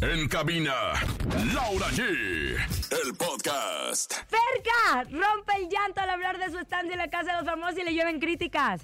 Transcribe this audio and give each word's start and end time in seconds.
En 0.00 0.28
cabina, 0.28 0.74
Laura 1.54 1.86
G. 1.88 2.00
El 2.02 3.14
podcast. 3.16 4.12
¡Ferca! 4.12 5.04
Rompe 5.10 5.54
el 5.56 5.68
llanto 5.70 6.00
al 6.00 6.10
hablar 6.10 6.38
de 6.38 6.50
su 6.50 6.58
estancia 6.58 6.92
en 6.92 6.98
la 6.98 7.08
casa 7.08 7.32
de 7.32 7.38
los 7.38 7.46
famosos 7.46 7.78
y 7.78 7.84
le 7.84 7.94
llueven 7.94 8.20
críticas. 8.20 8.82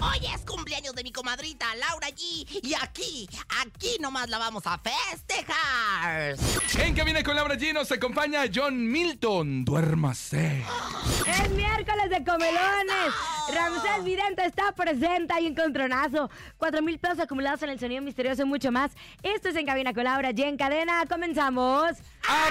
Hoy 0.00 0.26
es 0.34 0.42
cumpleaños 0.44 0.94
de 0.94 1.02
mi 1.02 1.10
comadrita 1.10 1.66
Laura 1.76 2.08
G. 2.08 2.46
Y 2.62 2.74
aquí, 2.74 3.28
aquí 3.62 3.96
nomás 3.98 4.28
la 4.28 4.36
vamos 4.38 4.62
a 4.66 4.78
festejar. 4.78 6.36
En 6.78 6.94
cabina 6.94 7.22
con 7.22 7.34
Laura 7.34 7.54
G 7.54 7.72
nos 7.72 7.90
acompaña 7.90 8.42
John 8.54 8.90
Milton. 8.90 9.64
Duérmase. 9.64 10.64
Es 11.26 11.50
miércoles 11.50 12.10
de 12.10 12.24
comelones. 12.24 13.14
Ramsés 13.54 14.04
Vidente 14.04 14.44
está 14.44 14.72
presente 14.72 15.32
ahí 15.32 15.46
en 15.46 15.54
Contronazo. 15.54 16.30
Cuatro 16.58 16.82
mil 16.82 16.98
pesos 16.98 17.20
acumulados 17.20 17.62
en 17.62 17.70
el 17.70 17.80
sonido 17.80 18.02
misterioso 18.02 18.42
y 18.42 18.46
mucho 18.46 18.70
más. 18.70 18.92
Esto 19.22 19.48
es 19.48 19.56
En 19.56 19.64
Cabina 19.66 19.94
con 19.94 20.04
Laura 20.04 20.30
G. 20.32 20.44
En 20.44 20.56
cadena, 20.58 21.04
comenzamos. 21.08 21.92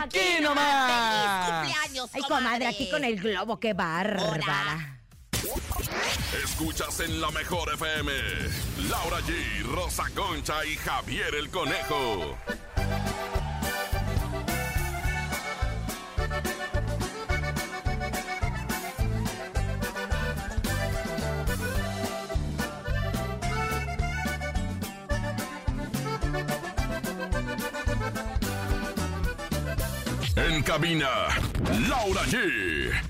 Aquí 0.01 0.41
nomás. 0.41 0.89
¡Feliz 0.89 1.49
cumpleaños, 1.49 2.09
Ay, 2.13 2.21
comadre! 2.21 2.43
comadre, 2.45 2.67
aquí 2.67 2.89
con 2.89 3.03
el 3.03 3.19
globo, 3.19 3.59
qué 3.59 3.73
bárbara. 3.73 4.98
Escuchas 6.43 6.99
en 6.99 7.21
la 7.21 7.31
mejor 7.31 7.73
FM. 7.73 8.11
Laura 8.89 9.19
G, 9.21 9.63
Rosa 9.73 10.03
Concha 10.13 10.65
y 10.65 10.75
Javier 10.75 11.33
el 11.35 11.49
Conejo. 11.49 12.37
En 30.35 30.63
cabina, 30.63 31.09
Laura 31.87 32.23
G. 32.23 32.33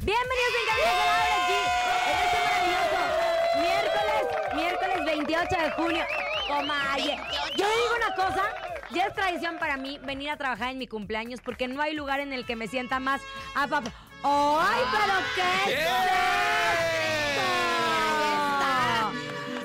Bienvenidos 0.02 0.54
en 0.56 0.66
Cabina 0.67 0.86
Laura 0.86 1.44
G. 1.48 1.52
En 2.09 2.16
este 2.23 2.39
maravilloso 2.45 3.02
miércoles, 3.61 4.22
miércoles 4.56 4.98
28 5.40 5.64
de 5.64 5.72
junio. 5.72 6.04
Comadre, 6.48 7.18
yo 7.56 7.66
digo 7.66 7.95
una 7.98 8.16
cosa, 8.16 8.44
ya 8.92 9.06
es 9.06 9.14
tradición 9.14 9.58
para 9.59 9.78
mí 9.78 10.00
venir 10.04 10.30
a 10.32 10.38
trabajar 10.38 10.72
en 10.72 10.78
mi 10.80 10.88
cumpleaños 10.88 11.40
porque 11.42 11.68
no 11.68 11.82
hay 11.82 11.94
lugar 11.94 12.20
en 12.20 12.34
el 12.34 12.45
que 12.45 12.56
me 12.56 12.68
sienta 12.68 13.00
más 13.00 13.22
a 13.56 13.67
papá. 13.67 13.92
¡Ay, 14.23 14.82
pero 14.92 15.14
qué 15.36 15.72
es 15.72 15.80
esto! 15.80 15.92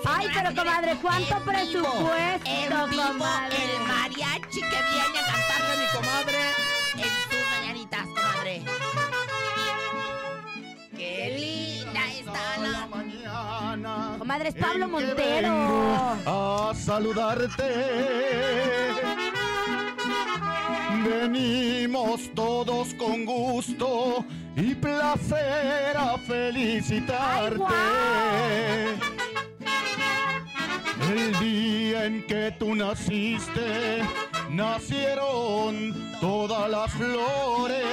Ay, 0.06 0.28
pero 0.33 0.55
comadre, 0.55 0.97
¿cuánto 1.00 1.36
En 1.36 1.45
vivo, 1.45 1.52
presupuesto, 1.52 2.50
En 2.50 2.91
vivo, 2.91 3.02
comadre? 3.06 3.56
el 3.56 3.80
mariachi 3.80 4.61
que 4.61 4.69
viene 4.92 5.19
a 5.19 5.25
cantarle 5.25 5.72
a 5.72 5.77
mi 5.77 5.86
comadre 5.97 6.39
en 6.98 7.33
Comadre, 14.34 14.48
es 14.48 14.54
Pablo 14.56 14.88
Montero. 14.88 15.52
A 16.27 16.72
saludarte. 16.74 17.62
Venimos 21.08 22.34
todos 22.34 22.94
con 22.94 23.24
gusto 23.24 24.24
y 24.56 24.74
placer 24.74 25.96
a 25.96 26.18
felicitarte. 26.18 27.62
Ay, 27.64 28.98
El 31.12 31.38
día 31.38 32.06
en 32.06 32.27
que 32.27 32.56
tú 32.58 32.74
naciste, 32.74 34.02
nacieron 34.50 35.94
todas 36.20 36.68
las 36.68 36.90
flores. 36.92 37.84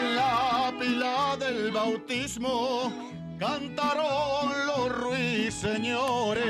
En 0.00 0.16
la 0.16 0.72
pila 0.80 1.36
del 1.38 1.72
bautismo 1.72 3.07
cantaron 3.38 4.66
los 4.66 4.88
ruiseñores. 4.88 6.44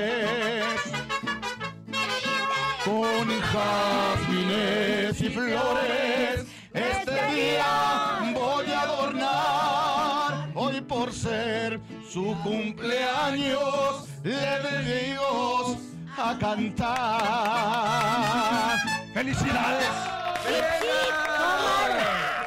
Con 2.84 3.41
jazmines 3.41 5.21
y 5.21 5.28
flores, 5.28 6.47
este 6.72 7.34
día 7.34 8.32
voy 8.34 8.71
a 8.72 8.81
adornar. 8.82 10.50
Hoy 10.54 10.81
por 10.81 11.12
ser 11.12 11.81
su 12.09 12.34
cumpleaños, 12.43 14.09
le 14.22 14.37
dedico 14.37 15.76
a 16.16 16.38
cantar. 16.38 17.19
¡Felicidades! 19.12 19.88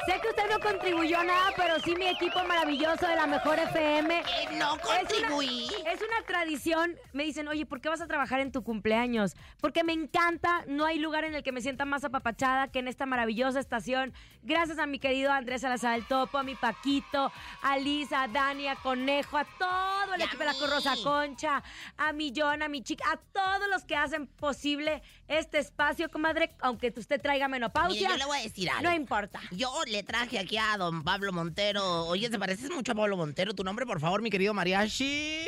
Sé 0.08 0.11
que 0.22 0.30
usted 0.30 0.50
no 0.50 0.60
contribuyó 0.60 1.20
a 1.20 1.24
nada, 1.24 1.52
pero 1.56 1.80
sí 1.80 1.96
mi 1.96 2.08
equipo 2.08 2.44
maravilloso 2.44 3.08
de 3.08 3.16
la 3.16 3.28
mejor 3.28 3.60
FM. 3.60 4.24
No 4.58 4.78
contribuí. 4.80 5.68
Es 5.86 6.02
una 6.02 6.26
tradición. 6.26 6.96
Me 7.14 7.24
dicen, 7.24 7.48
oye, 7.48 7.66
¿por 7.66 7.82
qué 7.82 7.90
vas 7.90 8.02
a 8.02 8.08
trabajar 8.08 8.40
en 8.40 8.52
tu 8.52 8.64
cumpleaños? 8.64 9.36
Porque 9.60 9.84
me 9.84 9.94
encanta. 9.94 10.64
No 10.68 10.86
hay 10.86 11.00
lugar 11.00 11.24
en 11.24 11.36
el 11.36 11.44
que 11.44 11.52
me 11.52 11.62
sienta 11.62 11.86
más 11.86 12.04
apapachada 12.04 12.70
que 12.70 12.80
en 12.80 12.88
esta 12.88 13.06
maravillosa 13.06 13.60
estación. 13.60 14.14
Gracias 14.44 14.80
a 14.80 14.86
mi 14.86 15.00
querido 15.00 15.32
Andrés 15.32 15.62
Salazar 15.62 15.96
el 15.96 16.08
Topo, 16.08 16.38
a 16.38 16.44
mi 16.44 16.56
Paquito, 16.56 17.32
a 17.64 17.78
Lisa, 17.78 18.24
a 18.24 18.28
Dani, 18.28 18.68
a 18.68 18.76
Conejo, 18.76 19.38
a 19.38 19.46
todo 19.58 20.14
el 20.14 20.22
Y 20.22 20.24
equipo 20.24 20.40
de 20.40 20.46
la. 20.46 20.54
Rosa 20.68 20.94
Concha, 21.04 21.64
a 21.98 22.14
mi 22.14 22.32
John, 22.36 22.62
a 22.62 22.68
mi 22.68 22.84
chica, 22.84 23.04
a 23.12 23.18
todos 23.18 23.68
los 23.70 23.84
que 23.84 23.96
hacen 23.96 24.28
posible 24.28 25.02
este 25.28 25.60
espacio, 25.60 26.10
comadre. 26.10 26.56
Aunque 26.60 26.94
usted 26.96 27.20
traiga 27.22 27.48
menopausia. 27.48 28.02
Mire, 28.02 28.12
yo 28.12 28.18
le 28.18 28.26
voy 28.26 28.40
a 28.40 28.44
decir 28.44 28.70
algo. 28.70 28.84
No 28.84 28.96
importa. 28.96 29.40
Yo 29.52 29.72
le 29.88 30.04
traje 30.12 30.40
aquí 30.40 30.58
a 30.58 30.76
don 30.78 31.04
Pablo 31.04 31.32
Montero. 31.32 32.06
Oye, 32.08 32.30
¿te 32.30 32.38
pareces 32.38 32.70
mucho 32.70 32.92
a 32.92 32.96
Pablo 32.96 33.16
Montero? 33.16 33.54
Tu 33.54 33.64
nombre, 33.64 33.86
por 33.86 34.02
favor, 34.02 34.22
mi 34.22 34.30
querido 34.30 34.54
mariachi. 34.54 35.46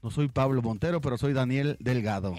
No 0.00 0.12
soy 0.12 0.28
Pablo 0.28 0.62
Montero, 0.62 1.00
pero 1.00 1.18
soy 1.18 1.32
Daniel 1.32 1.76
Delgado. 1.80 2.36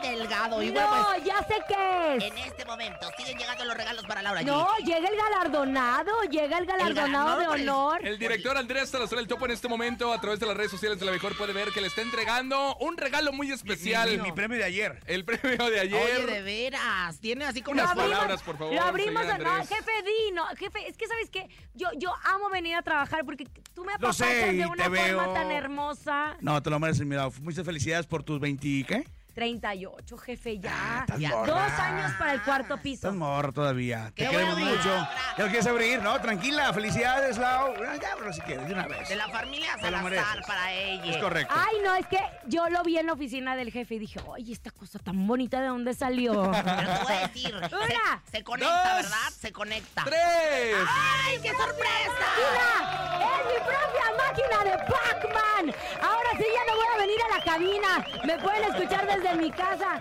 Delgado. 0.00 0.62
Y 0.62 0.70
bueno, 0.70 0.90
No, 0.96 1.06
pues, 1.12 1.24
ya 1.24 1.38
sé 1.44 1.54
qué 1.68 2.16
es. 2.16 2.24
en 2.24 2.38
este 2.38 2.64
momento 2.64 3.06
siguen 3.16 3.38
llegando 3.38 3.64
los 3.64 3.76
regalos 3.76 4.04
para 4.06 4.22
Laura 4.22 4.42
G. 4.42 4.44
No, 4.46 4.68
llega 4.84 5.08
el 5.08 5.16
galardonado, 5.16 6.22
llega 6.30 6.58
el 6.58 6.66
galardonado 6.66 7.38
de 7.38 7.44
el- 7.62 7.68
honor. 7.68 8.06
El 8.06 8.18
director 8.18 8.56
Andrés 8.56 8.88
Salazar 8.90 9.18
el 9.18 9.26
Topo 9.26 9.44
en 9.46 9.52
este 9.52 9.68
momento 9.68 10.12
a 10.12 10.20
través 10.20 10.40
de 10.40 10.46
las 10.46 10.56
redes 10.56 10.70
sociales 10.70 10.98
de 10.98 11.06
la 11.06 11.12
mejor 11.12 11.36
puede 11.36 11.52
ver 11.52 11.70
que 11.70 11.80
le 11.80 11.86
está 11.88 12.02
entregando 12.02 12.76
un 12.76 12.96
regalo 12.96 13.32
muy 13.32 13.50
especial. 13.52 14.10
Mi, 14.10 14.18
mi 14.18 14.32
premio 14.32 14.56
de 14.58 14.64
ayer. 14.64 15.00
El 15.06 15.24
premio 15.24 15.70
de 15.70 15.80
ayer. 15.80 16.16
Oye, 16.20 16.26
de 16.26 16.42
veras. 16.42 17.18
Tiene 17.20 17.44
así 17.44 17.62
como 17.62 17.80
Unas 17.80 17.90
abrimos- 17.90 18.10
palabras, 18.12 18.42
por 18.42 18.58
favor, 18.58 18.74
Lo 18.74 18.82
abrimos, 18.82 19.24
no, 19.26 19.54
jefe 19.66 19.90
Di, 20.04 20.32
no, 20.32 20.46
jefe, 20.56 20.86
es 20.88 20.96
que 20.96 21.06
sabes 21.06 21.30
que 21.30 21.48
yo, 21.74 21.88
yo 21.96 22.12
amo 22.24 22.48
venir 22.50 22.74
a 22.76 22.82
trabajar 22.82 23.24
porque 23.24 23.44
tú 23.74 23.84
me 23.84 23.92
apapachas 23.94 24.28
de 24.28 24.66
una 24.66 24.84
te 24.84 24.90
forma 24.90 25.02
veo. 25.24 25.32
tan 25.34 25.50
hermosa. 25.50 26.36
No, 26.40 26.62
te 26.62 26.70
lo 26.70 26.78
mereces, 26.78 27.06
mira. 27.06 27.28
Muchas 27.42 27.64
felicidades 27.64 28.06
por 28.06 28.22
tus 28.22 28.38
20, 28.40 28.84
¿qué? 28.86 29.04
38, 29.42 30.18
jefe, 30.18 30.58
ya. 30.58 30.72
Ah, 30.74 31.06
Ya. 31.16 31.30
Dos 31.30 31.72
años 31.78 32.12
para 32.18 32.32
el 32.32 32.42
cuarto 32.42 32.76
piso. 32.78 33.06
Estás 33.06 33.14
morro 33.14 33.52
todavía. 33.52 34.10
Te 34.16 34.28
queremos 34.28 34.58
mucho. 34.58 34.88
Ya 34.88 35.44
lo 35.44 35.44
quieres 35.46 35.66
abrir, 35.68 36.02
¿no? 36.02 36.20
Tranquila, 36.20 36.72
felicidades, 36.72 37.38
Lau. 37.38 37.72
Ya, 38.02 38.16
pero 38.18 38.32
si 38.32 38.40
quieres, 38.40 38.66
de 38.66 38.74
una 38.74 38.88
vez. 38.88 39.08
de 39.08 39.14
la 39.14 39.28
familia 39.28 39.78
Salazar 39.80 40.42
para 40.44 40.72
ella. 40.72 41.04
Es 41.04 41.16
correcto. 41.18 41.54
Ay, 41.56 41.76
no, 41.84 41.94
es 41.94 42.06
que 42.08 42.18
yo 42.46 42.68
lo 42.68 42.82
vi 42.82 42.98
en 42.98 43.06
la 43.06 43.12
oficina 43.12 43.54
del 43.54 43.70
jefe 43.70 43.94
y 43.94 43.98
dije, 44.00 44.18
oye, 44.26 44.52
esta 44.52 44.72
cosa 44.72 44.98
tan 44.98 45.24
bonita, 45.24 45.60
¿de 45.60 45.68
dónde 45.68 45.94
salió? 45.94 46.50
Pero 46.50 46.64
te 46.64 47.04
voy 47.04 47.12
a 47.12 47.28
decir, 47.28 47.54
Una, 47.78 48.22
se, 48.24 48.38
se 48.38 48.42
conecta, 48.44 48.74
dos, 48.94 49.02
¿verdad? 49.02 49.30
Se 49.40 49.52
conecta. 49.52 50.02
¡Tres! 50.04 50.76
¡Ay, 51.24 51.38
qué 51.40 51.50
sorpresa! 51.50 52.26
¡Mira! 52.38 53.18
¡Es 53.22 53.46
mi 53.46 53.58
propia 53.64 54.26
máquina 54.26 54.64
de 54.64 54.78
Pac-Man! 54.84 55.74
Ahora 56.02 56.30
sí 56.36 56.44
ya 56.52 56.72
no 56.72 56.76
voy 56.76 56.86
a 56.94 56.98
venir 56.98 57.18
a 57.24 57.38
la 57.38 57.44
cabina. 57.58 58.06
Me 58.24 58.38
pueden 58.38 58.64
escuchar 58.64 59.06
desde 59.06 59.34
mi 59.36 59.50
casa. 59.50 60.00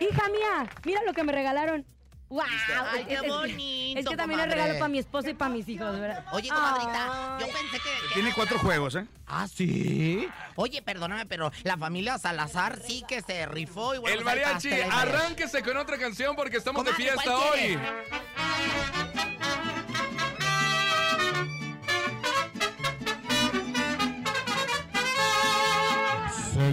Hija 0.00 0.28
mía, 0.28 0.66
mira 0.84 1.00
lo 1.06 1.12
que 1.12 1.22
me 1.22 1.32
regalaron. 1.32 1.86
¡Wow! 2.28 2.44
Ay, 2.92 3.04
qué 3.04 3.14
Es- 3.14 3.22
es- 3.22 3.28
bonito, 3.28 4.00
Es 4.00 4.06
que 4.08 4.16
también 4.16 4.40
comadre. 4.40 4.54
regalo 4.62 4.78
para 4.78 4.88
mi 4.88 4.98
esposo 4.98 5.28
y 5.28 5.34
para 5.34 5.50
mis 5.50 5.68
hijos, 5.68 6.00
¿verdad? 6.00 6.24
Oye, 6.32 6.48
comadrita, 6.48 7.36
yo 7.38 7.44
Ay. 7.46 7.52
pensé 7.52 7.72
que... 7.78 7.90
que 8.08 8.14
Tiene 8.14 8.28
era 8.30 8.34
cuatro 8.34 8.58
juegos, 8.58 8.94
¿eh? 8.94 9.06
Ah, 9.26 9.46
¿sí? 9.46 10.26
Oye, 10.56 10.80
perdóname, 10.80 11.26
pero 11.26 11.52
la 11.62 11.76
familia 11.76 12.16
Salazar 12.16 12.80
sí 12.80 13.04
que 13.06 13.20
se 13.20 13.44
rifó. 13.44 13.94
Y 13.94 13.98
bueno, 13.98 14.16
El 14.16 14.24
pues 14.24 14.34
mariachi, 14.34 14.68
está, 14.70 14.82
el 14.82 14.88
mariachi. 14.90 15.08
arránquese 15.16 15.62
con 15.62 15.76
otra 15.76 15.98
canción 15.98 16.34
porque 16.34 16.56
estamos 16.56 16.82
de 16.86 16.94
fiesta 16.94 17.22
¿cuál 17.22 17.36
hoy. 17.52 17.58
quiere? 17.58 17.78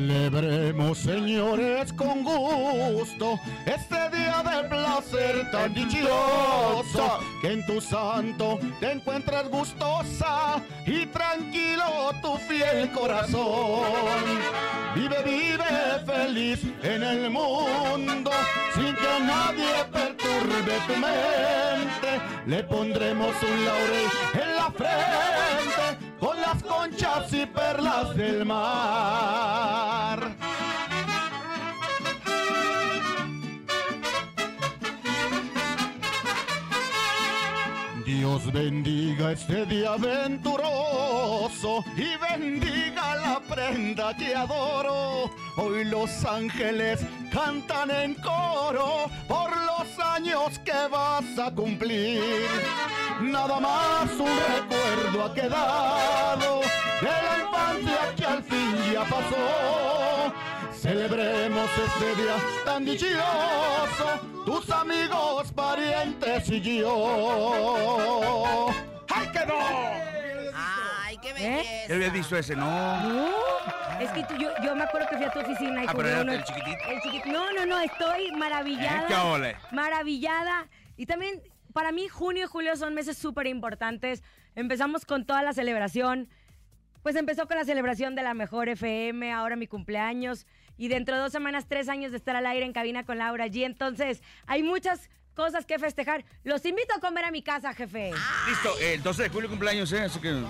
Celebremos, 0.09 0.97
señores, 0.97 1.93
con 1.93 2.23
gusto 2.23 3.39
este 3.67 3.95
día 4.09 4.41
de 4.41 4.67
placer 4.67 5.51
tan 5.51 5.71
dichoso. 5.71 7.19
Que 7.43 7.53
en 7.53 7.65
tu 7.67 7.79
santo 7.79 8.57
te 8.79 8.93
encuentres 8.93 9.47
gustosa 9.51 10.63
y 10.87 11.05
tranquilo 11.05 12.11
tu 12.23 12.37
fiel 12.37 12.89
corazón. 12.91 13.85
Vive, 14.95 15.21
vive 15.23 16.01
feliz 16.07 16.63
en 16.81 17.03
el 17.03 17.29
mundo 17.29 18.31
sin 18.73 18.95
que 18.95 19.19
nadie 19.27 19.75
perturbe 19.91 20.73
tu 20.87 20.93
mente. 20.93 22.19
Le 22.47 22.63
pondremos 22.63 23.35
un 23.43 23.65
laurel 23.65 24.09
en 24.33 24.55
la 24.55 24.71
frente 24.71 26.08
conchas 26.63 27.33
y 27.33 27.45
perlas 27.45 28.15
del 28.15 28.45
mar. 28.45 29.69
Bendiga 38.53 39.33
este 39.33 39.63
día 39.67 39.95
venturoso 39.95 41.83
y 41.95 42.15
bendiga 42.17 43.15
la 43.15 43.39
prenda 43.47 44.15
que 44.17 44.35
adoro. 44.35 45.29
Hoy 45.55 45.85
los 45.85 46.25
ángeles 46.25 46.99
cantan 47.31 47.91
en 47.91 48.15
coro 48.15 49.05
por 49.27 49.51
los 49.51 49.99
años 50.03 50.57
que 50.65 50.87
vas 50.91 51.37
a 51.37 51.51
cumplir. 51.53 52.23
Nada 53.21 53.59
más 53.59 54.09
un 54.13 54.35
recuerdo 54.55 55.25
ha 55.25 55.33
quedado 55.33 56.61
de 57.01 57.07
la 57.07 57.39
infancia 57.45 58.15
que 58.15 58.25
al 58.25 58.43
fin 58.43 58.93
ya 58.93 59.03
pasó. 59.03 60.18
Celebremos 61.03 61.69
este 61.77 62.21
día 62.21 62.35
tan 62.65 62.83
dichoso, 62.83 64.19
tus 64.45 64.69
amigos, 64.69 65.49
parientes 65.53 66.49
y 66.49 66.59
yo. 66.81 68.67
¡Ay, 69.07 69.27
que 69.31 69.45
no! 69.45 69.55
Ay, 70.53 71.17
qué 71.21 71.31
belleza. 71.31 71.87
¿Ya 71.87 71.95
habías 71.95 72.11
visto 72.11 72.35
ese? 72.37 72.53
No. 72.57 72.99
No, 73.03 73.29
es 74.01 74.11
que 74.11 74.25
tú- 74.25 74.35
yo, 74.35 74.49
yo 74.61 74.75
me 74.75 74.83
acuerdo 74.83 75.07
que 75.09 75.15
fui 75.15 75.25
a 75.25 75.31
tu 75.31 75.39
oficina 75.39 75.85
y 75.85 75.87
Ah, 75.87 75.93
pero 75.95 76.21
uno- 76.21 76.33
el 76.33 76.43
chiquitito. 76.43 76.83
el 76.89 76.99
chiquit- 76.99 77.25
No, 77.31 77.49
no, 77.53 77.65
no, 77.65 77.79
estoy 77.79 78.33
maravillada. 78.33 78.99
¿Eh? 79.03 79.05
¿Qué 79.07 79.15
ole? 79.15 79.55
Maravillada. 79.71 80.67
Y 80.97 81.05
también, 81.05 81.41
para 81.71 81.93
mí, 81.93 82.09
junio 82.09 82.43
y 82.43 82.47
julio 82.47 82.75
son 82.75 82.93
meses 82.93 83.17
súper 83.17 83.47
importantes. 83.47 84.21
Empezamos 84.53 85.05
con 85.05 85.25
toda 85.25 85.43
la 85.43 85.53
celebración. 85.53 86.27
Pues 87.03 87.15
empezó 87.15 87.47
con 87.47 87.55
la 87.55 87.63
celebración 87.63 88.15
de 88.15 88.23
la 88.23 88.33
mejor 88.33 88.67
FM, 88.67 89.31
ahora 89.31 89.55
mi 89.55 89.65
cumpleaños. 89.67 90.45
Y 90.79 90.87
dentro 90.87 91.15
de 91.15 91.21
dos 91.21 91.33
semanas, 91.33 91.67
tres 91.67 91.89
años 91.89 92.11
de 92.11 92.17
estar 92.17 92.37
al 92.37 92.45
aire 92.45 92.65
en 92.65 92.71
cabina 92.71 93.03
con 93.03 93.17
Laura 93.17 93.47
G. 93.47 93.65
Entonces, 93.65 94.23
hay 94.47 94.63
muchas 94.63 95.09
cosas 95.39 95.65
que 95.65 95.79
festejar. 95.79 96.25
Los 96.43 96.65
invito 96.65 96.93
a 96.93 96.99
comer 96.99 97.23
a 97.23 97.31
mi 97.31 97.41
casa, 97.41 97.73
jefe. 97.73 98.11
Listo, 98.47 98.77
el 98.79 99.01
12 99.01 99.23
de 99.23 99.29
julio 99.29 99.49
cumpleaños, 99.49 99.89
¿eh? 99.93 100.01
Así 100.03 100.19
que. 100.19 100.43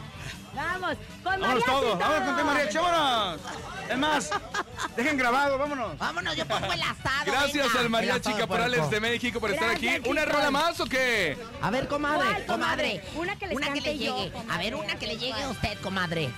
Vamos, 0.56 0.98
con 1.24 1.40
¡Vámonos 1.40 1.64
todos! 1.64 2.00
¡Vámonos 2.00 2.36
con 2.36 2.46
mariachi! 2.48 2.78
¡Vámonos! 2.80 3.40
Es 3.88 3.98
más, 3.98 4.30
dejen 4.98 5.16
grabado, 5.16 5.58
vámonos. 5.60 5.98
Vámonos, 6.00 6.36
yo 6.36 6.46
pongo 6.48 6.74
el 6.74 6.82
asado. 6.82 7.26
Gracias 7.26 7.68
venga. 7.68 7.80
al 7.80 7.90
Mariachi 7.90 8.34
Caporales 8.34 8.90
de 8.90 9.00
México 9.00 9.40
por 9.40 9.52
estar 9.52 9.70
aquí. 9.70 9.90
¿Una 10.08 10.26
rola 10.26 10.50
más 10.50 10.80
o 10.80 10.86
qué? 10.86 11.38
A 11.62 11.70
ver, 11.70 11.88
comadre, 11.88 12.26
¿Cuál, 12.26 12.46
comadre? 12.48 13.04
Una 13.16 13.38
que 13.38 13.46
les 13.48 13.56
Una 13.56 13.74
que 13.74 13.82
le 13.82 13.98
yo, 14.00 14.18
llegue. 14.18 14.32
comadre. 14.32 14.54
A 14.54 14.58
ver, 14.58 14.76
una 14.76 14.96
que 15.00 15.08
le 15.08 15.18
llegue 15.18 15.44
a 15.44 15.50
usted, 15.50 15.78
comadre. 15.82 16.30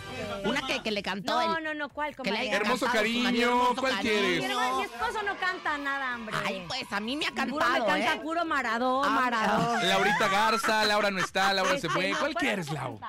Una 0.43 0.61
que, 0.67 0.83
que 0.83 0.91
le 0.91 1.01
cantó 1.03 1.33
No, 1.41 1.57
el... 1.57 1.63
no, 1.63 1.73
no, 1.73 1.89
¿cuál, 1.89 2.13
que 2.15 2.23
le 2.23 2.29
comadre? 2.29 2.49
haya 2.49 2.57
Hermoso 2.57 2.85
cariño, 2.87 3.23
marido, 3.23 3.49
hermoso 3.51 3.75
¿cuál 3.81 3.93
cariño. 3.95 4.11
quieres? 4.13 4.39
Mi, 4.39 4.45
hermano, 4.45 4.77
mi 4.77 4.83
esposo 4.83 5.21
no 5.25 5.37
canta 5.37 5.77
nada, 5.77 6.15
hombre. 6.15 6.35
Ay, 6.45 6.63
pues 6.67 6.91
a 6.91 6.99
mí 6.99 7.15
me 7.15 7.27
ha 7.27 7.31
Puro 7.31 7.45
me 7.45 7.51
cantado, 7.59 7.85
canta 7.87 8.13
¿eh? 8.13 8.19
puro 8.21 8.40
Maradó, 8.45 9.03
Ah, 9.03 9.09
Maradó. 9.09 9.77
Laurita 9.83 10.27
Garza, 10.27 10.85
Laura 10.85 11.11
no 11.11 11.19
está, 11.19 11.53
Laura 11.53 11.77
se 11.77 11.89
fue. 11.89 12.09
no, 12.09 12.17
¿Cuál 12.19 12.33
¿cuál 12.33 12.43
quieres, 12.43 12.71
Lau? 12.71 12.99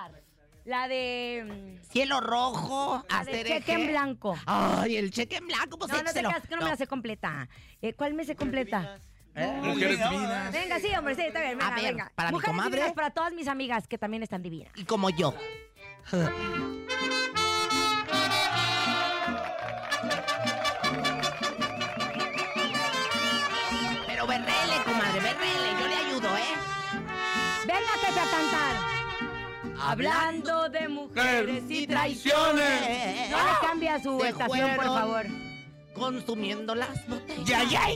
La 0.65 0.87
de... 0.87 1.45
mm, 1.81 1.91
Cielo 1.91 2.21
rojo, 2.21 3.05
La 3.11 3.25
de 3.25 3.43
cheque 3.45 3.73
en 3.73 3.89
blanco. 3.89 4.39
Ay, 4.47 4.97
el 4.97 5.11
cheque 5.11 5.37
en 5.39 5.47
blanco, 5.49 5.77
pues 5.79 5.91
No, 5.91 5.99
no 6.03 6.13
te 6.13 6.21
creas 6.21 6.47
que 6.47 6.55
no, 6.57 6.63
me 6.63 6.71
la 6.71 6.77
sé 6.77 6.87
completa. 6.87 7.49
Eh, 7.81 7.95
¿Cuál 7.95 8.15
me 8.15 8.25
sé 8.25 8.37
completa? 8.37 8.97
Mujeres 9.35 9.99
divinas. 9.99 10.53
Venga, 10.53 10.79
sí, 10.79 10.95
hombre, 10.95 11.15
sí, 11.17 11.23
está 11.23 11.41
bien, 11.41 11.59
venga, 11.59 11.67
A 11.67 11.75
ver, 11.75 11.85
venga. 11.85 12.13
para 12.15 12.29
mi 12.31 12.35
Mujeres 12.35 12.51
comadre. 12.55 12.71
divinas 12.77 12.93
para 12.95 13.11
todas 13.11 13.33
mis 13.33 13.49
amigas 13.49 13.89
que 13.89 13.99
también 13.99 14.23
están 14.23 14.43
divinas. 14.43 14.73
Y 14.77 14.85
como 14.85 15.11
yo. 15.11 15.35
Hablando 29.85 30.69
de 30.69 30.89
mujeres 30.89 31.65
y 31.69 31.87
traiciones. 31.87 33.31
No 33.31 33.37
le 33.37 33.53
cambia 33.61 34.03
su 34.03 34.21
Se 34.21 34.29
estación, 34.29 34.77
por 34.77 34.87
fueron 34.87 34.99
favor. 34.99 35.27
Consumiendo 35.93 36.75
las 36.75 37.07
botellas. 37.09 37.45
¡Ya, 37.45 37.65
ya! 37.65 37.87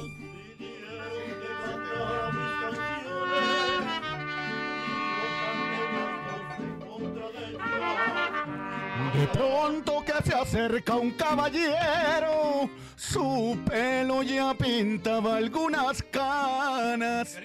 De 9.15 9.27
pronto 9.29 10.05
que 10.05 10.13
se 10.29 10.35
acerca 10.35 10.97
un 10.97 11.13
caballero, 11.13 12.69
su 12.97 13.59
pelo 13.65 14.23
ya 14.23 14.53
pintaba 14.55 15.37
algunas 15.37 16.03
canas. 16.03 17.39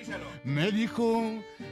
Me 0.44 0.72
dijo, 0.72 1.42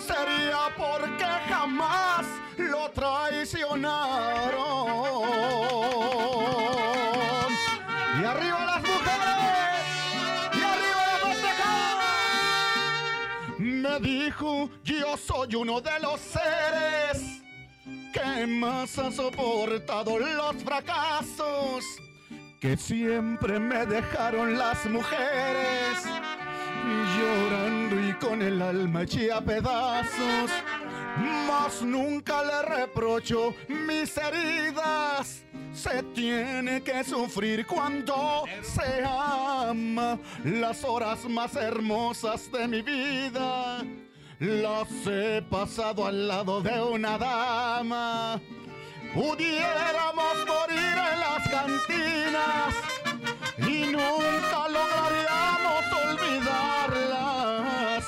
sería 0.00 0.68
porque 0.76 1.24
jamás 1.48 2.26
lo 2.56 2.90
traicionaron. 2.90 3.98
Y 8.20 8.24
arriba 8.24 8.64
las 8.66 8.82
mujeres, 8.82 9.84
y 10.52 10.60
arriba 10.72 11.02
la 11.06 11.18
festejar. 11.28 11.96
Me 13.58 14.00
dijo, 14.00 14.70
yo 14.84 15.16
soy 15.16 15.54
uno 15.54 15.80
de 15.80 15.98
los 16.00 16.20
seres 16.20 17.42
que 18.12 18.46
más 18.46 18.98
ha 18.98 19.10
soportado 19.10 20.18
los 20.18 20.56
fracasos 20.64 21.84
que 22.60 22.76
siempre 22.76 23.60
me 23.60 23.86
dejaron 23.86 24.58
las 24.58 24.84
mujeres 24.86 26.04
llorando 27.16 28.00
y 28.00 28.07
con 28.20 28.42
el 28.42 28.60
alma 28.62 29.02
hecha 29.02 29.36
a 29.36 29.40
pedazos. 29.40 30.50
Mas 31.46 31.82
nunca 31.82 32.42
le 32.44 32.62
reprocho 32.62 33.54
mis 33.68 34.16
heridas. 34.16 35.44
Se 35.72 36.02
tiene 36.14 36.82
que 36.82 37.04
sufrir 37.04 37.66
cuando 37.66 38.44
se 38.62 39.04
ama. 39.04 40.18
Las 40.44 40.84
horas 40.84 41.24
más 41.28 41.54
hermosas 41.56 42.50
de 42.50 42.68
mi 42.68 42.82
vida 42.82 43.84
las 44.40 44.88
he 45.06 45.42
pasado 45.42 46.06
al 46.06 46.28
lado 46.28 46.60
de 46.60 46.80
una 46.80 47.18
dama. 47.18 48.40
Pudiéramos 49.14 50.36
morir 50.46 50.96
en 51.12 51.20
las 51.20 51.48
cantinas 51.48 52.74
y 53.58 53.92
nunca 53.92 54.68
lograríamos 54.68 55.84
olvidar 56.04 56.77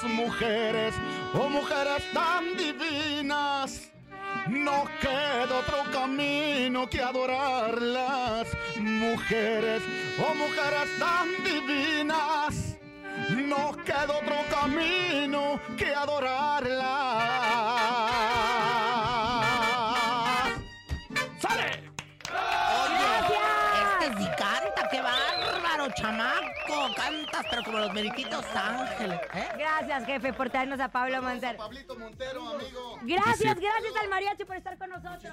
mujeres, 0.05 0.95
oh 1.35 1.49
mujeres 1.49 2.03
tan 2.13 2.57
divinas. 2.57 3.91
No 4.49 4.85
queda 5.01 5.59
otro 5.59 5.85
camino 5.93 6.89
que 6.89 7.01
adorarlas, 7.03 8.49
mujeres, 8.77 9.83
oh 10.19 10.35
mujeres 10.35 10.99
tan 10.99 11.29
divinas. 11.45 12.77
No 13.31 13.73
queda 13.85 14.19
otro 14.19 14.37
camino 14.51 15.61
que 15.77 15.95
adorarlas. 15.95 16.91
Chamaco. 25.95 26.95
Cantas, 26.97 27.47
pero 27.51 27.63
como 27.63 27.79
los 27.79 27.93
meriquitos 27.93 28.45
ángeles. 28.55 29.21
¿eh? 29.35 29.49
Gracias, 29.57 30.07
jefe, 30.07 30.33
por 30.33 30.51
traernos 30.51 30.81
a 30.81 30.89
Pablo 30.89 31.23
Montero. 31.23 31.59
Pablito 31.59 31.97
Montero, 31.97 32.49
amigo. 32.49 32.99
Gracias, 33.03 33.55
gracias 33.57 33.97
al 34.01 34.09
mariachi 34.09 34.45
por 34.45 34.57
estar 34.57 34.77
con 34.79 34.91
nosotros. 34.91 35.33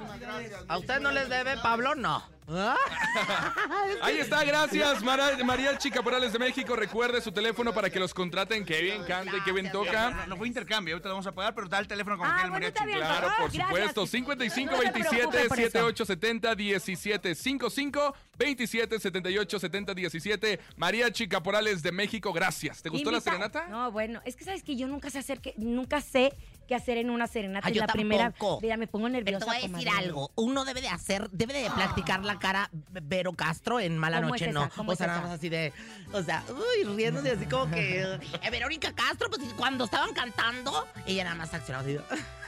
¿A 0.67 0.77
usted 0.77 0.99
no 0.99 1.11
les 1.11 1.29
debe, 1.29 1.57
Pablo? 1.57 1.95
No. 1.95 2.36
¿Ah? 2.49 2.77
Ahí 4.01 4.19
está, 4.19 4.43
gracias, 4.45 5.03
Mara- 5.03 5.37
Mariachi 5.43 5.91
Caporales 5.91 6.31
de 6.31 6.39
México. 6.39 6.75
Recuerde 6.77 7.19
su 7.19 7.31
teléfono 7.31 7.73
para 7.73 7.89
que 7.89 7.99
los 7.99 8.13
contraten. 8.13 8.63
Qué 8.63 8.81
bien 8.81 9.03
canta 9.03 9.35
y 9.35 9.41
qué 9.41 9.51
bien 9.51 9.69
toca. 9.71 10.11
No, 10.11 10.27
no 10.27 10.37
fue 10.37 10.47
intercambio, 10.47 10.93
ahorita 10.95 11.09
lo 11.09 11.15
vamos 11.15 11.27
a 11.27 11.33
pagar, 11.33 11.53
pero 11.53 11.67
da 11.67 11.79
el 11.79 11.87
teléfono 11.87 12.17
como 12.17 12.29
Ah, 12.29 12.37
que 12.37 12.43
el 12.45 12.49
bueno, 12.51 12.67
está 12.67 12.85
bien. 12.85 12.99
Claro, 12.99 13.27
por 13.37 13.51
Gracias. 13.51 13.67
supuesto. 13.67 14.07
55 14.07 14.71
No 14.71 14.77
se 14.77 14.83
27 14.83 15.15
preocupe 15.17 15.47
por 15.49 15.59
eso. 15.59 15.67
7870 15.71 16.55
17 16.55 17.35
55 17.35 18.15
27 18.37 18.99
78 18.99 19.59
70 19.59 19.93
17 19.93 20.59
Mariachi 20.77 21.27
Caporales 21.27 21.81
de 21.83 21.91
México, 21.91 22.31
gracias. 22.31 22.81
¿Te 22.81 22.89
gustó 22.89 23.11
la 23.11 23.17
Invita- 23.17 23.31
serenata? 23.31 23.67
No, 23.67 23.91
bueno, 23.91 24.21
es 24.23 24.35
que 24.37 24.45
sabes 24.45 24.63
que 24.63 24.75
yo 24.77 24.87
nunca 24.87 25.09
sé 25.09 25.19
hacer 25.19 25.41
que, 25.41 25.53
nunca 25.57 25.99
sé 25.99 26.33
qué 26.67 26.75
hacer 26.75 26.97
en 26.97 27.09
una 27.09 27.25
serenata. 27.27 27.67
Ah, 27.67 27.69
es 27.71 27.75
yo 27.75 27.81
la 27.81 27.87
primera. 27.87 28.23
tampoco. 28.31 28.59
Mira, 28.61 28.77
me 28.77 28.87
pongo 28.87 29.05
Pero 29.07 29.17
nerviosa. 29.17 29.39
te 29.39 29.45
voy 29.45 29.55
a 29.55 29.59
decir 29.67 29.87
comadre. 29.87 30.05
algo. 30.05 30.31
Uno 30.35 30.65
debe 30.65 30.81
de 30.81 30.89
hacer, 30.89 31.29
debe 31.31 31.53
de 31.53 31.69
practicar 31.71 32.23
la 32.23 32.37
cara 32.39 32.69
Vero 32.71 33.33
Castro 33.33 33.79
en 33.79 33.97
Mala 33.97 34.17
¿Cómo 34.17 34.29
Noche, 34.29 34.45
es 34.45 34.51
esa? 34.51 34.59
¿no? 34.59 34.69
¿Cómo 34.75 34.89
O 34.89 34.93
es 34.93 34.97
sea, 34.97 35.07
nada 35.07 35.19
esa? 35.19 35.27
más 35.29 35.37
así 35.37 35.49
de, 35.49 35.73
o 36.13 36.21
sea, 36.21 36.43
uy, 36.49 36.83
riéndose 36.95 37.31
así 37.31 37.45
como 37.45 37.71
que... 37.71 38.01
eh, 38.03 38.49
Verónica 38.51 38.93
Castro, 38.93 39.29
pues 39.29 39.41
cuando 39.55 39.85
estaban 39.85 40.13
cantando, 40.13 40.87
ella 41.05 41.23
nada 41.23 41.35
más 41.35 41.53
accionaba 41.53 41.83
así. 41.83 41.97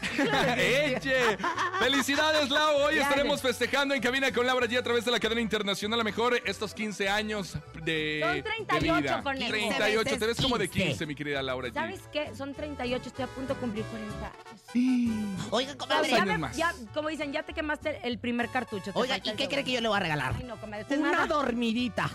¡Eche! 0.57 1.37
¡Felicidades, 1.79 2.49
Lau! 2.49 2.75
Hoy 2.75 2.81
Gracias. 2.95 3.03
estaremos 3.09 3.41
festejando 3.41 3.93
en 3.93 4.01
cabina 4.01 4.31
con 4.31 4.45
Laura 4.45 4.67
G 4.67 4.77
a 4.77 4.83
través 4.83 5.05
de 5.05 5.11
la 5.11 5.19
cadena 5.19 5.41
internacional. 5.41 5.99
A 5.99 6.03
lo 6.03 6.03
mejor 6.03 6.39
estos 6.45 6.73
15 6.73 7.09
años 7.09 7.57
de, 7.83 8.21
Son 8.23 8.33
de 8.35 8.43
38, 8.43 9.01
vida. 9.01 9.23
conejo. 9.23 9.49
38. 9.51 10.17
Te 10.19 10.25
ves 10.25 10.41
como 10.41 10.57
de 10.57 10.67
15. 10.69 10.87
15, 10.89 11.05
mi 11.05 11.15
querida 11.15 11.41
Laura 11.41 11.69
G. 11.69 11.73
¿Sabes 11.73 12.01
qué? 12.11 12.33
Son 12.35 12.53
38, 12.53 13.07
estoy 13.09 13.25
a 13.25 13.27
punto 13.27 13.53
de 13.53 13.59
cumplir 13.59 13.83
40 13.85 14.08
años. 14.75 15.47
Oiga, 15.51 15.71
Pero 15.73 15.77
comadre, 15.77 16.09
ya, 16.11 16.25
me- 16.25 16.53
ya, 16.53 16.73
como 16.93 17.09
dicen, 17.09 17.31
ya 17.33 17.43
te 17.43 17.53
quemaste 17.53 17.99
el 18.07 18.19
primer 18.19 18.49
cartucho. 18.49 18.91
oiga, 18.93 19.17
¿y 19.17 19.21
qué 19.21 19.47
cree 19.47 19.63
que 19.63 19.71
yo 19.71 19.81
le 19.81 19.87
voy 19.87 19.97
a 19.97 19.99
regalar? 19.99 20.35
Ay, 20.37 20.43
no, 20.43 20.59
comadre, 20.59 20.85
Una 20.97 21.11
nada. 21.11 21.25
dormidita. 21.27 22.09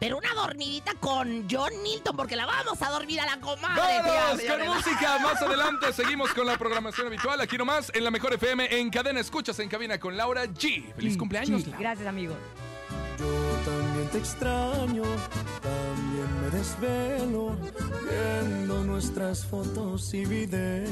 Pero 0.00 0.18
una 0.18 0.34
dormidita 0.34 0.94
con 0.94 1.46
John 1.48 1.70
Milton, 1.84 2.16
porque 2.16 2.34
la 2.34 2.44
vamos 2.44 2.82
a 2.82 2.90
dormir 2.90 3.20
a 3.20 3.26
la 3.26 3.36
comadre. 3.40 4.00
¡Vámonos 4.02 4.40
señora, 4.40 4.66
con 4.66 4.76
música! 4.76 5.18
Más 5.20 5.40
adelante 5.40 5.92
seguimos 5.92 6.34
con 6.34 6.44
la 6.44 6.58
programación 6.58 7.06
habitual. 7.06 7.40
Aquí 7.40 7.56
nomás 7.56 7.92
en 7.94 8.02
la 8.02 8.10
Mejor 8.10 8.32
FM 8.34 8.80
en 8.80 8.90
cadena. 8.90 9.20
Escuchas 9.20 9.56
en 9.60 9.68
cabina 9.68 10.00
con 10.00 10.16
Laura 10.16 10.44
G. 10.46 10.92
¡Feliz 10.96 11.16
cumpleaños, 11.16 11.68
Lau! 11.68 11.78
Gracias, 11.78 12.08
amigo. 12.08 12.34
Yo 13.16 13.70
también 13.70 14.08
te 14.08 14.18
extraño, 14.18 15.04
desvelo 16.62 17.56
viendo 18.08 18.84
nuestras 18.84 19.44
fotos 19.44 20.14
y 20.14 20.24
videos. 20.24 20.86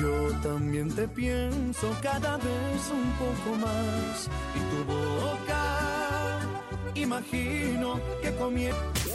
Yo 0.00 0.30
también 0.42 0.90
te 0.94 1.06
pienso 1.06 1.94
cada 2.00 2.38
vez 2.38 2.82
un 2.90 3.12
poco 3.20 3.56
más 3.58 4.30
y 4.56 4.60
tu 4.70 4.78
boca 4.90 6.38
imagino 6.94 8.00
que 8.22 8.34
comienza. 8.36 9.09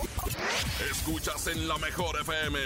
Escuchas 0.80 1.48
en 1.48 1.70
la 1.70 1.78
mejor 1.78 2.20
FM. 2.20 2.60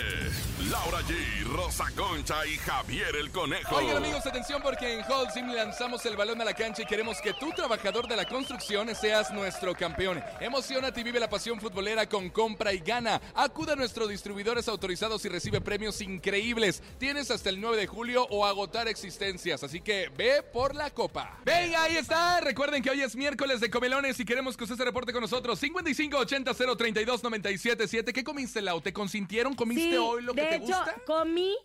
Laura 0.72 1.00
G, 1.02 1.44
Rosa 1.46 1.86
Concha 1.96 2.44
y 2.48 2.58
Javier 2.58 3.16
el 3.16 3.30
Conejo. 3.30 3.76
Oigan 3.76 3.98
amigos, 3.98 4.26
atención 4.26 4.64
porque 4.64 4.96
en 4.96 5.04
Holcim 5.12 5.48
lanzamos 5.54 6.04
el 6.08 6.18
balón 6.18 6.42
a 6.42 6.44
la 6.44 6.56
cancha 6.56 6.82
y 6.82 6.86
queremos 6.88 7.22
que 7.22 7.34
tú, 7.34 7.52
trabajador 7.56 8.08
de 8.08 8.16
la 8.16 8.26
construcción, 8.26 8.94
seas 8.96 9.32
nuestro 9.32 9.76
campeón. 9.76 10.24
Emocionate 10.42 11.02
y 11.02 11.04
vive 11.04 11.20
la 11.20 11.30
pasión 11.30 11.60
futbolera 11.60 12.10
con 12.10 12.32
compra 12.32 12.74
y 12.74 12.80
gana. 12.80 13.22
Acuda 13.36 13.74
a 13.74 13.76
nuestros 13.76 14.10
distribuidores 14.10 14.68
autorizados 14.68 15.24
y 15.26 15.30
recibe 15.30 15.62
premios 15.62 16.02
increíbles. 16.02 16.82
Tienes 16.98 17.30
hasta 17.30 17.50
el 17.50 17.62
9 17.62 17.78
de 17.78 17.86
julio 17.86 18.26
o 18.32 18.44
agotar 18.44 18.88
existencias, 18.88 19.64
así 19.64 19.82
que 19.82 20.10
ve 20.18 20.42
por 20.42 20.74
la 20.74 20.90
copa. 20.90 21.38
Venga, 21.46 21.84
ahí 21.84 21.98
está. 21.98 22.42
Recuerden 22.42 22.82
que 22.82 22.90
hoy 22.90 23.04
es 23.04 23.16
miércoles 23.16 23.60
de 23.60 23.70
comelones 23.70 24.20
y 24.20 24.26
queremos 24.26 24.58
que 24.58 24.64
usted 24.64 24.78
se 24.78 24.86
reporte 24.86 25.14
con 25.14 25.22
nosotros. 25.22 25.60
55 25.60 26.18
80 26.18 26.54
032 26.56 27.24
97 27.24 27.99
7. 28.04 28.14
¿Qué 28.14 28.24
comiste, 28.24 28.62
Lau? 28.62 28.80
¿Te 28.82 28.94
consintieron? 28.94 29.54
¿Comiste 29.56 29.92
Sí, 29.92 29.98
hoy 29.98 30.24
lo 30.24 30.34
que 30.34 30.42
de 30.42 30.48
te 30.48 30.56
hecho, 30.56 30.68
gusta? 30.68 30.96
comí 31.06 31.56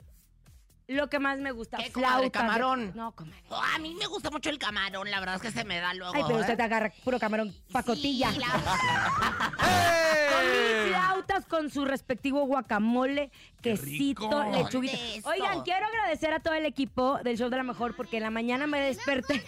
lo 0.88 1.08
que 1.08 1.18
más 1.18 1.38
me 1.38 1.52
gusta. 1.52 1.78
¿Qué, 1.78 1.90
comadre, 1.92 2.10
flautas. 2.14 2.22
de- 2.24 2.30
camarón? 2.48 2.92
No, 2.94 3.12
comadre. 3.12 3.42
Oh, 3.48 3.54
a 3.74 3.78
mí 3.78 3.94
me 3.94 4.06
gusta 4.06 4.30
mucho 4.30 4.50
el 4.50 4.58
camarón, 4.58 5.10
la 5.10 5.20
verdad 5.20 5.36
es 5.36 5.42
que 5.42 5.50
se 5.50 5.64
me 5.64 5.78
da 5.80 5.94
luego. 5.94 6.12
Ay, 6.14 6.22
pero 6.26 6.38
¿eh? 6.38 6.40
usted 6.42 6.56
te 6.56 6.62
agarra 6.62 6.92
puro 7.04 7.18
camarón 7.18 7.54
pacotilla. 7.72 8.32
Sí, 8.32 8.38
la- 8.40 9.52
¡Eh! 9.66 10.28
Comí 10.30 10.90
flautas 10.92 11.46
con 11.46 11.70
su 11.70 11.84
respectivo 11.84 12.44
guacamole, 12.46 13.30
quesito, 13.62 14.42
rico! 14.42 14.50
lechuguita. 14.52 14.96
Eso. 15.14 15.28
Oigan, 15.30 15.62
quiero 15.62 15.86
agradecer 15.86 16.32
a 16.34 16.40
todo 16.40 16.54
el 16.54 16.66
equipo 16.66 17.18
del 17.22 17.38
Show 17.38 17.48
de 17.48 17.56
la 17.56 17.62
Mejor 17.62 17.94
porque 17.96 18.18
en 18.18 18.24
la 18.24 18.30
mañana 18.30 18.66
me 18.66 18.80
desperté 18.80 19.42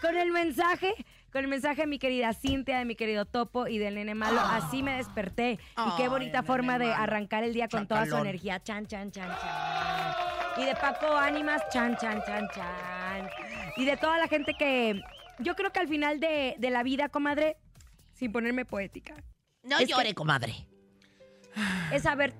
con 0.00 0.16
el 0.16 0.32
mensaje, 0.32 0.94
con 1.32 1.42
el 1.42 1.48
mensaje 1.48 1.82
de 1.82 1.86
mi 1.86 1.98
querida 1.98 2.32
Cintia, 2.32 2.78
de 2.78 2.84
mi 2.84 2.94
querido 2.96 3.24
Topo 3.26 3.66
y 3.66 3.78
del 3.78 3.94
nene 3.96 4.14
malo. 4.14 4.40
Así 4.40 4.82
me 4.82 4.96
desperté. 4.96 5.58
y 5.76 5.96
qué 5.96 6.08
bonita 6.08 6.42
forma 6.42 6.78
de 6.78 6.86
malo. 6.86 7.02
arrancar 7.02 7.44
el 7.44 7.52
día 7.52 7.68
con 7.68 7.86
toda 7.86 8.06
su 8.06 8.16
energía. 8.16 8.62
Chan, 8.62 8.86
chan, 8.86 9.10
chan, 9.10 9.28
chan. 9.28 10.14
Y 10.58 10.64
de 10.64 10.74
Paco 10.76 11.14
Ánimas, 11.16 11.62
chan, 11.70 11.96
chan, 11.98 12.22
chan, 12.24 12.48
chan. 12.54 13.28
Y 13.76 13.84
de 13.84 13.96
toda 13.98 14.16
la 14.18 14.26
gente 14.28 14.54
que 14.54 15.00
yo 15.38 15.54
creo 15.54 15.70
que 15.70 15.80
al 15.80 15.88
final 15.88 16.18
de, 16.20 16.54
de 16.58 16.70
la 16.70 16.82
vida, 16.82 17.10
comadre, 17.10 17.58
sin 18.14 18.32
ponerme 18.32 18.64
poética, 18.64 19.14
No 19.62 19.76
que- 19.76 19.86
llore, 19.86 20.14
comadre. 20.14 20.54
es 21.92 22.02
saber 22.02 22.32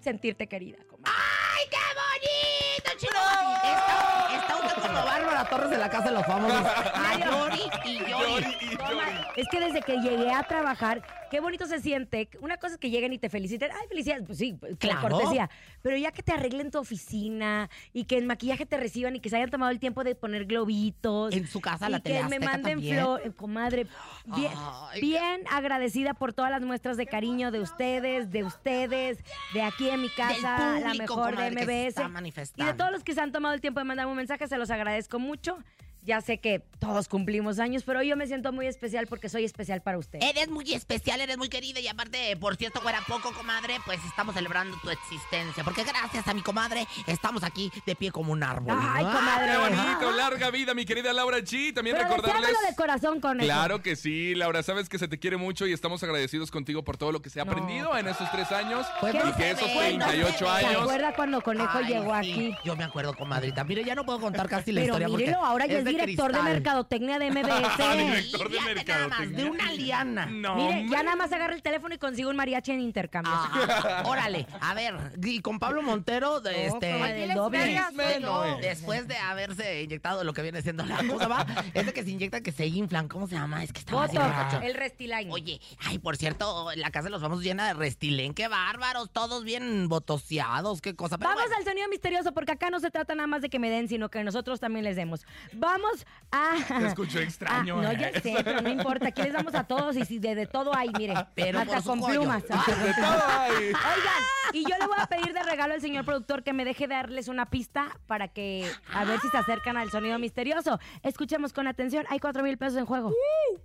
sentirte 0.00 0.48
querida, 0.48 0.78
comadre. 0.90 1.12
¡Ay, 1.14 1.64
qué 1.70 1.76
bonito, 1.94 2.98
chino! 2.98 3.20
Está, 3.62 4.36
está 4.36 4.56
usted 4.56 4.68
como 4.70 4.80
Bárbara 4.92 5.44
Torres 5.48 5.70
de 5.70 5.78
la 5.78 5.88
Casa 5.90 6.08
de 6.10 6.14
los 6.14 6.26
Famosos. 6.26 6.60
A 6.94 7.18
llori 7.18 7.60
y 7.84 7.98
llori. 7.98 8.10
Llori 8.10 8.56
y 8.60 8.66
llori. 8.76 9.12
Es 9.36 9.48
que 9.50 9.60
desde 9.60 9.80
que 9.82 9.96
llegué 9.98 10.30
a 10.30 10.42
trabajar, 10.42 11.02
qué 11.30 11.40
bonito 11.40 11.66
se 11.66 11.80
siente. 11.80 12.28
Una 12.40 12.58
cosa 12.58 12.74
es 12.74 12.78
que 12.80 12.90
lleguen 12.90 13.12
y 13.12 13.18
te 13.18 13.28
feliciten. 13.30 13.70
Ay, 13.72 13.86
felicidades. 13.88 14.24
Pues 14.26 14.38
sí, 14.38 14.52
por 14.52 14.76
Claro. 14.76 15.08
cortesía. 15.08 15.48
Pero 15.80 15.96
ya 15.96 16.12
que 16.12 16.22
te 16.22 16.32
arreglen 16.32 16.70
tu 16.70 16.78
oficina 16.78 17.70
y 17.92 18.04
que 18.04 18.18
en 18.18 18.26
maquillaje 18.26 18.66
te 18.66 18.76
reciban 18.76 19.16
y 19.16 19.20
que 19.20 19.30
se 19.30 19.36
hayan 19.36 19.50
tomado 19.50 19.70
el 19.72 19.80
tiempo 19.80 20.04
de 20.04 20.14
poner 20.14 20.44
globitos. 20.44 21.34
En 21.34 21.46
su 21.46 21.60
casa, 21.60 21.88
la 21.88 21.98
y 21.98 22.02
que 22.02 22.10
tele 22.12 22.28
me 22.28 22.38
manden 22.40 22.80
flores. 22.82 23.32
Comadre, 23.34 23.86
bien, 24.26 24.52
Ay, 24.90 25.00
bien 25.00 25.42
agradecida 25.50 26.12
por 26.14 26.32
todas 26.34 26.50
las 26.50 26.60
muestras 26.62 26.96
de 26.96 27.06
cariño 27.06 27.50
de 27.50 27.60
ustedes, 27.60 28.30
de 28.30 28.44
ustedes, 28.44 29.18
de 29.54 29.62
aquí 29.62 29.88
en 29.88 30.02
mi 30.02 30.10
casa, 30.10 30.78
la 30.80 30.94
mejor 30.94 31.30
de 31.36 31.48
comadre, 31.48 31.64
MBS. 31.90 32.38
está 32.42 32.62
Y 32.62 32.66
de 32.66 32.74
todos 32.74 32.92
los 32.92 33.02
que 33.02 33.14
se 33.14 33.20
han 33.20 33.32
tomado 33.32 33.54
el 33.54 33.60
tiempo 33.60 33.80
de 33.80 33.84
mandarme 33.84 34.10
un 34.12 34.16
mensaje, 34.18 34.46
se 34.46 34.58
los 34.58 34.70
agradezco 34.70 34.81
mucho. 35.18 35.58
Ya 36.04 36.20
sé 36.20 36.38
que 36.38 36.58
todos 36.80 37.06
cumplimos 37.06 37.60
años, 37.60 37.84
pero 37.86 38.02
yo 38.02 38.16
me 38.16 38.26
siento 38.26 38.50
muy 38.52 38.66
especial 38.66 39.06
porque 39.06 39.28
soy 39.28 39.44
especial 39.44 39.82
para 39.82 39.98
usted. 39.98 40.18
Eres 40.20 40.48
muy 40.48 40.72
especial, 40.74 41.20
eres 41.20 41.38
muy 41.38 41.48
querida 41.48 41.78
y 41.78 41.86
aparte, 41.86 42.36
por 42.38 42.56
cierto, 42.56 42.80
fuera 42.80 43.00
poco, 43.06 43.32
comadre, 43.32 43.76
pues 43.84 44.00
estamos 44.08 44.34
celebrando 44.34 44.76
tu 44.82 44.90
existencia. 44.90 45.62
Porque 45.62 45.84
gracias 45.84 46.26
a 46.26 46.34
mi 46.34 46.42
comadre 46.42 46.88
estamos 47.06 47.44
aquí 47.44 47.70
de 47.86 47.94
pie 47.94 48.10
como 48.10 48.32
un 48.32 48.42
árbol. 48.42 48.76
Ay, 48.80 49.04
comadre. 49.04 49.52
¡Qué 49.52 49.58
bonito! 49.58 50.10
Larga 50.16 50.50
vida, 50.50 50.74
mi 50.74 50.84
querida 50.84 51.12
Laura 51.12 51.38
G. 51.38 51.72
También 51.72 51.96
Pero 51.96 52.08
recordarles. 52.08 52.50
de 52.68 52.74
corazón 52.74 53.20
con 53.20 53.38
eso. 53.38 53.46
Claro 53.46 53.80
que 53.80 53.94
sí, 53.94 54.34
Laura, 54.34 54.64
sabes 54.64 54.88
que 54.88 54.98
se 54.98 55.06
te 55.06 55.20
quiere 55.20 55.36
mucho 55.36 55.68
y 55.68 55.72
estamos 55.72 56.02
agradecidos 56.02 56.50
contigo 56.50 56.82
por 56.82 56.96
todo 56.96 57.12
lo 57.12 57.22
que 57.22 57.30
se 57.30 57.40
ha 57.40 57.44
No. 57.44 57.52
aprendido 57.52 57.96
en 57.96 58.08
esos 58.08 58.28
tres 58.32 58.50
años 58.50 58.84
Pues 59.00 59.14
y 59.14 59.32
que 59.34 59.50
esos 59.52 59.68
ve, 59.68 59.74
38 59.98 59.98
no 59.98 60.06
se 60.08 60.44
ve. 60.44 60.60
¿Se 60.60 60.66
años. 60.66 60.82
acuerda 60.82 61.14
cuando 61.14 61.40
Conejo 61.42 61.78
Ay, 61.78 61.84
llegó 61.86 62.12
sí, 62.22 62.30
aquí? 62.32 62.56
Yo 62.64 62.74
me 62.74 62.82
acuerdo, 62.82 63.14
comadrita. 63.14 63.62
Mire, 63.62 63.84
ya 63.84 63.94
no 63.94 64.04
puedo 64.04 64.18
contar 64.20 64.48
casi 64.48 64.72
la 64.72 64.80
Pero 64.80 64.94
historia 64.94 65.08
porque 65.08 65.26
mírelo, 65.26 65.44
ahora 65.44 65.66
ya 65.66 65.78
es 65.78 65.84
de 65.96 66.00
director 66.06 66.26
de 66.32 66.38
cristal. 66.38 66.52
mercadotecnia 66.52 67.18
de 67.18 67.30
MBS. 67.30 67.42
Director 67.96 68.50
de 68.50 68.60
mercadotecnia. 68.60 69.44
de 69.44 69.50
una 69.50 69.72
liana. 69.72 70.26
No, 70.26 70.56
Mire, 70.56 70.68
hombre. 70.80 70.88
ya 70.96 71.02
nada 71.02 71.16
más 71.16 71.32
agarra 71.32 71.54
el 71.54 71.62
teléfono 71.62 71.94
y 71.94 71.98
consigue 71.98 72.28
un 72.28 72.36
mariachi 72.36 72.72
en 72.72 72.80
intercambio. 72.80 73.32
Ajá. 73.32 74.02
Órale, 74.06 74.46
a 74.60 74.74
ver, 74.74 74.94
y 75.22 75.40
con 75.40 75.58
Pablo 75.58 75.82
Montero, 75.82 76.40
de 76.40 76.52
No, 76.68 76.74
este. 76.76 77.24
el 77.24 77.34
doble. 77.34 77.80
No 78.20 78.44
es. 78.44 78.60
Después 78.60 79.08
de 79.08 79.16
haberse 79.16 79.82
inyectado 79.82 80.24
lo 80.24 80.32
que 80.32 80.42
viene 80.42 80.62
siendo 80.62 80.84
la 80.84 80.98
cosa, 81.06 81.28
va. 81.28 81.46
Ese 81.74 81.92
que 81.92 82.02
se 82.04 82.10
inyecta 82.10 82.40
que 82.42 82.52
se 82.52 82.66
inflan, 82.66 83.08
¿cómo 83.08 83.26
se 83.26 83.34
llama? 83.34 83.62
Es 83.62 83.72
que 83.72 83.80
está 83.80 84.60
el 84.62 84.74
Restiline. 84.74 85.30
Oye, 85.30 85.60
ay, 85.84 85.98
por 85.98 86.16
cierto, 86.16 86.68
la 86.76 86.90
casa 86.90 87.04
de 87.04 87.10
los 87.10 87.20
famosos 87.22 87.44
llena 87.44 87.66
de 87.68 87.74
restilén, 87.74 88.34
qué 88.34 88.48
bárbaros, 88.48 89.10
todos 89.10 89.44
bien 89.44 89.88
botoseados, 89.88 90.80
qué 90.80 90.94
cosa. 90.94 91.18
Pero 91.18 91.30
Vamos 91.30 91.44
bueno. 91.44 91.56
al 91.58 91.64
sonido 91.64 91.88
misterioso 91.88 92.32
porque 92.32 92.52
acá 92.52 92.70
no 92.70 92.80
se 92.80 92.90
trata 92.90 93.14
nada 93.14 93.26
más 93.26 93.42
de 93.42 93.48
que 93.50 93.58
me 93.58 93.70
den, 93.70 93.88
sino 93.88 94.08
que 94.10 94.22
nosotros 94.24 94.60
también 94.60 94.84
les 94.84 94.96
demos. 94.96 95.24
Vamos 95.52 95.81
vamos 95.82 96.06
a. 96.30 96.78
Te 96.78 96.86
escucho 96.86 97.18
extraño, 97.18 97.78
Ah, 97.78 97.82
no, 97.82 97.90
eh. 97.90 97.98
ya 98.14 98.20
sé, 98.20 98.36
pero 98.44 98.60
no 98.62 98.68
importa. 98.68 99.08
Aquí 99.08 99.22
les 99.22 99.32
damos 99.32 99.54
a 99.54 99.64
todos 99.64 99.96
y 99.96 100.04
si 100.04 100.18
de, 100.18 100.34
de 100.34 100.46
todo 100.46 100.74
hay, 100.74 100.90
mire. 100.96 101.14
Pero 101.34 101.58
hasta 101.58 101.82
con 101.82 102.00
plumas. 102.02 102.42
De 102.46 102.48
todo 102.48 103.22
hay. 103.28 103.52
Oigan, 103.66 104.22
y 104.52 104.62
yo 104.62 104.76
le 104.78 104.86
voy 104.86 104.96
a 104.98 105.06
pedir 105.06 105.32
de 105.32 105.42
regalo 105.42 105.74
al 105.74 105.80
señor 105.80 106.04
productor 106.04 106.42
que 106.42 106.52
me 106.52 106.64
deje 106.64 106.86
darles 106.86 107.28
una 107.28 107.46
pista 107.50 107.98
para 108.06 108.28
que 108.28 108.70
a 108.92 109.04
ver 109.04 109.20
si 109.20 109.28
se 109.28 109.36
acercan 109.38 109.76
al 109.76 109.90
sonido 109.90 110.18
misterioso. 110.18 110.78
Escuchemos 111.02 111.52
con 111.52 111.66
atención. 111.66 112.06
Hay 112.10 112.18
cuatro 112.18 112.42
mil 112.42 112.56
pesos 112.58 112.78
en 112.78 112.86
juego. 112.86 113.12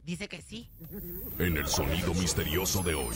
Dice 0.04 0.28
que 0.28 0.42
sí. 0.42 0.70
En 1.40 1.58
el 1.58 1.68
sonido 1.68 2.14
misterioso 2.14 2.82
de 2.84 2.96
hoy. 2.96 3.16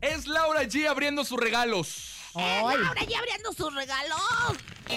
Es 0.00 0.26
Laura 0.26 0.62
G 0.62 0.86
abriendo 0.88 1.24
sus 1.24 1.38
regalos. 1.40 2.07
¡Eh, 2.34 2.62
Laura 2.62 3.04
ya 3.04 3.18
abriendo 3.18 3.52
sus 3.52 3.74
regalos! 3.74 4.18
¡No! 4.88 4.94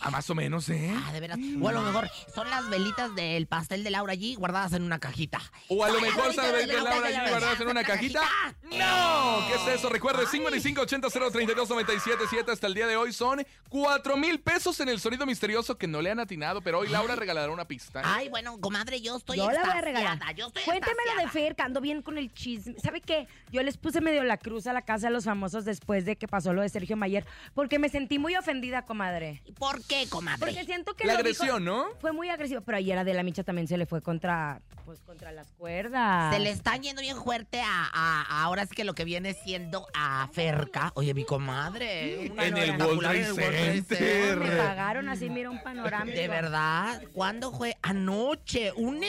Ah, 0.00 0.10
más 0.10 0.28
o 0.30 0.34
menos, 0.34 0.68
¿eh? 0.68 0.92
Ah, 0.94 1.12
de 1.12 1.20
veras. 1.20 1.38
O 1.60 1.68
a 1.68 1.72
lo 1.72 1.82
mejor 1.82 2.10
son 2.34 2.50
las 2.50 2.68
velitas 2.68 3.14
del 3.14 3.46
pastel 3.46 3.84
de 3.84 3.90
Laura 3.90 4.14
G 4.14 4.36
guardadas 4.36 4.72
en 4.74 4.82
una 4.82 4.98
cajita. 4.98 5.40
O 5.68 5.84
a 5.84 5.88
lo 5.88 5.94
las 5.94 6.02
mejor 6.02 6.24
bolitas 6.24 6.44
sabes 6.46 6.66
de 6.66 6.74
que 6.74 6.80
Laura 6.80 7.10
G 7.10 7.14
G 7.14 7.28
guardadas 7.30 7.60
en 7.60 7.68
una 7.68 7.84
cajita. 7.84 8.22
¡No! 8.64 9.46
¿Qué 9.48 9.54
es 9.54 9.68
eso? 9.78 9.88
Recuerde, 9.88 10.26
5580-032-977 10.26 12.50
hasta 12.50 12.66
el 12.66 12.74
día 12.74 12.86
de 12.86 12.96
hoy 12.96 13.12
son 13.12 13.44
4 13.68 14.16
mil 14.16 14.40
pesos 14.40 14.80
en 14.80 14.88
el 14.88 14.98
sonido 15.00 15.26
misterioso 15.26 15.76
que 15.78 15.86
no 15.86 16.00
le 16.02 16.10
han 16.10 16.18
atinado, 16.20 16.60
pero 16.62 16.78
hoy 16.80 16.88
Laura 16.88 17.14
regalará 17.16 17.50
una 17.52 17.66
pista. 17.66 18.02
Ay, 18.04 18.28
bueno, 18.28 18.60
comadre, 18.60 19.00
yo 19.00 19.16
estoy 19.16 19.38
Yo 19.38 19.50
la 19.50 19.60
voy 19.60 19.70
a 19.70 19.80
regalar. 19.80 20.18
Yo 20.34 20.48
estoy 20.48 20.62
Cuéntemelo 20.64 21.16
de. 21.18 21.28
Fer, 21.28 21.54
que 21.56 21.62
ando 21.62 21.80
bien 21.80 22.02
con 22.02 22.18
el 22.18 22.32
chisme. 22.32 22.74
¿Sabe 22.82 23.00
qué? 23.00 23.26
Yo 23.50 23.62
les 23.62 23.76
puse 23.76 24.00
medio 24.00 24.24
la 24.24 24.38
cruz 24.38 24.66
a 24.66 24.72
la 24.72 24.82
casa 24.82 25.06
de 25.08 25.12
los 25.12 25.24
famosos 25.24 25.64
después 25.64 26.04
de 26.06 26.16
que 26.16 26.26
pasó 26.26 26.52
lo 26.54 26.62
de 26.62 26.68
Sergio 26.70 26.96
Mayer, 26.96 27.24
porque 27.54 27.78
me 27.78 27.88
sentí 27.90 28.18
muy 28.18 28.34
ofendida, 28.36 28.82
comadre. 28.82 29.42
¿Por 29.58 29.84
qué, 29.84 30.06
comadre? 30.08 30.38
Porque 30.40 30.64
siento 30.64 30.94
que 30.94 31.06
La 31.06 31.12
lo 31.14 31.18
agresión, 31.18 31.46
dijo- 31.46 31.60
¿no? 31.60 31.86
Fue 32.00 32.12
muy 32.12 32.30
agresivo, 32.30 32.62
pero 32.62 32.78
ayer 32.78 32.96
Adela 32.98 33.22
Micha 33.22 33.44
también 33.44 33.68
se 33.68 33.76
le 33.76 33.84
fue 33.86 34.00
contra, 34.00 34.60
pues, 34.84 35.00
contra 35.00 35.32
las 35.32 35.52
cuerdas. 35.52 36.32
Se 36.34 36.40
le 36.40 36.50
está 36.50 36.76
yendo 36.76 37.02
bien 37.02 37.16
fuerte 37.22 37.60
a, 37.60 37.90
a- 37.92 38.22
a 38.22 38.42
ahora 38.44 38.64
sí 38.66 38.74
que 38.74 38.84
lo 38.84 38.94
que 38.94 39.04
viene 39.04 39.34
siendo 39.34 39.86
a 39.94 40.28
Ferca. 40.32 40.92
Oye, 40.94 41.12
mi 41.12 41.24
comadre. 41.24 42.30
una 42.30 42.46
En 42.46 42.56
el 42.56 42.70
World 42.80 43.00
Trade 43.00 43.82
Center. 43.82 44.36
Me 44.38 44.56
pagaron 44.56 45.08
así, 45.08 45.28
mira 45.28 45.50
un 45.50 45.60
panorámico. 45.62 46.16
De 46.16 46.28
verdad, 46.28 47.02
¿cuándo 47.12 47.52
fue? 47.52 47.76
Anoche, 47.82 48.72
un 48.76 49.02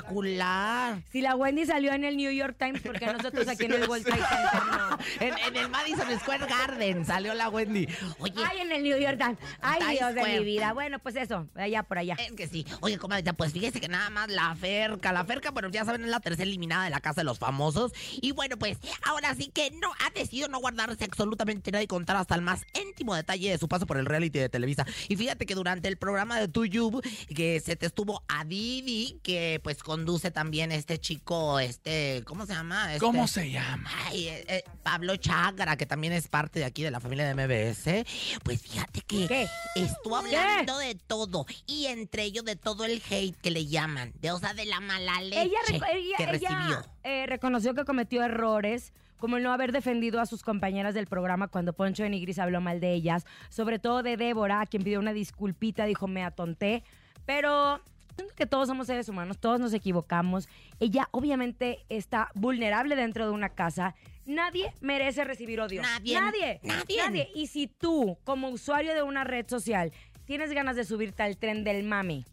espectacular. 0.00 1.00
Si 1.10 1.20
la 1.20 1.34
Wendy 1.34 1.64
salió 1.66 1.92
en 1.92 2.04
el 2.04 2.16
New 2.16 2.30
York 2.30 2.56
Times, 2.58 2.82
porque 2.82 3.06
nosotros 3.06 3.48
aquí 3.48 3.64
en 3.64 3.72
el 3.72 3.88
World 3.88 4.04
Trade 4.04 4.22
Center 4.22 4.62
no? 4.70 4.98
En, 5.20 5.38
en 5.48 5.56
el 5.56 5.68
Madison 5.70 6.10
Square 6.26 6.46
Garden 6.46 7.06
salió 7.06 7.34
la 7.34 7.48
Wendy. 7.48 7.86
Oye, 8.18 8.32
Ay, 8.50 8.58
en 8.60 8.72
el 8.72 8.82
New 8.82 8.98
York 8.98 9.16
Times. 9.16 9.38
Ay, 9.60 9.78
Times 9.78 9.98
Dios 9.98 10.14
de 10.16 10.38
mi 10.38 10.44
vida. 10.44 10.72
Bueno, 10.72 10.98
pues 10.98 11.14
eso, 11.14 11.46
allá 11.54 11.84
por 11.84 11.98
allá. 11.98 12.16
es 12.18 12.32
que 12.32 12.48
sí. 12.48 12.66
Oye, 12.80 12.98
comadre, 12.98 13.32
pues 13.34 13.52
fíjese 13.52 13.80
que 13.80 13.86
nada 13.88 14.10
más 14.10 14.28
la 14.28 14.54
Ferca. 14.56 15.12
La 15.12 15.24
Ferca, 15.24 15.52
bueno, 15.52 15.68
ya 15.70 15.84
saben, 15.84 16.02
es 16.02 16.10
la 16.10 16.18
tercera 16.18 16.42
eliminada 16.42 16.84
de 16.84 16.90
la 16.90 17.00
Casa 17.00 17.20
de 17.20 17.24
los 17.24 17.38
Famosos. 17.38 17.92
Y 18.20 18.32
bueno, 18.32 18.56
pues 18.56 18.78
ahora 19.04 19.34
sí 19.36 19.52
que 19.54 19.70
no 19.70 19.92
ha 20.04 20.10
decidido 20.10 20.48
no 20.48 20.58
guardarse 20.58 21.04
absolutamente 21.04 21.70
nada 21.70 21.82
y 21.84 21.86
contar 21.86 22.16
hasta 22.16 22.34
el 22.34 22.42
más 22.42 22.64
íntimo 22.74 23.14
detalle 23.14 23.50
de 23.50 23.58
su 23.58 23.68
paso 23.68 23.86
por 23.86 23.96
el 23.96 24.06
reality 24.06 24.40
de 24.40 24.48
Televisa. 24.48 24.84
Y 25.08 25.14
fíjate 25.14 25.46
que 25.46 25.54
durante 25.54 25.86
el 25.86 25.96
programa 25.96 26.40
de 26.40 26.48
Tuyub, 26.48 27.02
que 27.34 27.60
se 27.60 27.76
te 27.76 27.86
estuvo 27.86 28.24
a 28.26 28.44
Didi, 28.44 29.20
que 29.22 29.60
pues 29.62 29.82
conduce 29.82 30.32
también 30.32 30.72
este 30.72 30.98
chico, 30.98 31.60
este, 31.60 32.22
¿cómo 32.26 32.46
se 32.46 32.54
llama? 32.54 32.94
Este- 32.94 32.98
¿Cómo 33.06 33.28
se 33.28 33.50
llama? 33.50 33.88
Ay, 34.06 34.28
eh, 34.28 34.44
eh, 34.48 34.64
Pablo 34.82 35.16
Chagra, 35.16 35.76
que 35.76 35.86
también 35.86 36.12
es 36.12 36.15
parte 36.28 36.58
de 36.58 36.64
aquí 36.64 36.82
de 36.82 36.90
la 36.90 37.00
familia 37.00 37.26
de 37.26 37.34
MBS. 37.34 38.04
Pues 38.42 38.60
fíjate 38.62 39.00
que 39.02 39.26
¿Qué? 39.26 39.46
estuvo 39.76 40.16
hablando 40.16 40.78
de 40.78 40.94
todo. 40.94 41.46
Y 41.66 41.86
entre 41.86 42.24
ellos 42.24 42.44
de 42.44 42.56
todo 42.56 42.84
el 42.84 43.02
hate 43.10 43.36
que 43.40 43.50
le 43.50 43.66
llaman. 43.66 44.12
De, 44.20 44.30
o 44.32 44.38
sea, 44.38 44.54
de 44.54 44.64
la 44.66 44.80
mala 44.80 45.20
leche 45.20 45.42
Ella, 45.42 45.58
que 45.66 45.76
ella, 45.76 46.30
recibió. 46.32 46.82
eh, 47.04 47.26
reconoció 47.26 47.74
que 47.74 47.84
cometió 47.84 48.22
errores, 48.24 48.92
como 49.18 49.36
el 49.36 49.42
no 49.42 49.52
haber 49.52 49.72
defendido 49.72 50.20
a 50.20 50.26
sus 50.26 50.42
compañeras 50.42 50.94
del 50.94 51.06
programa 51.06 51.48
cuando 51.48 51.72
Poncho 51.72 52.02
de 52.02 52.10
Nigris 52.10 52.38
habló 52.38 52.60
mal 52.60 52.80
de 52.80 52.92
ellas, 52.92 53.24
sobre 53.48 53.78
todo 53.78 54.02
de 54.02 54.16
Débora, 54.16 54.60
a 54.60 54.66
quien 54.66 54.82
pidió 54.82 54.98
una 55.00 55.12
disculpita, 55.12 55.86
dijo 55.86 56.06
me 56.06 56.22
atonté, 56.22 56.82
pero 57.24 57.80
siento 58.14 58.34
que 58.34 58.46
todos 58.46 58.68
somos 58.68 58.86
seres 58.86 59.08
humanos, 59.08 59.38
todos 59.38 59.58
nos 59.60 59.72
equivocamos. 59.72 60.48
Ella 60.80 61.08
obviamente 61.12 61.84
está 61.88 62.30
vulnerable 62.34 62.94
dentro 62.96 63.26
de 63.26 63.32
una 63.32 63.48
casa. 63.50 63.94
Nadie 64.26 64.72
merece 64.80 65.24
recibir 65.24 65.60
odio. 65.60 65.82
Nadie. 65.82 66.20
Nadie. 66.20 66.60
Nadie. 66.62 66.96
Nadie. 66.98 67.30
Y 67.34 67.46
si 67.46 67.68
tú, 67.68 68.18
como 68.24 68.48
usuario 68.48 68.94
de 68.94 69.02
una 69.02 69.24
red 69.24 69.46
social, 69.48 69.92
tienes 70.26 70.52
ganas 70.52 70.76
de 70.76 70.84
subirte 70.84 71.22
al 71.22 71.36
tren 71.38 71.62
del 71.64 71.84
mami 71.84 72.24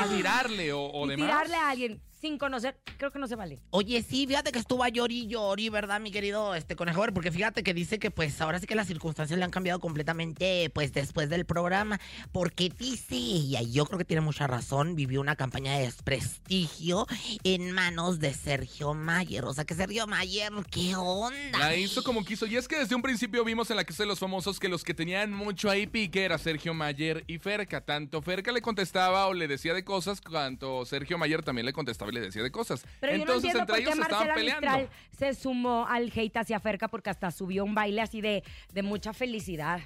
A 0.00 0.06
tirarle 0.08 0.72
o, 0.72 0.80
o 0.86 1.06
y 1.06 1.10
demás. 1.10 1.26
tirarle 1.28 1.56
a 1.56 1.70
alguien 1.70 2.00
sin 2.20 2.38
conocer, 2.38 2.76
creo 2.96 3.10
que 3.10 3.18
no 3.18 3.28
se 3.28 3.36
vale. 3.36 3.60
Oye, 3.70 4.02
sí, 4.02 4.26
fíjate 4.26 4.52
que 4.52 4.58
estuvo 4.58 4.82
a 4.82 4.88
llori 4.88 5.20
y 5.20 5.26
llori, 5.28 5.68
¿verdad, 5.68 6.00
mi 6.00 6.10
querido 6.10 6.54
este 6.54 6.76
conejo? 6.76 7.04
Porque 7.14 7.30
fíjate 7.30 7.62
que 7.62 7.74
dice 7.74 7.98
que 7.98 8.10
pues 8.10 8.40
ahora 8.40 8.58
sí 8.58 8.66
que 8.66 8.74
las 8.74 8.88
circunstancias 8.88 9.38
le 9.38 9.44
han 9.44 9.50
cambiado 9.50 9.78
completamente 9.78 10.70
pues 10.74 10.92
después 10.92 11.30
del 11.30 11.44
programa. 11.44 12.00
Porque 12.32 12.70
dice 12.76 13.14
ella, 13.14 13.62
y 13.62 13.72
yo 13.72 13.86
creo 13.86 13.98
que 13.98 14.04
tiene 14.04 14.20
mucha 14.20 14.46
razón, 14.46 14.96
vivió 14.96 15.20
una 15.20 15.36
campaña 15.36 15.74
de 15.74 15.84
desprestigio 15.84 17.06
en 17.44 17.72
manos 17.72 18.18
de 18.18 18.34
Sergio 18.34 18.94
Mayer. 18.94 19.44
O 19.44 19.54
sea 19.54 19.64
que 19.64 19.74
Sergio 19.74 20.06
Mayer, 20.06 20.52
¿qué 20.70 20.96
onda? 20.96 21.58
La 21.58 21.76
hizo 21.76 22.02
como 22.02 22.24
quiso. 22.24 22.46
Y 22.46 22.56
es 22.56 22.66
que 22.66 22.78
desde 22.78 22.94
un 22.94 23.02
principio 23.02 23.44
vimos 23.44 23.70
en 23.70 23.76
la 23.76 23.84
Casa 23.84 24.02
de 24.02 24.08
los 24.08 24.18
Famosos 24.18 24.58
que 24.58 24.68
los 24.68 24.82
que 24.82 24.94
tenían 24.94 25.32
mucho 25.32 25.70
ahí 25.70 25.86
pique 25.86 26.24
era 26.24 26.38
Sergio 26.38 26.74
Mayer 26.74 27.24
y 27.26 27.38
Ferca. 27.38 27.80
Tanto 27.80 28.22
Ferca 28.22 28.50
le 28.50 28.60
contestaba 28.60 29.26
o 29.26 29.34
le 29.34 29.46
decía 29.46 29.72
de 29.72 29.84
cosas, 29.84 30.20
cuanto 30.20 30.84
Sergio 30.84 31.16
Mayer 31.18 31.42
también 31.42 31.66
le 31.66 31.72
contestaba 31.72 32.07
y 32.10 32.14
le 32.14 32.20
decía 32.20 32.42
de 32.42 32.50
cosas. 32.50 32.84
Pero 33.00 33.12
Entonces 33.14 33.52
yo 33.52 33.58
no 33.58 33.60
entiendo 33.60 33.60
entre 33.60 33.74
por 33.74 33.76
qué 33.76 33.82
ellos 33.82 33.94
se 33.94 34.02
estaban 34.02 34.26
Marcela 34.26 34.34
peleando. 34.34 34.78
Mistral 34.78 35.34
se 35.34 35.40
sumó 35.40 35.86
al 35.88 36.12
hate 36.14 36.36
hacia 36.36 36.60
Ferca 36.60 36.88
porque 36.88 37.10
hasta 37.10 37.30
subió 37.30 37.64
un 37.64 37.74
baile 37.74 38.00
así 38.00 38.20
de, 38.20 38.42
de 38.72 38.82
mucha 38.82 39.12
felicidad. 39.12 39.80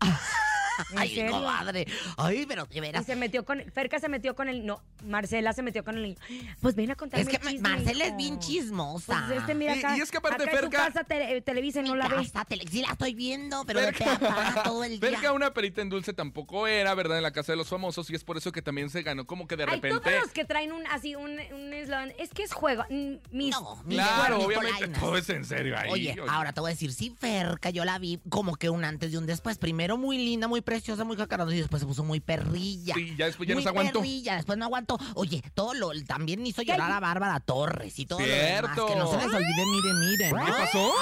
¿En 0.92 0.98
Ay, 0.98 1.26
comadre. 1.28 1.86
Ay, 2.16 2.44
pero 2.46 2.66
de 2.66 2.76
Y 2.76 2.80
veras. 2.80 3.06
se 3.06 3.16
metió 3.16 3.44
con, 3.44 3.62
Ferca 3.72 3.98
se 3.98 4.08
metió 4.08 4.34
con 4.34 4.48
el, 4.48 4.64
no, 4.66 4.82
Marcela 5.04 5.52
se 5.52 5.62
metió 5.62 5.84
con 5.84 5.96
el, 5.98 6.16
pues 6.60 6.74
ven 6.74 6.90
a 6.90 6.94
contarme 6.94 7.30
Es 7.30 7.38
que 7.38 7.46
chisme, 7.48 7.68
Marcela 7.68 8.04
es 8.06 8.16
bien 8.16 8.38
chismosa. 8.38 9.24
Pues 9.26 9.40
este, 9.40 9.54
mira 9.54 9.76
Y- 9.76 9.78
acá, 9.78 9.96
y 9.96 10.00
es 10.00 10.10
que 10.10 10.18
aparte 10.18 10.42
acá 10.44 10.52
en 10.52 10.58
su 10.58 10.64
Ferca- 10.70 10.76
casa 10.86 11.04
te- 11.04 11.36
eh, 11.36 11.40
Televisa 11.40 11.80
y 11.80 11.84
no 11.84 11.96
la 11.96 12.08
ve. 12.08 12.16
casa, 12.16 12.44
tele- 12.44 12.64
sí 12.70 12.80
la 12.82 12.92
estoy 12.92 13.14
viendo, 13.14 13.64
pero 13.64 13.80
de 13.80 13.92
Ferca- 13.92 14.18
peatada 14.18 14.62
todo 14.64 14.84
el 14.84 14.98
día. 15.00 15.10
Ferca 15.10 15.32
una 15.32 15.52
perita 15.52 15.82
en 15.82 15.88
dulce 15.88 16.12
tampoco 16.12 16.66
era, 16.66 16.94
¿verdad? 16.94 17.16
En 17.18 17.22
la 17.22 17.32
Casa 17.32 17.52
de 17.52 17.56
los 17.56 17.68
Famosos 17.68 18.10
y 18.10 18.14
es 18.14 18.24
por 18.24 18.36
eso 18.36 18.52
que 18.52 18.62
también 18.62 18.90
se 18.90 19.02
ganó 19.02 19.26
como 19.26 19.46
que 19.46 19.56
de 19.56 19.64
Hay 19.64 19.70
repente... 19.76 20.00
todos 20.10 20.20
los 20.22 20.30
que 20.32 20.44
traen 20.44 20.72
un, 20.72 20.86
así, 20.88 21.14
un, 21.14 21.38
un 21.52 21.72
eslogan, 21.72 22.12
es 22.18 22.30
que 22.30 22.42
es 22.42 22.52
juego, 22.52 22.84
mis, 23.30 23.50
No, 23.52 23.82
mis 23.84 23.98
Claro, 23.98 24.40
obviamente 24.42 24.88
todo 25.00 25.16
es 25.16 25.28
en 25.30 25.44
serio 25.44 25.76
ahí. 25.78 25.90
Oye, 25.90 26.16
ahora 26.28 26.52
te 26.52 26.60
voy 26.60 26.70
a 26.70 26.74
decir, 26.74 26.92
sí, 26.92 27.14
Ferca, 27.18 27.70
yo 27.70 27.84
la 27.84 27.98
vi 27.98 28.20
como 28.28 28.56
que 28.56 28.70
un 28.70 28.84
antes 28.84 29.12
y 29.12 29.16
un 29.16 29.26
después. 29.26 29.58
Primero 29.58 29.96
muy 29.96 30.18
linda, 30.18 30.48
muy 30.48 30.60
preciosa, 30.68 31.04
muy 31.04 31.16
jacarosa 31.16 31.54
y 31.54 31.58
después 31.60 31.80
se 31.80 31.86
puso 31.86 32.04
muy 32.04 32.20
perrilla. 32.20 32.94
Sí, 32.94 33.14
ya 33.16 33.26
después 33.26 33.48
ya 33.48 33.54
no 33.54 33.56
muy 33.56 33.62
se 33.62 33.68
aguantó. 33.70 34.00
perrilla, 34.00 34.36
después 34.36 34.58
no 34.58 34.64
aguantó. 34.66 34.98
Oye, 35.14 35.42
todo 35.54 35.72
lo, 35.74 35.90
también 36.04 36.44
hizo 36.46 36.60
llorar 36.62 36.92
a 36.92 37.00
Bárbara 37.00 37.40
Torres 37.40 37.98
y 37.98 38.04
todo 38.06 38.20
lo 38.20 38.26
demás. 38.26 38.48
Cierto. 38.74 38.86
Que 38.86 38.96
no 38.96 39.10
se 39.10 39.16
les 39.16 39.26
olvide, 39.26 39.64
miren, 39.66 40.00
miren. 40.00 40.46
¿Qué 40.46 40.52
pasó? 40.52 40.92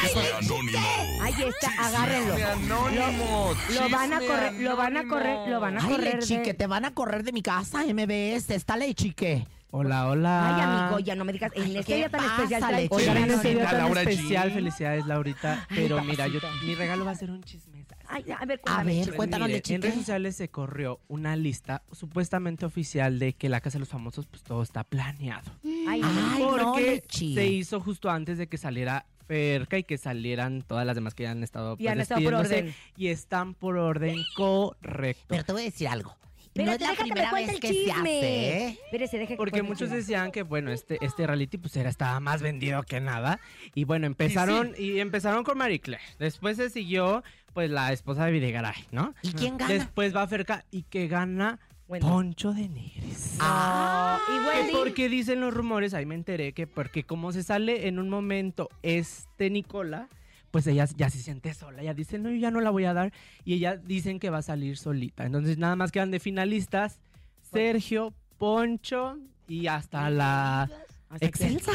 Chisme 0.00 0.22
anónimo. 0.38 1.22
ahí 1.22 1.34
está, 1.42 1.86
agárrenlo. 1.86 2.34
Chisme 2.36 2.50
anónimo. 2.50 3.54
Lo 3.74 3.88
van 3.90 4.12
a 4.12 4.20
correr, 4.20 4.52
lo 4.60 4.76
van 4.76 4.96
a 4.96 5.08
correr, 5.08 5.48
lo 5.48 5.60
van 5.60 5.78
a 5.78 5.80
Ay, 5.82 5.88
correr. 5.90 6.14
de- 6.14 6.20
Lechique, 6.20 6.54
te 6.54 6.66
van 6.66 6.84
a 6.84 6.94
correr 6.94 7.24
de 7.24 7.32
mi 7.32 7.42
casa, 7.42 7.84
MBS. 7.84 8.50
Está 8.54 8.76
Lechique. 8.76 9.46
Hola, 9.70 10.08
hola. 10.08 10.56
Ay, 10.56 10.62
amigo, 10.62 10.98
ya 11.00 11.14
no 11.16 11.24
me 11.24 11.32
digas, 11.32 11.50
en 11.54 11.64
este 11.76 11.84
¿qué 11.84 11.96
día 11.96 12.08
tan 12.08 12.20
pasa, 12.22 12.42
especial 12.44 12.76
Leche? 12.76 12.88
Oigan, 12.94 13.16
en 13.16 13.30
este 13.30 13.54
día 13.54 13.72
Laura 13.72 14.02
tan 14.02 14.06
G. 14.06 14.10
especial, 14.14 14.52
felicidades, 14.52 15.06
Laurita. 15.06 15.66
Ay, 15.68 15.76
Pero 15.76 16.04
mira, 16.04 16.28
yo, 16.28 16.38
mi 16.64 16.74
regalo 16.74 17.04
va 17.04 17.10
a 17.10 17.14
ser 17.14 17.30
un 17.30 17.42
chisme. 17.42 17.84
Ay, 18.08 18.24
a 18.30 18.44
ver, 18.46 18.60
A 18.66 18.84
ver, 18.84 19.14
cuéntanos, 19.14 19.48
Lechique. 19.48 19.74
en 19.74 19.82
redes 19.82 19.96
sociales 19.96 20.36
se 20.36 20.48
corrió 20.48 21.00
una 21.08 21.34
lista 21.34 21.82
supuestamente 21.90 22.64
oficial 22.64 23.18
de 23.18 23.32
que 23.34 23.48
la 23.48 23.60
Casa 23.60 23.76
de 23.76 23.80
los 23.80 23.88
Famosos, 23.88 24.26
pues 24.26 24.44
todo 24.44 24.62
está 24.62 24.84
planeado. 24.84 25.50
Ay, 25.64 26.00
no. 26.00 26.08
Ay, 26.08 26.42
no, 26.42 26.48
Porque 26.72 26.90
Lechi. 27.02 27.34
se 27.34 27.46
hizo 27.48 27.80
justo 27.80 28.08
antes 28.08 28.38
de 28.38 28.46
que 28.46 28.58
saliera 28.58 29.04
Ferca 29.26 29.76
y 29.76 29.82
que 29.82 29.98
salieran 29.98 30.62
todas 30.62 30.86
las 30.86 30.94
demás 30.94 31.14
que 31.14 31.24
ya 31.24 31.32
han 31.32 31.42
estado, 31.42 31.74
Y 31.74 31.82
pues, 31.82 31.88
han 31.90 32.00
estado 32.00 32.22
por 32.22 32.34
orden. 32.34 32.72
Y 32.96 33.08
están 33.08 33.54
por 33.54 33.76
orden 33.76 34.16
correcto. 34.36 35.24
Pero 35.26 35.44
te 35.44 35.52
voy 35.52 35.62
a 35.62 35.64
decir 35.64 35.88
algo. 35.88 36.16
No 36.64 36.72
Espérate, 36.72 36.84
es 36.84 36.98
la 36.98 37.04
me 37.04 37.10
primera 37.10 37.30
cuenta 37.30 37.46
vez 37.52 37.54
el 37.54 37.60
que 37.60 37.68
se 37.68 37.74
chisme. 37.74 37.92
hace, 37.92 38.58
¿eh? 38.66 38.78
Espérese, 38.86 39.18
deje 39.18 39.32
que 39.34 39.36
Porque 39.36 39.62
muchos 39.62 39.90
decían 39.90 40.30
que 40.32 40.42
bueno, 40.42 40.70
este, 40.72 40.98
este 41.04 41.26
reality 41.26 41.58
pues 41.58 41.76
era, 41.76 41.88
estaba 41.88 42.18
más 42.20 42.42
vendido 42.42 42.82
que 42.82 43.00
nada. 43.00 43.40
Y 43.74 43.84
bueno, 43.84 44.06
empezaron, 44.06 44.72
y, 44.78 44.98
empezaron 45.00 45.44
con 45.44 45.58
Marie 45.58 45.80
Claire. 45.80 46.02
Después 46.18 46.56
se 46.56 46.70
siguió 46.70 47.22
pues 47.52 47.70
la 47.70 47.92
esposa 47.92 48.26
de 48.26 48.32
Videgaray, 48.32 48.84
¿no? 48.90 49.14
¿Y 49.22 49.32
quién 49.32 49.56
gana? 49.56 49.72
Después 49.72 50.14
va 50.14 50.26
Ferca 50.26 50.64
y 50.70 50.82
que 50.82 51.08
gana. 51.08 51.58
Poncho 52.00 52.52
de 52.52 52.68
Nigris. 52.68 53.36
Ah, 53.38 54.18
y 54.28 54.42
Que 54.44 54.58
Wendy. 54.58 54.72
porque 54.72 55.08
dicen 55.08 55.40
los 55.40 55.54
rumores, 55.54 55.94
ahí 55.94 56.04
me 56.04 56.16
enteré 56.16 56.52
que 56.52 56.66
porque 56.66 57.04
como 57.04 57.30
se 57.30 57.44
sale 57.44 57.86
en 57.86 58.00
un 58.00 58.08
momento 58.08 58.68
este 58.82 59.50
Nicola, 59.50 60.08
pues 60.56 60.66
ella 60.68 60.86
ya 60.96 61.10
se 61.10 61.18
siente 61.18 61.52
sola. 61.52 61.82
Ella 61.82 61.92
dice, 61.92 62.18
no, 62.18 62.30
yo 62.30 62.36
ya 62.36 62.50
no 62.50 62.62
la 62.62 62.70
voy 62.70 62.86
a 62.86 62.94
dar. 62.94 63.12
Y 63.44 63.52
ella 63.52 63.76
dicen 63.76 64.18
que 64.18 64.30
va 64.30 64.38
a 64.38 64.42
salir 64.42 64.78
solita. 64.78 65.26
Entonces 65.26 65.58
nada 65.58 65.76
más 65.76 65.92
quedan 65.92 66.10
de 66.10 66.18
finalistas 66.18 66.98
Sergio, 67.42 68.14
Poncho 68.38 69.18
y 69.46 69.66
hasta 69.66 70.08
la 70.08 70.70
Excelsa. 71.20 71.72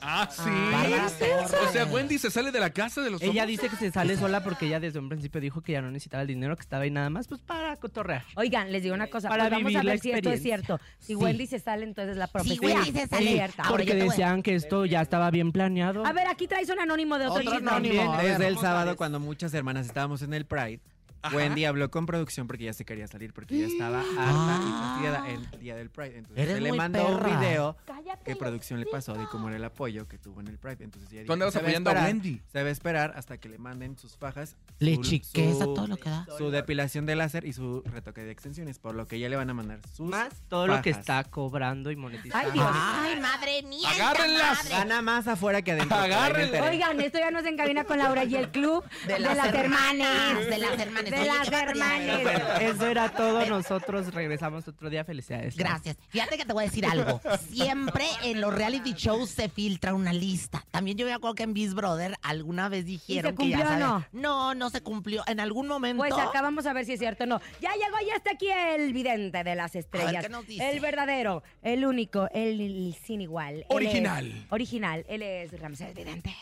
Ah, 0.00 0.28
sí. 0.30 0.42
Bárbara 0.48 1.08
Torres. 1.18 1.68
O 1.68 1.72
sea, 1.72 1.84
Wendy 1.86 2.18
se 2.18 2.30
sale 2.30 2.50
de 2.52 2.60
la 2.60 2.70
casa 2.70 3.00
de 3.02 3.10
los 3.10 3.20
Ella 3.22 3.46
dice 3.46 3.68
que 3.68 3.76
se 3.76 3.90
sale 3.90 4.16
sola 4.16 4.42
porque 4.44 4.66
ella 4.66 4.80
desde 4.80 4.98
un 4.98 5.08
principio 5.08 5.40
dijo 5.40 5.60
que 5.60 5.72
ya 5.72 5.82
no 5.82 5.90
necesitaba 5.90 6.22
el 6.22 6.28
dinero, 6.28 6.56
que 6.56 6.62
estaba 6.62 6.84
ahí 6.84 6.90
nada 6.90 7.10
más 7.10 7.28
pues 7.28 7.40
para 7.40 7.76
cotorrear. 7.76 8.24
Oigan, 8.36 8.70
les 8.72 8.82
digo 8.82 8.94
una 8.94 9.08
cosa, 9.08 9.28
Para 9.28 9.48
pues 9.48 9.62
vamos 9.62 9.76
a 9.76 9.82
ver 9.82 9.98
si 9.98 10.10
esto 10.12 10.30
es 10.30 10.42
cierto. 10.42 10.80
Si 10.98 11.06
Sí. 11.08 11.14
Wendy 11.14 11.46
se 11.46 11.58
sale, 11.58 11.84
entonces 11.84 12.16
la 12.16 12.26
profecía 12.26 12.60
Wendy 12.60 12.92
se 12.92 13.06
sale. 13.06 13.32
cierta. 13.32 13.62
Porque 13.68 13.94
decían 13.94 14.42
que 14.42 14.54
esto 14.54 14.84
ya 14.86 15.00
estaba 15.02 15.30
bien 15.30 15.52
planeado. 15.52 16.04
A 16.06 16.12
ver, 16.12 16.26
aquí 16.28 16.46
traes 16.46 16.68
un 16.70 16.80
anónimo 16.80 17.18
de 17.18 17.26
otro, 17.26 17.40
Otro 17.40 17.56
anónimo. 17.56 18.16
Desde 18.18 18.46
el 18.46 18.54
¿cómo 18.54 18.66
sábado, 18.66 18.96
cuando 18.96 19.20
muchas 19.20 19.52
hermanas 19.54 19.86
estábamos 19.86 20.22
en 20.22 20.34
el 20.34 20.44
Pride, 20.46 20.80
Ajá. 21.28 21.36
Wendy 21.36 21.64
habló 21.64 21.90
con 21.90 22.06
producción 22.06 22.46
porque 22.46 22.64
ya 22.64 22.72
se 22.72 22.84
quería 22.84 23.06
salir, 23.06 23.32
porque 23.32 23.58
ya 23.58 23.66
estaba 23.66 24.00
harta 24.00 24.60
y 24.66 24.70
fastidiada 24.70 25.28
el 25.30 25.60
día 25.60 25.76
del 25.76 25.90
Pride. 25.90 26.18
Entonces 26.18 26.42
Eres 26.44 26.54
se 26.56 26.60
le 26.60 26.72
mandó 26.72 27.06
un 27.08 27.22
video 27.24 27.76
Cállate, 27.86 28.24
que 28.24 28.36
producción 28.36 28.80
le 28.80 28.86
pasó 28.86 29.14
de 29.14 29.24
cómo 29.26 29.48
era 29.48 29.56
el 29.56 29.64
apoyo 29.64 30.06
que 30.08 30.18
tuvo 30.18 30.40
en 30.40 30.48
el 30.48 30.58
Pride. 30.58 30.84
Entonces 30.84 31.10
ella 31.12 31.20
Tú 31.20 31.24
dijo, 31.24 31.32
andabas 31.34 31.54
"Se 31.54 31.58
va 31.60 31.62
apoyando 31.64 31.90
a 31.90 31.94
Wendy. 31.94 32.42
Se 32.52 32.62
va 32.62 32.68
a 32.68 32.72
esperar 32.72 33.12
hasta 33.16 33.38
que 33.38 33.48
le 33.48 33.58
manden 33.58 33.98
sus 33.98 34.16
fajas. 34.16 34.56
Le 34.78 34.96
su- 34.96 35.02
chiqueza 35.02 35.64
su- 35.64 35.74
todo 35.74 35.86
lo 35.86 35.96
que 35.96 36.10
da. 36.10 36.26
Su 36.36 36.50
depilación 36.50 37.06
de 37.06 37.16
láser 37.16 37.44
y 37.44 37.52
su 37.52 37.82
retoque 37.86 38.22
de 38.22 38.30
extensiones, 38.30 38.78
por 38.78 38.94
lo 38.94 39.06
que 39.06 39.18
ya 39.18 39.28
le 39.28 39.36
van 39.36 39.50
a 39.50 39.54
mandar 39.54 39.80
sus 39.94 40.08
Más 40.08 40.28
todo 40.48 40.66
lo 40.66 40.80
que 40.82 40.90
está 40.90 41.24
cobrando 41.24 41.90
y 41.90 41.96
monetizando. 41.96 42.46
Ay, 42.48 42.52
Dios. 42.52 42.66
Ay, 42.72 43.20
madre 43.20 43.62
mía. 43.62 43.88
Agárrenlas. 43.90 44.58
madre. 44.64 44.70
Gana 44.70 45.02
más 45.02 45.26
afuera 45.28 45.62
que 45.62 45.72
adentro. 45.72 45.96
por 45.96 46.04
ahí 46.04 46.08
me 46.10 46.14
Agárrenla. 46.16 46.44
enteré. 46.58 46.68
Oigan, 46.76 47.00
esto 47.00 47.18
ya 47.18 47.30
nos 47.30 47.44
encamina 47.44 47.84
con 47.84 47.98
Laura 47.98 48.24
y 48.24 48.34
el 48.36 48.50
club 48.50 48.84
De 49.06 49.18
las 49.18 49.38
hermanas, 49.48 49.54
hermanas. 49.54 50.46
de 50.50 50.58
las 50.58 50.78
hermanas. 50.78 51.10
De 51.18 51.26
las 51.26 51.48
hermanas. 51.52 52.60
Eso 52.60 52.86
era 52.86 53.08
todo. 53.10 53.44
Nosotros 53.46 54.12
regresamos 54.14 54.66
otro 54.68 54.88
día. 54.90 55.04
Felicidades. 55.04 55.56
Gracias. 55.56 55.96
Fíjate 56.08 56.36
que 56.36 56.44
te 56.44 56.52
voy 56.52 56.64
a 56.64 56.66
decir 56.66 56.86
algo. 56.86 57.20
Siempre 57.50 58.04
en 58.24 58.40
los 58.40 58.54
reality 58.54 58.92
shows 58.94 59.30
se 59.30 59.48
filtra 59.48 59.94
una 59.94 60.12
lista. 60.12 60.64
También 60.70 60.96
yo 60.96 61.06
me 61.06 61.12
acuerdo 61.12 61.34
que 61.34 61.42
en 61.44 61.54
Biz 61.54 61.74
Brother 61.74 62.14
alguna 62.22 62.68
vez 62.68 62.84
dijeron 62.86 63.36
que 63.36 63.48
ya 63.48 63.56
cumplió 63.58 63.64
o 63.64 63.68
sabes- 63.90 64.06
No, 64.12 64.54
no 64.54 64.70
se 64.70 64.80
cumplió. 64.82 65.22
En 65.26 65.40
algún 65.40 65.66
momento. 65.66 65.98
Pues 65.98 66.12
acá 66.14 66.42
vamos 66.42 66.66
a 66.66 66.72
ver 66.72 66.84
si 66.84 66.92
es 66.94 66.98
cierto 66.98 67.24
o 67.24 67.26
no. 67.26 67.40
Ya 67.60 67.72
llegó, 67.74 67.96
ya 68.06 68.14
está 68.16 68.32
aquí 68.32 68.48
el 68.50 68.92
vidente 68.92 69.42
de 69.44 69.54
las 69.54 69.74
estrellas. 69.74 70.22
¿qué 70.24 70.28
nos 70.28 70.46
dice? 70.46 70.70
El 70.70 70.80
verdadero, 70.80 71.42
el 71.62 71.84
único, 71.84 72.28
el, 72.32 72.60
el 72.60 72.96
sin 73.04 73.20
igual. 73.20 73.54
Él 73.56 73.60
es- 73.62 73.70
Original. 73.76 74.46
original. 74.50 75.04
Él 75.08 75.22
es 75.22 75.58
Ramsés 75.60 75.94
Vidente. 75.94 76.34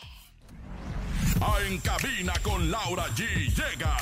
A 1.41 1.55
En 1.67 1.77
Cabina 1.79 2.33
con 2.41 2.71
Laura 2.71 3.05
G. 3.15 3.25
Llega. 3.55 3.95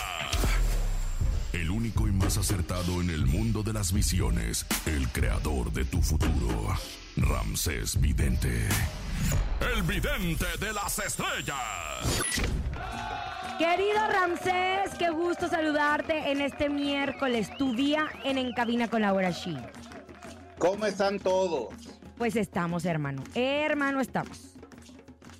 Más 2.25 2.39
acertado 2.39 3.01
en 3.01 3.11
el 3.11 3.27
mundo 3.27 3.61
de 3.61 3.71
las 3.71 3.93
visiones. 3.93 4.65
El 4.87 5.07
creador 5.09 5.71
de 5.71 5.85
tu 5.85 6.01
futuro. 6.01 6.73
Ramsés 7.17 8.01
Vidente. 8.01 8.67
El 9.61 9.83
vidente 9.83 10.47
de 10.59 10.73
las 10.73 10.97
estrellas. 10.97 12.25
Querido 13.59 14.07
Ramsés, 14.11 14.97
qué 14.97 15.11
gusto 15.11 15.47
saludarte 15.47 16.31
en 16.31 16.41
este 16.41 16.67
miércoles, 16.67 17.47
tu 17.59 17.75
día 17.75 18.07
en 18.23 18.39
En 18.39 18.53
Cabina 18.53 18.87
con 18.87 19.03
Laura 19.03 19.29
Shi. 19.29 19.55
¿Cómo 20.57 20.87
están 20.87 21.19
todos? 21.19 21.75
Pues 22.17 22.35
estamos, 22.35 22.85
hermano. 22.85 23.23
Hermano, 23.35 24.01
estamos. 24.01 24.54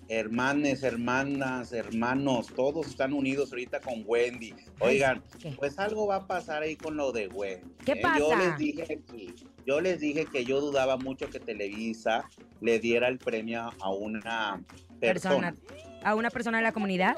Hermanes, 0.07 0.83
hermanas, 0.83 1.73
hermanos, 1.73 2.47
todos 2.55 2.87
están 2.87 3.13
unidos 3.13 3.51
ahorita 3.51 3.79
con 3.81 4.03
Wendy. 4.05 4.53
Oigan, 4.79 5.23
¿Qué? 5.39 5.53
pues 5.57 5.79
algo 5.79 6.05
va 6.05 6.17
a 6.17 6.27
pasar 6.27 6.61
ahí 6.61 6.75
con 6.75 6.95
lo 6.95 7.11
de 7.11 7.27
Wendy. 7.27 7.67
¿Qué 7.83 7.93
¿eh? 7.93 7.99
pasa? 8.01 8.19
Yo 8.19 8.35
les 8.35 8.57
dije 8.57 8.83
aquí, 8.83 9.33
yo 9.65 9.81
les 9.81 9.99
dije 9.99 10.25
que 10.25 10.45
yo 10.45 10.61
dudaba 10.61 10.97
mucho 10.97 11.29
que 11.29 11.39
Televisa 11.39 12.29
le 12.61 12.79
diera 12.79 13.07
el 13.07 13.17
premio 13.17 13.71
a 13.79 13.91
una 13.91 14.63
persona. 14.99 15.53
Persona. 15.53 15.55
A 16.03 16.15
una 16.15 16.29
persona 16.29 16.57
de 16.57 16.63
la 16.63 16.71
comunidad. 16.71 17.17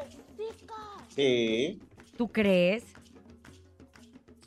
Sí, 1.13 1.79
¿Tú 2.17 2.29
crees? 2.29 2.83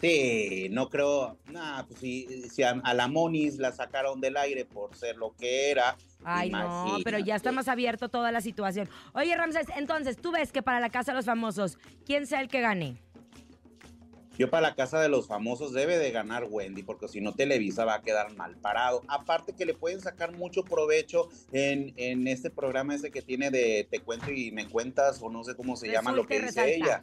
Sí, 0.01 0.69
no 0.71 0.89
creo. 0.89 1.37
Nah, 1.47 1.85
pues 1.85 2.01
si, 2.01 2.27
si 2.51 2.63
a, 2.63 2.71
a 2.83 2.95
la 2.95 3.09
Monis 3.09 3.59
la 3.59 3.73
sacaron 3.73 4.21
del 4.21 4.37
aire 4.37 4.65
por 4.65 4.95
ser 4.97 5.17
lo 5.17 5.35
que 5.37 5.71
era. 5.71 5.97
Ay, 6.25 6.51
no, 6.51 6.99
pero 7.05 7.19
ya 7.19 7.37
está 7.37 7.51
imagínate. 7.51 7.53
más 7.53 7.69
abierto 7.69 8.09
toda 8.09 8.31
la 8.33 8.41
situación. 8.41 8.89
Oye, 9.15 9.37
Ramsés, 9.37 9.67
entonces, 9.77 10.17
tú 10.19 10.33
ves 10.33 10.53
que 10.53 10.63
para 10.63 10.81
la 10.81 10.91
Casa 10.91 11.13
de 11.13 11.17
los 11.17 11.25
Famosos, 11.27 11.79
¿quién 12.05 12.27
sea 12.27 12.41
el 12.41 12.49
que 12.49 12.61
gane? 12.61 12.97
Yo 14.39 14.49
para 14.49 14.69
la 14.71 14.75
casa 14.75 14.99
de 15.03 15.11
los 15.11 15.27
famosos 15.27 15.75
debe 15.75 15.99
de 15.99 16.13
ganar 16.13 16.47
Wendy, 16.49 16.83
porque 16.83 17.09
si 17.09 17.21
no 17.21 17.35
Televisa 17.35 17.85
va 17.85 17.97
a 17.97 18.01
quedar 18.01 18.35
mal 18.37 18.57
parado. 18.57 19.03
Aparte 19.07 19.53
que 19.55 19.67
le 19.67 19.75
pueden 19.75 20.01
sacar 20.01 20.33
mucho 20.33 20.65
provecho 20.65 21.29
en, 21.53 21.93
en 21.99 22.27
este 22.27 22.49
programa 22.49 22.95
ese 22.95 23.11
que 23.11 23.21
tiene 23.21 23.51
de 23.51 23.87
Te 23.91 24.01
cuento 24.01 24.31
y 24.33 24.51
me 24.51 24.67
cuentas, 24.67 25.21
o 25.21 25.29
no 25.29 25.45
sé 25.45 25.55
cómo 25.57 25.77
se 25.77 25.89
llama 25.89 26.13
lo 26.13 26.27
que 26.27 26.41
dice 26.41 26.47
resalta. 26.65 26.71
ella. 26.71 27.03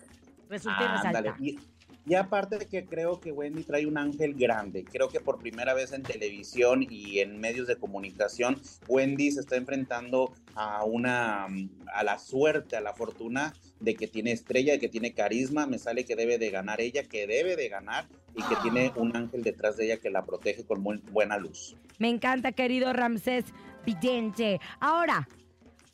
Resulta 0.50 0.82
y 0.82 1.08
Ándale. 1.08 1.30
resalta. 1.32 1.46
Y, 1.46 1.60
y 2.08 2.16
aparte 2.16 2.58
de 2.58 2.66
que 2.66 2.86
creo 2.86 3.20
que 3.20 3.32
Wendy 3.32 3.64
trae 3.64 3.86
un 3.86 3.98
ángel 3.98 4.34
grande, 4.34 4.86
creo 4.86 5.10
que 5.10 5.20
por 5.20 5.40
primera 5.40 5.74
vez 5.74 5.92
en 5.92 6.04
televisión 6.04 6.86
y 6.90 7.20
en 7.20 7.40
medios 7.40 7.68
de 7.68 7.76
comunicación, 7.76 8.62
Wendy 8.88 9.32
se 9.32 9.42
está 9.42 9.58
enfrentando 9.58 10.34
a 10.56 10.86
una 10.86 11.48
a 11.94 12.04
la 12.04 12.18
suerte, 12.18 12.78
a 12.78 12.82
la 12.82 12.94
fortuna 12.94 13.54
de 13.82 13.96
que 13.96 14.08
tiene 14.08 14.32
estrella, 14.32 14.74
de 14.74 14.80
que 14.80 14.88
tiene 14.88 15.14
carisma, 15.14 15.66
me 15.68 15.80
sale 15.80 16.06
que 16.06 16.16
debe 16.16 16.38
de 16.38 16.50
ganar 16.50 16.80
ella, 16.80 17.04
que 17.04 17.28
debe 17.28 17.58
de 17.58 17.68
ganar 17.68 18.08
y 18.36 18.44
que 18.44 18.56
tiene 18.62 18.94
un 18.96 19.16
ángel 19.16 19.44
detrás 19.44 19.76
de 19.76 19.86
ella 19.86 19.98
que 19.98 20.10
la 20.10 20.24
protege 20.24 20.64
con 20.64 20.82
muy 20.82 21.02
buena 21.12 21.38
luz. 21.38 21.76
Me 22.00 22.10
encanta, 22.10 22.54
querido 22.54 22.94
Ramsés 22.94 23.46
Vidente. 23.86 24.62
Ahora, 24.80 25.28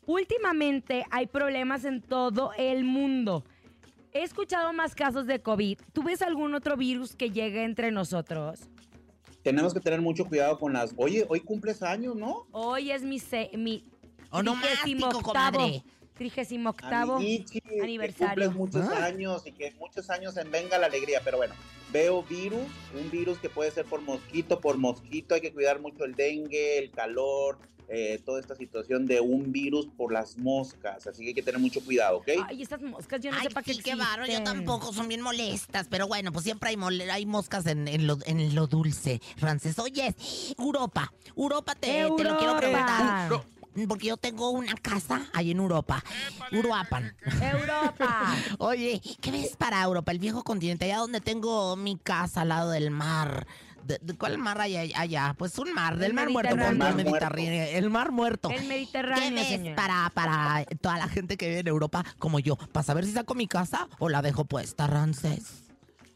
últimamente 0.06 1.04
hay 1.10 1.26
problemas 1.26 1.84
en 1.84 2.02
todo 2.02 2.52
el 2.56 2.84
mundo. 2.84 3.44
He 4.16 4.22
escuchado 4.22 4.72
más 4.72 4.94
casos 4.94 5.26
de 5.26 5.40
COVID. 5.42 5.76
¿Tú 5.92 6.04
ves 6.04 6.22
algún 6.22 6.54
otro 6.54 6.76
virus 6.76 7.16
que 7.16 7.30
llegue 7.32 7.64
entre 7.64 7.90
nosotros? 7.90 8.60
Tenemos 9.42 9.74
que 9.74 9.80
tener 9.80 10.00
mucho 10.00 10.24
cuidado 10.24 10.56
con 10.56 10.72
las... 10.72 10.94
Oye, 10.96 11.26
hoy 11.28 11.40
cumples 11.40 11.82
años, 11.82 12.14
¿no? 12.14 12.46
Hoy 12.52 12.92
es 12.92 13.02
mi, 13.02 13.18
se- 13.18 13.50
mi 13.54 13.84
Onomástico, 14.30 15.20
comadre. 15.20 15.82
trigésimo 16.14 16.70
octavo 16.70 17.16
Amiguichi, 17.16 17.60
que 17.60 17.80
aniversario. 17.82 18.28
cumples 18.52 18.54
muchos 18.54 18.88
Ah. 18.96 19.04
años 19.06 19.42
y 19.48 19.50
que 19.52 19.72
muchos 19.80 20.08
años 20.10 20.36
en 20.36 20.48
venga 20.48 20.78
la 20.78 20.86
alegría, 20.86 21.20
pero 21.24 21.38
bueno, 21.38 21.54
veo 21.92 22.22
virus, 22.22 22.62
un 22.96 23.10
virus 23.10 23.38
que 23.38 23.48
puede 23.50 23.72
ser 23.72 23.84
por 23.84 24.00
mosquito, 24.00 24.60
por 24.60 24.78
mosquito, 24.78 25.34
hay 25.34 25.40
que 25.40 25.52
cuidar 25.52 25.80
mucho 25.80 26.04
el 26.04 26.14
dengue, 26.14 26.78
el 26.78 26.92
calor, 26.92 27.58
eh, 27.88 28.20
toda 28.24 28.40
esta 28.40 28.54
situación 28.54 29.06
de 29.06 29.20
un 29.20 29.52
virus 29.52 29.86
por 29.96 30.12
las 30.12 30.36
moscas, 30.38 31.06
así 31.06 31.22
que 31.22 31.28
hay 31.28 31.34
que 31.34 31.42
tener 31.42 31.60
mucho 31.60 31.80
cuidado, 31.80 32.18
¿ok? 32.18 32.28
Ay, 32.48 32.62
estas 32.62 32.80
moscas, 32.80 33.20
yo 33.20 33.30
no 33.30 33.36
Ay, 33.38 33.48
sé 33.48 33.54
para 33.54 33.64
qué 33.64 33.74
sí, 33.74 33.82
qué 33.82 33.94
bárbaro, 33.94 34.26
yo 34.32 34.42
tampoco, 34.42 34.92
son 34.92 35.08
bien 35.08 35.20
molestas, 35.20 35.86
pero 35.90 36.06
bueno, 36.08 36.32
pues 36.32 36.44
siempre 36.44 36.70
hay, 36.70 36.76
mole- 36.76 37.10
hay 37.10 37.26
moscas 37.26 37.66
en, 37.66 37.86
en 37.88 38.06
lo, 38.06 38.18
en 38.26 38.54
lo 38.54 38.66
dulce, 38.66 39.20
Frances. 39.36 39.78
Oye, 39.78 40.14
Europa, 40.58 41.12
Europa 41.36 41.74
te, 41.74 41.88
te 41.88 42.00
lo 42.00 42.14
quiero 42.36 42.54
Europa. 42.54 42.56
preguntar, 42.56 43.46
porque 43.88 44.06
yo 44.06 44.16
tengo 44.16 44.50
una 44.50 44.74
casa 44.74 45.28
ahí 45.32 45.50
en 45.50 45.58
Europa, 45.58 46.02
Uruapan. 46.52 47.14
Europa. 47.40 48.36
Oye, 48.58 49.00
¿qué 49.20 49.30
ves 49.30 49.56
para 49.56 49.82
Europa, 49.82 50.12
el 50.12 50.18
viejo 50.18 50.42
continente, 50.42 50.84
allá 50.86 50.98
donde 50.98 51.20
tengo 51.20 51.76
mi 51.76 51.96
casa 51.98 52.42
al 52.42 52.48
lado 52.48 52.70
del 52.70 52.90
mar? 52.90 53.46
¿De, 53.86 53.98
de 54.00 54.14
cuál 54.14 54.38
mar 54.38 54.60
hay 54.60 54.92
allá? 54.94 55.34
Pues 55.36 55.58
un 55.58 55.72
mar, 55.74 55.96
del 55.96 56.10
El 56.10 56.14
mar 56.14 56.30
muerto, 56.30 56.54
el 56.54 56.76
mar 56.76 56.94
Mediterráneo, 56.94 57.64
el 57.70 57.90
mar 57.90 58.12
muerto. 58.12 58.50
El 58.50 58.60
¿Qué 58.60 58.66
Mediterráneo, 58.68 59.34
ves 59.34 59.48
señor. 59.48 59.76
para, 59.76 60.10
para 60.14 60.64
toda 60.80 60.98
la 60.98 61.08
gente 61.08 61.36
que 61.36 61.48
vive 61.48 61.60
en 61.60 61.68
Europa 61.68 62.04
como 62.18 62.38
yo? 62.38 62.56
¿Para 62.56 62.84
saber 62.84 63.04
si 63.04 63.12
saco 63.12 63.34
mi 63.34 63.46
casa 63.46 63.88
o 63.98 64.08
la 64.08 64.22
dejo 64.22 64.44
puesta, 64.44 64.86
Rances? 64.86 65.63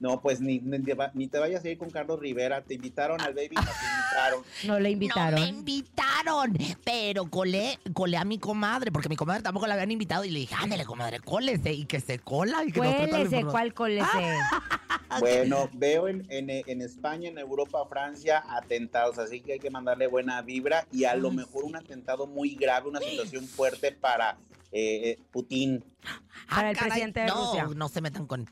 No, 0.00 0.20
pues 0.20 0.40
ni, 0.40 0.60
ni, 0.60 0.78
te 0.80 0.94
va- 0.94 1.10
ni 1.14 1.26
te 1.26 1.38
vayas 1.38 1.64
a 1.64 1.68
ir 1.68 1.76
con 1.76 1.90
Carlos 1.90 2.20
Rivera, 2.20 2.62
te 2.62 2.74
invitaron 2.74 3.20
al 3.20 3.34
baby, 3.34 3.56
no 3.56 3.62
te 3.62 3.68
invitaron. 3.68 4.44
No 4.64 4.74
le 4.78 4.88
No 4.88 4.92
invitaron. 4.92 5.40
me 5.40 5.46
invitaron, 5.48 6.56
pero 6.84 7.28
colé, 7.28 7.80
colé 7.94 8.16
a 8.16 8.24
mi 8.24 8.38
comadre, 8.38 8.92
porque 8.92 9.08
mi 9.08 9.16
comadre 9.16 9.42
tampoco 9.42 9.66
la 9.66 9.74
habían 9.74 9.90
invitado 9.90 10.24
y 10.24 10.30
le 10.30 10.38
dije, 10.40 10.54
ándale, 10.56 10.84
comadre, 10.84 11.18
cólese 11.18 11.72
y 11.72 11.84
que 11.84 11.98
se 12.00 12.20
cola 12.20 12.62
y 12.64 12.70
que 12.70 12.78
Cuélese, 12.78 13.40
por- 13.42 13.50
¿cuál 13.50 13.74
cólese? 13.74 14.06
Bueno, 15.20 15.70
veo 15.72 16.06
en, 16.06 16.26
en, 16.28 16.50
en 16.50 16.82
España, 16.82 17.30
en 17.30 17.38
Europa, 17.38 17.78
Francia, 17.88 18.44
atentados, 18.50 19.18
así 19.18 19.40
que 19.40 19.54
hay 19.54 19.58
que 19.58 19.70
mandarle 19.70 20.06
buena 20.06 20.42
vibra 20.42 20.86
y 20.92 21.04
a 21.04 21.14
lo 21.16 21.30
mejor 21.30 21.64
un 21.64 21.76
atentado 21.76 22.26
muy 22.26 22.54
grave, 22.56 22.88
una 22.90 23.00
situación 23.00 23.46
fuerte 23.48 23.90
para 23.92 24.36
eh, 24.70 25.18
Putin. 25.32 25.82
Ah, 26.04 26.20
Para 26.56 26.70
el 26.72 26.76
presidente 26.76 27.20
de 27.20 27.26
no, 27.26 27.46
Rusia. 27.46 27.68
No 27.74 27.88
se 27.88 28.00
metan 28.02 28.26
con... 28.26 28.46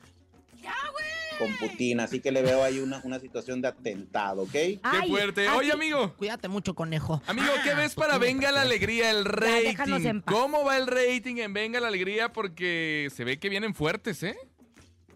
con 1.37 1.51
Putin, 1.57 1.99
así 1.99 2.19
que 2.19 2.31
le 2.31 2.41
veo 2.41 2.63
ahí 2.63 2.79
una, 2.79 2.99
una 3.03 3.19
situación 3.19 3.61
de 3.61 3.67
atentado, 3.69 4.43
¿ok? 4.43 4.51
Qué 4.51 4.79
Ay, 4.83 5.09
fuerte. 5.09 5.47
aquí- 5.47 5.57
Oye, 5.57 5.71
amigo. 5.71 6.13
Cuídate 6.17 6.47
mucho, 6.47 6.73
conejo. 6.75 7.21
Amigo, 7.27 7.47
¿qué 7.63 7.71
Ah, 7.71 7.75
ves 7.77 7.95
para 7.95 8.17
Venga 8.17 8.51
la. 8.51 8.61
Alegría, 8.61 9.11
el 9.11 9.23
déjanos 9.23 9.99
rating? 9.99 10.07
en 10.09 10.21
paz. 10.21 10.33
¿Cómo 10.35 10.63
va 10.65 10.77
el 10.77 10.87
rating 10.87 11.37
en 11.37 11.53
Venga 11.53 11.79
la 11.79 11.87
Alegría? 11.87 12.33
Porque 12.33 13.09
se 13.15 13.23
ve 13.23 13.39
que 13.39 13.49
vienen 13.49 13.73
fuertes, 13.73 14.23
¿eh? 14.23 14.35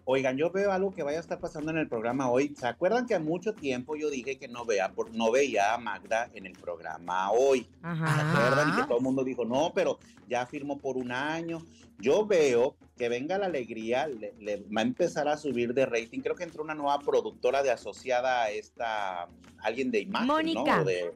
Oigan, 0.06 0.36
yo 0.38 0.50
veo 0.52 0.72
algo 0.72 0.92
que 0.92 1.04
vaya 1.04 1.18
a 1.18 1.22
estar 1.22 1.40
pasando 1.40 1.72
en 1.72 1.78
el 1.78 1.88
programa 1.88 2.30
hoy. 2.30 2.54
¿Se 2.58 2.68
acuerdan 2.68 3.06
que 3.06 3.14
a 3.16 3.20
mucho 3.20 3.54
tiempo 3.54 3.96
yo 3.96 4.10
dije 4.10 4.38
que 4.38 4.48
no, 4.48 4.66
vea, 4.66 4.92
por- 4.92 5.14
no 5.14 5.32
veía 5.32 5.74
a 5.74 5.78
Magda 5.78 6.30
en 6.34 6.46
el 6.46 6.54
programa 6.54 7.32
hoy? 7.32 7.68
¿Se 7.82 8.22
acuerdan? 8.22 8.70
Y 8.70 8.76
que 8.82 8.84
todo 8.88 8.98
el 8.98 9.04
mundo 9.04 9.24
dijo, 9.24 9.46
no, 9.46 9.72
pero 9.74 10.00
ya 10.28 10.46
firmó 10.48 10.78
por 10.80 10.98
un 10.98 11.12
año. 11.12 11.60
Yo 12.00 12.26
veo 12.26 12.76
que 12.98 13.10
venga 13.10 13.38
la 13.38 13.46
alegría, 13.46 14.08
le, 14.08 14.34
le 14.40 14.58
va 14.76 14.82
a 14.82 14.84
empezar 14.84 15.28
a 15.28 15.38
subir 15.38 15.74
de 15.76 15.86
rating. 15.86 16.20
Creo 16.22 16.36
que 16.36 16.44
entró 16.44 16.64
una 16.64 16.74
nueva 16.74 16.98
productora 17.00 17.62
de 17.62 17.70
asociada 17.70 18.42
a 18.44 18.50
esta, 18.50 19.28
alguien 19.60 19.92
de 19.92 20.00
imagen, 20.02 20.28
Mónica. 20.28 20.78
¿no? 20.78 20.84
De 20.84 21.12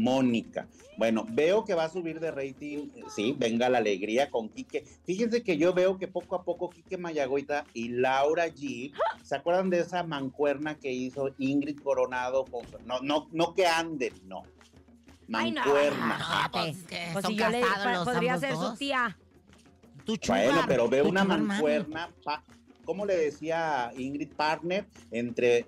Mónica. 0.00 0.68
Bueno, 0.96 1.26
veo 1.30 1.64
que 1.64 1.74
va 1.74 1.84
a 1.84 1.88
subir 1.88 2.20
de 2.20 2.30
rating, 2.30 2.88
eh, 2.94 3.02
sí, 3.14 3.34
venga 3.38 3.68
la 3.68 3.78
alegría 3.78 4.30
con 4.30 4.48
Quique. 4.48 4.84
Fíjense 5.04 5.42
que 5.42 5.56
yo 5.56 5.72
veo 5.72 5.98
que 5.98 6.08
poco 6.08 6.36
a 6.36 6.44
poco 6.44 6.70
Quique 6.70 6.96
Mayagoita 6.98 7.64
y 7.74 7.88
Laura 7.88 8.48
G, 8.48 8.92
¿se 9.22 9.36
acuerdan 9.36 9.70
de 9.70 9.80
esa 9.80 10.02
mancuerna 10.02 10.78
que 10.78 10.90
hizo 10.92 11.34
Ingrid 11.38 11.78
Coronado? 11.80 12.44
Con, 12.44 12.62
no, 12.86 13.00
no, 13.00 13.28
no 13.32 13.54
que 13.54 13.66
anden, 13.66 14.12
no. 14.26 14.42
Ay, 15.32 15.52
no. 15.52 15.60
Mancuerna. 15.62 16.18
No, 16.18 16.50
pues, 16.52 16.76
es 16.76 16.82
que 16.84 17.08
Pues 17.12 17.22
son 17.22 17.32
si 17.32 17.38
yo 17.38 17.48
le 17.50 17.60
los 17.60 18.04
podría 18.04 18.38
ser 18.38 18.56
su 18.56 18.74
tía. 18.76 19.16
Tu 20.04 20.16
Bueno, 20.26 20.62
pero 20.66 20.88
veo 20.88 21.08
una 21.08 21.24
mancuerna, 21.24 22.10
pa- 22.24 22.42
¿cómo 22.84 23.06
le 23.06 23.16
decía 23.16 23.92
Ingrid 23.96 24.32
Partner? 24.34 24.86
Entre 25.10 25.66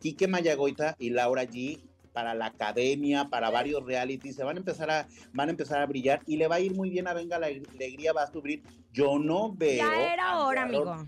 Quique 0.00 0.26
Mayagoita 0.26 0.96
y 0.98 1.10
Laura 1.10 1.44
G 1.44 1.80
para 2.14 2.32
la 2.32 2.46
academia, 2.46 3.28
para 3.28 3.50
varios 3.50 3.84
realities, 3.84 4.36
se 4.36 4.44
van 4.44 4.56
a 4.56 4.60
empezar 4.60 4.88
a, 4.90 5.06
van 5.32 5.48
a 5.48 5.50
empezar 5.50 5.82
a 5.82 5.86
brillar 5.86 6.22
y 6.26 6.36
le 6.36 6.46
va 6.46 6.54
a 6.54 6.60
ir 6.60 6.72
muy 6.74 6.88
bien 6.88 7.08
a 7.08 7.12
Venga 7.12 7.38
la 7.40 7.48
Alegría, 7.48 8.12
va 8.12 8.22
a 8.22 8.32
subir. 8.32 8.62
Yo 8.92 9.18
no 9.18 9.52
veo. 9.52 9.78
Ya 9.84 10.12
era 10.14 10.38
hora, 10.38 10.62
amigo. 10.62 11.04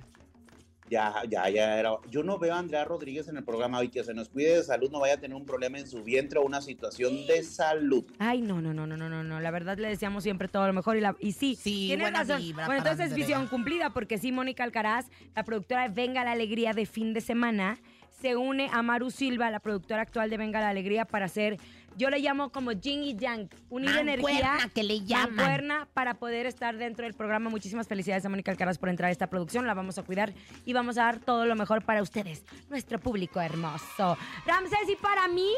Ya, 0.88 1.14
ya, 1.28 1.48
ya 1.48 1.78
era. 1.80 1.96
Yo 2.10 2.22
no 2.22 2.38
veo 2.38 2.54
a 2.54 2.58
Andrea 2.58 2.84
Rodríguez 2.84 3.26
en 3.26 3.36
el 3.36 3.44
programa 3.44 3.78
hoy 3.78 3.88
que 3.88 4.04
se 4.04 4.14
nos 4.14 4.28
cuide 4.28 4.56
de 4.56 4.62
salud, 4.62 4.88
no 4.90 5.00
vaya 5.00 5.14
a 5.14 5.16
tener 5.16 5.36
un 5.36 5.44
problema 5.44 5.78
en 5.78 5.86
su 5.88 6.02
vientre 6.04 6.38
o 6.38 6.42
una 6.42 6.60
situación 6.60 7.26
de 7.26 7.42
salud. 7.42 8.04
Ay, 8.20 8.40
no, 8.40 8.60
no, 8.60 8.72
no, 8.72 8.86
no, 8.86 8.96
no, 8.96 9.08
no, 9.08 9.24
no. 9.24 9.40
La 9.40 9.50
verdad 9.50 9.78
le 9.78 9.88
deseamos 9.88 10.22
siempre 10.22 10.46
todo 10.46 10.66
lo 10.66 10.72
mejor 10.72 10.96
y, 10.96 11.00
la, 11.00 11.16
y 11.18 11.32
sí, 11.32 11.56
Sí, 11.56 11.86
tienes 11.88 12.12
razón. 12.12 12.40
vibra 12.40 12.66
Bueno, 12.66 12.82
entonces 12.82 13.06
es 13.06 13.12
Andrea. 13.12 13.26
visión 13.26 13.46
cumplida 13.48 13.90
porque 13.90 14.18
sí, 14.18 14.30
Mónica 14.30 14.62
Alcaraz, 14.62 15.06
la 15.34 15.42
productora 15.44 15.88
de 15.88 15.94
Venga 15.94 16.22
la 16.24 16.32
Alegría 16.32 16.72
de 16.72 16.86
fin 16.86 17.14
de 17.14 17.20
semana, 17.20 17.78
se 18.20 18.36
une 18.36 18.68
a 18.72 18.82
Maru 18.82 19.10
Silva, 19.10 19.50
la 19.50 19.60
productora 19.60 20.02
actual 20.02 20.30
de 20.30 20.36
Venga 20.36 20.60
la 20.60 20.68
Alegría, 20.68 21.04
para 21.04 21.26
hacer, 21.26 21.58
yo 21.96 22.10
le 22.10 22.18
llamo 22.18 22.50
como 22.50 22.72
Jing 22.72 23.02
y 23.02 23.16
Yang, 23.16 23.48
unir 23.70 23.90
Mancuerna, 23.90 24.12
energía. 24.12 24.70
que 24.74 24.82
le 24.82 25.00
mancuerna 25.00 25.88
para 25.94 26.14
poder 26.14 26.46
estar 26.46 26.76
dentro 26.76 27.04
del 27.04 27.14
programa. 27.14 27.48
Muchísimas 27.50 27.86
felicidades 27.88 28.24
a 28.24 28.28
Mónica 28.28 28.50
Alcaraz 28.50 28.78
por 28.78 28.88
entrar 28.88 29.08
a 29.08 29.12
esta 29.12 29.28
producción. 29.28 29.66
La 29.66 29.74
vamos 29.74 29.98
a 29.98 30.02
cuidar 30.02 30.34
y 30.64 30.72
vamos 30.72 30.98
a 30.98 31.04
dar 31.04 31.20
todo 31.20 31.46
lo 31.46 31.54
mejor 31.56 31.84
para 31.84 32.02
ustedes, 32.02 32.44
nuestro 32.68 32.98
público 32.98 33.40
hermoso. 33.40 34.16
Ramsés, 34.46 34.88
y 34.92 34.96
para 34.96 35.28
mí, 35.28 35.50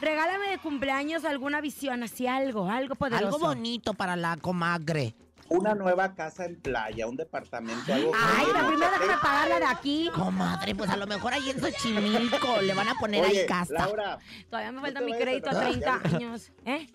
regálame 0.00 0.50
de 0.50 0.58
cumpleaños 0.58 1.24
alguna 1.24 1.60
visión, 1.60 2.02
así 2.02 2.26
algo, 2.26 2.70
algo 2.70 2.94
poderoso. 2.94 3.26
Algo 3.26 3.38
bonito 3.38 3.94
para 3.94 4.16
la 4.16 4.36
comadre. 4.36 5.14
Una 5.48 5.74
nueva 5.74 6.14
casa 6.14 6.44
en 6.44 6.60
playa, 6.60 7.06
un 7.06 7.16
departamento, 7.16 7.92
algo 7.94 8.12
Ay, 8.14 8.46
primero 8.46 8.68
¿ok? 8.68 8.80
déjame 9.00 9.20
pagarla 9.22 9.58
de 9.60 9.64
aquí. 9.66 10.10
Comadre, 10.14 10.74
pues 10.74 10.90
a 10.90 10.96
lo 10.96 11.06
mejor 11.06 11.32
ahí 11.32 11.50
en 11.50 11.60
Xochimilco 11.60 12.60
le 12.62 12.74
van 12.74 12.88
a 12.88 12.94
poner 12.94 13.24
Oye, 13.24 13.40
ahí 13.42 13.46
casa. 13.46 13.74
Laura, 13.74 14.18
Todavía 14.50 14.72
me 14.72 14.80
falta 14.80 15.00
mi 15.00 15.12
crédito 15.16 15.48
a 15.50 15.52
enojar, 15.52 15.70
30 15.70 15.86
ya. 16.10 16.16
años. 16.16 16.52
¿Eh? 16.64 16.86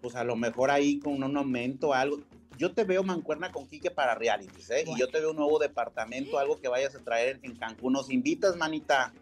pues 0.00 0.14
a 0.14 0.22
lo 0.24 0.36
mejor 0.36 0.70
ahí 0.70 0.98
con 1.00 1.22
un 1.22 1.36
aumento, 1.36 1.92
algo. 1.92 2.20
Yo 2.58 2.72
te 2.72 2.84
veo 2.84 3.02
mancuerna 3.02 3.50
con 3.50 3.66
Quique 3.66 3.90
para 3.90 4.14
realities, 4.14 4.70
¿eh? 4.70 4.84
Y 4.86 4.98
yo 4.98 5.08
te 5.08 5.18
veo 5.20 5.30
un 5.30 5.36
nuevo 5.36 5.58
departamento, 5.58 6.38
algo 6.38 6.60
que 6.60 6.68
vayas 6.68 6.94
a 6.94 7.00
traer 7.00 7.40
en 7.42 7.56
Cancún. 7.56 7.92
¿Nos 7.92 8.10
invitas, 8.10 8.56
manita? 8.56 9.12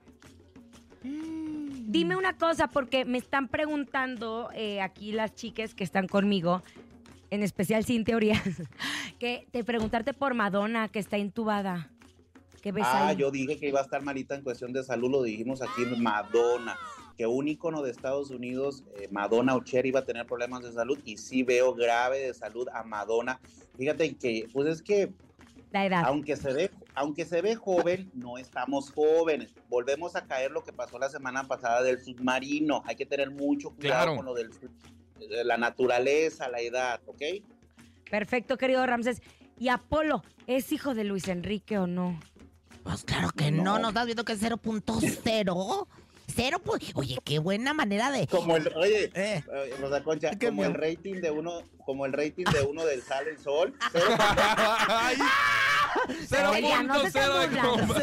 Dime 1.03 2.17
una 2.17 2.37
cosa, 2.37 2.69
porque 2.69 3.05
me 3.05 3.19
están 3.19 3.49
preguntando 3.49 4.51
eh, 4.55 4.81
aquí 4.81 5.13
las 5.13 5.35
chicas 5.35 5.75
que 5.75 5.85
están 5.85 6.07
conmigo, 6.07 6.63
en 7.35 7.43
especial 7.43 7.85
sin 7.85 8.05
teoría, 8.05 8.41
que 9.19 9.47
te 9.51 9.65
preguntarte 9.65 10.15
por 10.15 10.35
Madonna, 10.35 10.89
que 10.89 10.99
está 10.99 11.19
intubada. 11.19 11.91
¿Qué 12.63 12.73
ves 12.73 12.85
Ah, 12.87 13.09
ahí? 13.09 13.17
yo 13.17 13.31
dije 13.31 13.59
que 13.59 13.69
iba 13.69 13.81
a 13.81 13.83
estar 13.83 14.03
malita 14.03 14.35
en 14.35 14.43
cuestión 14.43 14.73
de 14.73 14.83
salud, 14.83 15.11
lo 15.11 15.23
dijimos 15.23 15.61
aquí, 15.61 15.85
Madonna. 15.99 16.77
Que 17.17 17.27
un 17.27 17.47
ícono 17.47 17.83
de 17.83 17.91
Estados 17.93 18.31
Unidos, 18.31 18.83
eh, 18.99 19.07
Madonna 19.13 19.55
Ocher, 19.55 19.87
iba 19.87 20.01
a 20.01 20.05
tener 20.05 20.27
problemas 20.27 20.63
de 20.65 20.73
salud 20.73 20.99
y 21.05 21.17
sí 21.19 21.43
veo 21.45 21.73
grave 21.75 22.19
de 22.21 22.35
salud 22.35 22.67
a 22.75 22.83
Madonna. 22.83 23.39
Fíjate 23.79 24.15
que, 24.17 24.49
pues 24.53 24.67
es 24.67 24.83
que 24.83 25.13
La 25.71 25.87
edad. 25.87 26.03
aunque 26.07 26.37
se 26.37 26.53
ve, 26.53 26.71
aunque 26.95 27.25
se 27.25 27.41
ve 27.41 27.55
joven, 27.55 28.11
no 28.15 28.37
estamos 28.39 28.91
jóvenes. 28.91 29.55
Volvemos 29.69 30.17
a 30.17 30.25
caer 30.27 30.51
lo 30.51 30.65
que 30.65 30.73
pasó 30.73 30.99
la 30.99 31.09
semana 31.09 31.45
pasada 31.47 31.83
del 31.83 32.03
submarino. 32.03 32.83
Hay 32.87 32.97
que 32.97 33.07
tener 33.07 33.31
mucho 33.31 33.71
cuidado 33.71 34.05
Claro. 34.07 34.17
con 34.17 34.25
lo 34.27 34.35
del, 34.35 34.51
de 34.51 34.69
la 35.45 35.57
naturaleza, 35.57 36.49
la 36.49 36.61
edad, 36.61 37.01
¿ok? 37.07 37.23
Perfecto, 38.11 38.57
querido 38.57 38.85
Ramses. 38.87 39.23
¿Y 39.59 39.69
Apolo 39.69 40.23
es 40.47 40.73
hijo 40.73 40.95
de 40.95 41.05
Luis 41.05 41.29
Enrique 41.29 41.79
o 41.79 41.87
no? 41.87 42.19
Pues 42.83 43.05
claro 43.05 43.31
que 43.31 43.51
no, 43.51 43.63
No. 43.65 43.79
¿no 43.79 43.89
estás 43.89 44.05
viendo 44.07 44.25
que 44.25 44.33
es 44.35 44.43
0.0? 44.43 45.87
Cero, 46.27 46.59
pu- 46.65 46.93
Oye, 46.95 47.19
qué 47.23 47.39
buena 47.39 47.75
manera 47.75 48.11
de... 48.11 48.27
Como 48.27 48.57
el, 48.57 48.67
oye, 48.77 49.05
Eh. 49.15 49.45
eh, 49.47 49.75
Rosa 49.81 50.03
Concha, 50.03 50.31
Qué 50.31 50.47
como 50.49 50.65
el 50.65 50.73
rating 50.75 51.21
de 51.21 51.31
uno, 51.31 51.63
como 51.85 52.07
el 52.07 52.13
rating 52.15 52.45
de 52.45 52.63
uno 52.63 52.85
del 52.85 53.03
Sale 53.03 53.31
el 53.31 53.39
Sol. 53.39 53.75
cero. 53.93 54.05
Ay, 56.31 56.65
Oiga, 56.65 56.83
no 56.83 57.01
se 57.01 57.07
estén 57.09 57.23
0.0 57.23 57.39
de 57.41 57.47
burlando. 57.47 57.95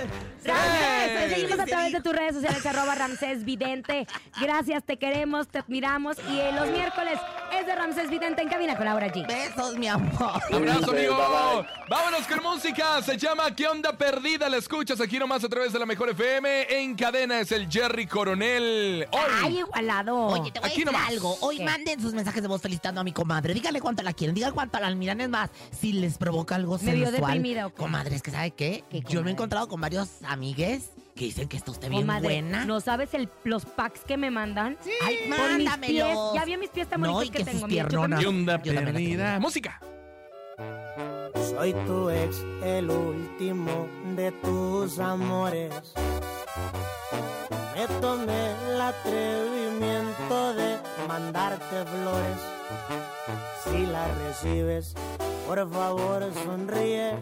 Ramsés, 0.44 1.34
seguimos 1.36 1.60
a 1.60 1.66
través 1.66 1.94
de 1.94 2.02
tus 2.02 2.14
redes 2.14 2.34
sociales, 2.34 2.66
arroba 2.66 2.96
Ramsés 2.96 3.46
Vidente. 3.46 4.08
Gracias, 4.40 4.84
te 4.84 4.98
queremos, 4.98 5.48
te 5.48 5.60
admiramos. 5.60 6.18
Y 6.32 6.40
eh, 6.40 6.52
los 6.52 6.68
miércoles 6.72 7.20
es 7.60 7.68
de 7.68 7.76
Ramsés 7.76 8.10
Vidente 8.10 8.42
en 8.42 8.50
cabina 8.50 8.76
con 8.76 8.86
Laura 8.86 9.08
G. 9.14 9.28
Besos, 9.28 9.78
mi 9.78 9.88
amor. 9.88 10.42
Abrazo, 10.52 10.92
Bye, 10.94 11.06
amigo. 11.08 11.16
bye, 11.16 11.68
Vámonos 11.90 12.26
con 12.28 12.42
música. 12.42 13.02
Se 13.04 13.18
llama 13.18 13.54
¿Qué 13.56 13.68
onda 13.68 13.96
perdida? 13.96 14.50
La 14.50 14.58
escuchas 14.58 15.00
aquí 15.00 15.20
nomás 15.20 15.44
a 15.44 15.50
través 15.50 15.74
de 15.74 15.80
la 15.80 15.86
Mejor 15.86 16.10
FM. 16.10 16.68
En 16.82 16.96
cadena 16.96 17.40
es 17.40 17.52
el 17.52 17.70
Jerry 17.70 18.08
Coronel. 18.08 19.08
Ay, 19.12 19.46
Hoy. 19.46 19.60
igualado. 19.60 20.18
Oye, 20.28 20.52
te 20.52 20.60
voy 20.60 20.70
Aquí 20.70 20.82
a 20.82 20.86
decir 20.86 20.86
nomás. 20.86 21.10
algo. 21.10 21.38
Hoy 21.42 21.58
¿Qué? 21.58 21.66
manden 21.66 22.02
sus 22.02 22.14
mensajes 22.16 22.42
de 22.42 22.48
voz 22.48 22.62
felicitando 22.64 23.00
a 23.02 23.04
mi 23.04 23.12
comadre. 23.12 23.54
Díganle 23.54 23.80
cuánto 23.80 24.02
la 24.02 24.14
quieren, 24.14 24.34
díganle 24.34 24.56
cuánto 24.56 24.80
la 24.80 24.88
admiran. 24.88 25.22
Es 25.22 25.30
más, 25.30 25.52
si 25.80 25.94
les 25.94 26.18
provoca 26.18 26.56
algo 26.56 26.80
Me 26.82 26.94
vio 26.96 27.06
sensual. 27.12 27.34
deprimida, 27.34 27.68
¿o 27.68 27.70
qué? 27.70 27.76
Comadre, 27.82 28.16
es 28.16 28.22
que 28.22 28.32
¿sabe 28.32 28.52
qué? 28.52 28.84
¿Qué, 28.90 29.02
Yo 29.02 29.24
me 29.24 29.30
he 29.30 29.34
encontrado 29.34 29.68
con 29.68 29.82
varios 29.82 30.10
amigues 30.24 30.92
que 31.16 31.26
dicen 31.26 31.48
que 31.50 31.58
está 31.58 31.72
usted 31.72 31.90
bien 31.90 32.02
Comadre, 32.04 32.24
buena. 32.42 32.66
¿no 32.66 32.80
sabes 32.80 33.14
el- 33.14 33.30
los 33.44 33.66
packs 33.66 34.02
que 34.06 34.18
me 34.18 34.30
mandan? 34.32 34.78
Ay, 35.04 35.18
Por 35.36 35.58
mis 35.58 35.70
pies. 35.88 36.18
Ya 36.36 36.46
vi 36.46 36.58
mis 36.58 36.70
pies 36.70 36.88
tan 36.88 37.02
No, 37.02 37.14
bonitos 37.14 37.28
y 37.30 37.32
que, 37.32 37.38
que 37.40 37.46
tengo. 37.46 37.60
sus 37.62 37.70
mira, 37.70 37.88
piernonas. 37.88 38.20
¿Qué 38.20 38.26
chúpame. 38.26 38.40
onda 38.40 38.64
Yo 38.64 38.74
también 38.74 38.94
perdida? 38.96 39.28
tengo. 39.34 39.42
Música. 39.42 39.82
Soy 41.50 41.74
tu 41.86 42.10
ex, 42.10 42.38
el 42.64 42.90
último 42.90 43.88
de 44.16 44.32
tus 44.32 45.00
amores. 45.00 45.74
Me 47.76 47.88
tomé 48.00 48.52
el 48.74 48.82
atrevimiento 48.82 50.54
de 50.54 50.78
mandarte 51.08 51.86
flores. 51.86 52.38
Si 53.72 53.86
la 53.86 54.06
recibes, 54.28 54.94
por 55.48 55.70
favor 55.72 56.30
sonríe, 56.44 57.14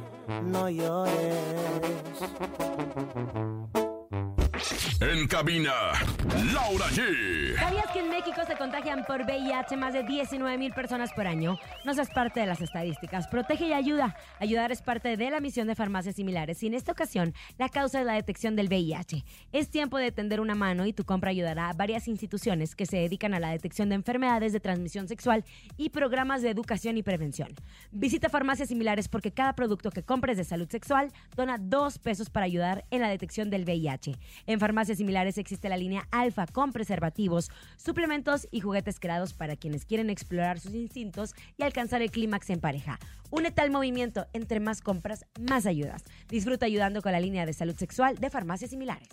no 0.44 0.68
llores. 0.68 1.36
En 5.02 5.28
cabina, 5.30 5.94
Laura 6.54 6.88
G. 6.88 7.56
¿Sabías 7.58 7.88
que 7.94 8.00
en 8.00 8.10
México 8.10 8.42
se 8.46 8.58
contagian 8.58 9.06
por 9.06 9.22
VIH 9.22 9.78
más 9.78 9.94
de 9.94 10.04
19 10.04 10.58
mil 10.58 10.74
personas 10.74 11.14
por 11.14 11.26
año? 11.26 11.58
No 11.86 11.94
seas 11.94 12.10
parte 12.10 12.42
de 12.42 12.46
las 12.46 12.60
estadísticas. 12.60 13.30
Protege 13.30 13.68
y 13.68 13.72
ayuda. 13.72 14.18
Ayudar 14.40 14.74
es 14.74 14.82
parte 14.82 15.16
de 15.16 15.30
la 15.30 15.40
misión 15.40 15.68
de 15.68 15.76
farmacias 15.76 16.18
similares. 16.18 16.62
Y 16.64 16.68
en 16.68 16.74
esta 16.74 16.92
ocasión, 16.92 17.34
la 17.58 17.70
causa 17.70 18.02
es 18.02 18.06
la 18.06 18.16
detección 18.16 18.58
del 18.58 18.68
VIH. 18.68 19.24
Es 19.54 19.70
tiempo 19.70 19.98
de 19.98 20.12
tender 20.12 20.42
una 20.42 20.54
mano 20.54 20.86
y 20.86 20.92
tu 20.92 21.06
compra 21.06 21.30
ayudará 21.30 21.70
a 21.70 21.74
varias 21.74 22.10
instituciones 22.10 22.76
que 22.76 22.86
se 22.86 22.98
dedican 22.98 23.34
a 23.34 23.40
la 23.40 23.52
detección 23.52 23.88
de 23.88 23.96
enfermedades 23.96 24.52
de 24.52 24.60
transmisión 24.60 25.08
sexual 25.08 25.46
y 25.78 25.92
programas 25.92 26.42
de 26.42 26.50
educación 26.50 26.98
y 26.98 27.04
prevención. 27.04 27.56
Visita 27.92 28.28
farmacias 28.28 28.68
similares 28.68 29.08
porque 29.08 29.32
cada 29.32 29.54
producto 29.54 29.92
que 29.92 30.04
compres 30.04 30.36
de 30.36 30.44
salud 30.44 30.68
sexual 30.70 31.14
dona 31.38 31.58
dos 31.58 32.00
pesos 32.00 32.30
para 32.30 32.48
ayudar 32.48 32.84
en 32.92 33.00
la 33.00 33.08
detección 33.08 33.50
del 33.50 33.64
VIH. 33.64 34.18
En 34.46 34.60
farmacias 34.60 34.89
similares 34.98 35.38
existe 35.38 35.70
la 35.70 35.78
línea 35.78 36.08
Alfa 36.12 36.48
con 36.48 36.72
preservativos, 36.72 37.50
suplementos 37.78 38.48
y 38.52 38.62
juguetes 38.62 39.00
creados 39.00 39.34
para 39.34 39.56
quienes 39.56 39.86
quieren 39.86 40.10
explorar 40.10 40.60
sus 40.60 40.74
instintos 40.74 41.34
y 41.58 41.64
alcanzar 41.64 42.02
el 42.02 42.12
clímax 42.12 42.50
en 42.50 42.60
pareja. 42.60 43.00
Únete 43.30 43.62
al 43.62 43.72
movimiento, 43.72 44.28
entre 44.34 44.60
más 44.60 44.82
compras, 44.82 45.26
más 45.40 45.66
ayudas. 45.66 46.04
Disfruta 46.28 46.66
ayudando 46.66 47.02
con 47.02 47.12
la 47.12 47.20
línea 47.20 47.46
de 47.46 47.54
salud 47.54 47.76
sexual 47.76 48.16
de 48.18 48.30
farmacias 48.30 48.72
similares. 48.72 49.10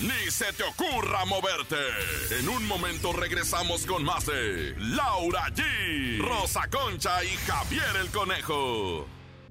Ni 0.00 0.30
se 0.30 0.52
te 0.52 0.64
ocurra 0.64 1.24
moverte. 1.24 1.76
En 2.40 2.48
un 2.48 2.66
momento 2.66 3.12
regresamos 3.12 3.86
con 3.86 4.04
más 4.04 4.26
de 4.26 4.74
Laura 4.78 5.46
G, 5.54 6.18
Rosa 6.18 6.68
Concha 6.68 7.22
y 7.22 7.28
Javier 7.46 7.96
el 8.00 8.08
Conejo. 8.10 9.06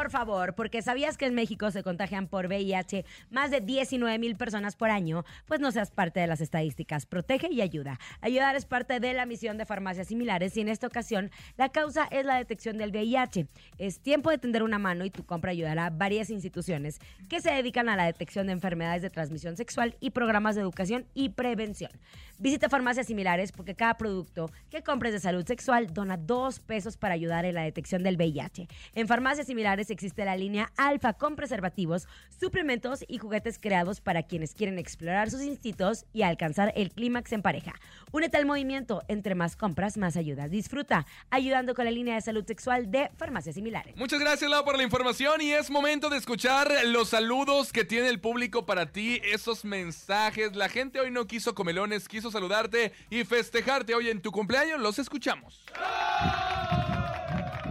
por 0.00 0.10
favor, 0.10 0.54
porque 0.54 0.80
sabías 0.80 1.18
que 1.18 1.26
en 1.26 1.34
México 1.34 1.70
se 1.70 1.82
contagian 1.82 2.26
por 2.26 2.46
VIH 2.46 3.04
más 3.28 3.50
de 3.50 3.60
19 3.60 4.18
mil 4.18 4.34
personas 4.34 4.74
por 4.74 4.88
año, 4.88 5.26
pues 5.44 5.60
no 5.60 5.70
seas 5.72 5.90
parte 5.90 6.20
de 6.20 6.26
las 6.26 6.40
estadísticas. 6.40 7.04
Protege 7.04 7.48
y 7.50 7.60
ayuda. 7.60 8.00
Ayudar 8.22 8.56
es 8.56 8.64
parte 8.64 8.98
de 8.98 9.12
la 9.12 9.26
misión 9.26 9.58
de 9.58 9.66
farmacias 9.66 10.06
similares 10.06 10.56
y 10.56 10.62
en 10.62 10.70
esta 10.70 10.86
ocasión 10.86 11.30
la 11.58 11.68
causa 11.68 12.08
es 12.10 12.24
la 12.24 12.36
detección 12.36 12.78
del 12.78 12.92
VIH. 12.92 13.46
Es 13.76 14.00
tiempo 14.00 14.30
de 14.30 14.38
tender 14.38 14.62
una 14.62 14.78
mano 14.78 15.04
y 15.04 15.10
tu 15.10 15.26
compra 15.26 15.50
ayudará 15.50 15.84
a 15.84 15.90
varias 15.90 16.30
instituciones 16.30 16.98
que 17.28 17.42
se 17.42 17.52
dedican 17.52 17.90
a 17.90 17.96
la 17.96 18.06
detección 18.06 18.46
de 18.46 18.54
enfermedades 18.54 19.02
de 19.02 19.10
transmisión 19.10 19.58
sexual 19.58 19.98
y 20.00 20.12
programas 20.12 20.54
de 20.54 20.62
educación 20.62 21.04
y 21.12 21.28
prevención. 21.28 21.90
Visita 22.38 22.70
farmacias 22.70 23.06
similares 23.06 23.52
porque 23.52 23.74
cada 23.74 23.98
producto 23.98 24.50
que 24.70 24.82
compres 24.82 25.12
de 25.12 25.20
salud 25.20 25.44
sexual 25.44 25.92
dona 25.92 26.16
dos 26.16 26.58
pesos 26.58 26.96
para 26.96 27.12
ayudar 27.12 27.44
en 27.44 27.54
la 27.54 27.64
detección 27.64 28.02
del 28.02 28.16
VIH. 28.16 28.66
En 28.94 29.06
farmacias 29.06 29.46
similares 29.46 29.89
existe 29.92 30.24
la 30.24 30.36
línea 30.36 30.72
Alfa 30.76 31.12
con 31.12 31.36
preservativos, 31.36 32.08
suplementos 32.38 33.04
y 33.08 33.18
juguetes 33.18 33.58
creados 33.58 34.00
para 34.00 34.22
quienes 34.22 34.54
quieren 34.54 34.78
explorar 34.78 35.30
sus 35.30 35.42
instintos 35.42 36.04
y 36.12 36.22
alcanzar 36.22 36.72
el 36.76 36.90
clímax 36.90 37.32
en 37.32 37.42
pareja. 37.42 37.74
Únete 38.12 38.36
al 38.36 38.46
movimiento, 38.46 39.02
entre 39.08 39.34
más 39.34 39.56
compras, 39.56 39.96
más 39.96 40.16
ayudas. 40.16 40.50
Disfruta 40.50 41.06
ayudando 41.30 41.74
con 41.74 41.84
la 41.84 41.90
línea 41.90 42.14
de 42.14 42.20
salud 42.20 42.44
sexual 42.44 42.90
de 42.90 43.10
farmacias 43.16 43.54
similares. 43.54 43.96
Muchas 43.96 44.20
gracias, 44.20 44.50
Lau, 44.50 44.64
por 44.64 44.76
la 44.76 44.82
información. 44.82 45.40
Y 45.40 45.52
es 45.52 45.70
momento 45.70 46.08
de 46.08 46.16
escuchar 46.16 46.70
los 46.86 47.10
saludos 47.10 47.72
que 47.72 47.84
tiene 47.84 48.08
el 48.08 48.20
público 48.20 48.66
para 48.66 48.92
ti, 48.92 49.20
esos 49.24 49.64
mensajes. 49.64 50.56
La 50.56 50.68
gente 50.68 51.00
hoy 51.00 51.10
no 51.10 51.26
quiso 51.26 51.54
comelones, 51.54 52.08
quiso 52.08 52.30
saludarte 52.30 52.92
y 53.10 53.24
festejarte 53.24 53.94
hoy 53.94 54.10
en 54.10 54.20
tu 54.20 54.30
cumpleaños. 54.32 54.80
Los 54.80 54.98
escuchamos. 54.98 55.64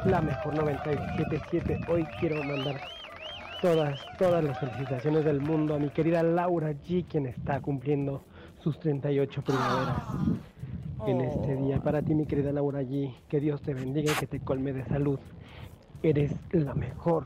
La 0.05 0.21
mejor 0.21 0.55
977. 0.55 1.81
Hoy 1.89 2.05
quiero 2.19 2.43
mandar 2.43 2.79
todas, 3.61 3.99
todas 4.17 4.43
las 4.43 4.59
felicitaciones 4.59 5.25
del 5.25 5.41
mundo 5.41 5.75
a 5.75 5.79
mi 5.79 5.89
querida 5.89 6.23
Laura 6.23 6.71
G, 6.71 7.05
quien 7.05 7.25
está 7.25 7.59
cumpliendo 7.61 8.23
sus 8.63 8.79
38 8.79 9.41
primaveras 9.43 9.97
en 11.05 11.21
este 11.21 11.55
día. 11.57 11.81
Para 11.81 12.01
ti, 12.01 12.15
mi 12.15 12.25
querida 12.25 12.51
Laura 12.51 12.81
G, 12.81 13.13
que 13.27 13.39
Dios 13.39 13.61
te 13.61 13.73
bendiga 13.73 14.11
y 14.11 14.15
que 14.15 14.27
te 14.27 14.39
colme 14.39 14.73
de 14.73 14.85
salud. 14.85 15.19
Eres 16.01 16.31
la 16.51 16.73
mejor. 16.75 17.25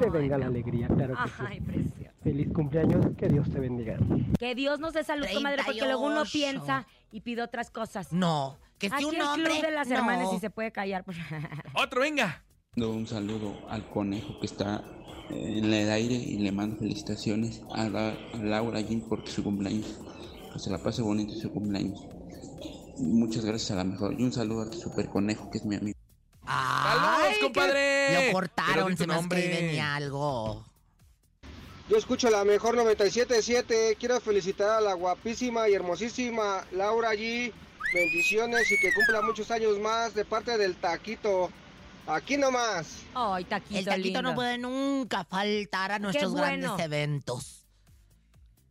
Te 0.00 0.08
venga 0.08 0.38
la 0.38 0.46
alegría, 0.46 0.88
claro 0.88 1.14
que 1.14 1.30
Ay, 1.46 1.58
sí. 1.58 1.64
precioso. 1.64 2.10
Feliz 2.22 2.52
cumpleaños, 2.54 3.06
que 3.18 3.28
Dios 3.28 3.50
te 3.50 3.60
bendiga. 3.60 3.98
Que 4.38 4.54
Dios 4.54 4.80
nos 4.80 4.94
dé 4.94 5.04
salud, 5.04 5.26
comadre, 5.34 5.62
porque 5.62 5.82
luego 5.82 6.06
uno 6.06 6.22
38. 6.22 6.32
piensa 6.32 6.86
y 7.12 7.20
pide 7.20 7.42
otras 7.42 7.70
cosas. 7.70 8.14
No, 8.14 8.56
que 8.84 8.88
si 8.90 8.94
Aquí 8.94 9.04
un 9.04 9.14
el 9.16 9.22
hombre. 9.22 9.50
club 9.52 9.62
de 9.62 9.70
las 9.72 9.88
no. 9.88 9.96
hermanas 9.96 10.28
y 10.34 10.40
se 10.40 10.50
puede 10.50 10.72
callar. 10.72 11.04
pues. 11.04 11.16
Otro, 11.74 12.00
venga. 12.00 12.42
Mando 12.76 12.90
un 12.92 13.06
saludo 13.06 13.56
al 13.68 13.88
conejo 13.88 14.38
que 14.40 14.46
está 14.46 14.82
en 15.30 15.72
el 15.72 15.90
aire 15.90 16.14
y 16.14 16.38
le 16.38 16.52
mando 16.52 16.76
felicitaciones 16.76 17.62
a, 17.74 17.84
la- 17.88 18.16
a 18.32 18.36
Laura 18.36 18.82
Jim 18.82 19.00
por 19.00 19.26
su 19.28 19.42
cumpleaños. 19.44 19.98
Que 20.52 20.58
se 20.58 20.70
la 20.70 20.78
pase 20.78 21.02
bonito 21.02 21.34
su 21.34 21.50
cumpleaños. 21.50 22.00
Muchas 22.98 23.44
gracias 23.44 23.70
a 23.72 23.74
la 23.76 23.84
mejor. 23.84 24.14
Y 24.18 24.22
un 24.24 24.32
saludo 24.32 24.62
al 24.62 24.72
super 24.74 25.08
conejo 25.08 25.50
que 25.50 25.58
es 25.58 25.64
mi 25.64 25.76
amigo. 25.76 25.98
¡Saludos, 26.46 27.38
compadre! 27.42 28.26
Lo 28.26 28.32
cortaron, 28.32 28.96
se 28.96 29.06
me 29.06 29.14
que 29.28 29.34
venía 29.48 29.94
algo. 29.96 30.64
Yo 31.88 31.96
escucho 31.96 32.30
la 32.30 32.44
mejor 32.44 32.74
977. 32.76 33.96
Quiero 33.98 34.20
felicitar 34.20 34.70
a 34.70 34.80
la 34.80 34.94
guapísima 34.94 35.68
y 35.68 35.74
hermosísima 35.74 36.64
Laura 36.72 37.12
G. 37.14 37.52
Bendiciones 37.94 38.70
y 38.72 38.78
que 38.78 38.92
cumpla 38.92 39.22
muchos 39.22 39.48
años 39.52 39.78
más 39.78 40.14
de 40.14 40.24
parte 40.24 40.58
del 40.58 40.74
Taquito. 40.74 41.48
Aquí 42.06 42.36
nomás. 42.36 43.02
Ay, 43.14 43.44
taquito 43.44 43.78
El 43.78 43.84
taquito 43.84 44.20
no 44.20 44.34
puede 44.34 44.58
nunca 44.58 45.24
faltar 45.24 45.92
a 45.92 45.98
nuestros 46.00 46.32
bueno. 46.32 46.44
grandes 46.44 46.84
eventos. 46.84 47.64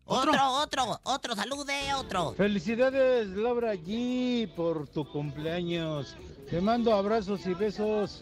Otro, 0.05 0.33
otro, 0.61 0.99
otro, 1.03 1.35
salude, 1.35 1.93
otro. 1.95 2.33
Felicidades 2.33 3.29
Laura 3.29 3.73
G 3.75 4.53
por 4.53 4.87
tu 4.89 5.09
cumpleaños. 5.09 6.17
Te 6.49 6.59
mando 6.59 6.93
abrazos 6.93 7.45
y 7.45 7.53
besos. 7.53 8.21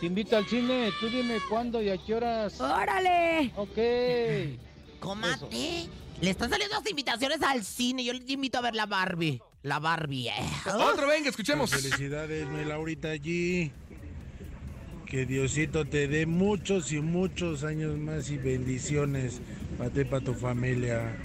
Te 0.00 0.06
invito 0.06 0.38
al 0.38 0.46
cine. 0.46 0.90
Tú 0.98 1.08
dime 1.10 1.38
cuándo 1.50 1.82
y 1.82 1.90
a 1.90 1.98
qué 1.98 2.14
horas. 2.14 2.58
¡Órale! 2.58 3.52
Ok. 3.54 4.98
Comate. 5.00 5.88
Le 6.20 6.30
están 6.30 6.48
saliendo 6.48 6.76
las 6.76 6.90
invitaciones 6.90 7.42
al 7.42 7.62
cine. 7.62 8.02
Yo 8.02 8.14
le 8.14 8.24
invito 8.26 8.58
a 8.58 8.62
ver 8.62 8.74
la 8.74 8.86
Barbie. 8.86 9.42
La 9.62 9.78
Barbie. 9.78 10.28
eh. 10.28 10.32
Otro, 10.74 11.06
venga, 11.06 11.28
escuchemos. 11.28 11.70
Felicidades, 11.70 12.48
mi 12.48 12.64
Laurita 12.64 13.14
G. 13.16 13.70
Que 15.06 15.26
Diosito 15.26 15.84
te 15.86 16.06
dé 16.08 16.24
muchos 16.24 16.92
y 16.92 17.00
muchos 17.00 17.64
años 17.64 17.98
más 17.98 18.30
y 18.30 18.38
bendiciones 18.38 19.40
para 19.76 19.90
ti 19.90 20.00
y 20.00 20.04
para 20.04 20.24
tu 20.24 20.34
familia. 20.34 21.16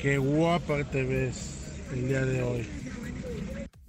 Qué 0.00 0.18
guapa 0.18 0.84
te 0.84 1.02
ves 1.04 1.54
el 1.94 2.08
día 2.08 2.24
de 2.24 2.42
hoy. 2.42 2.66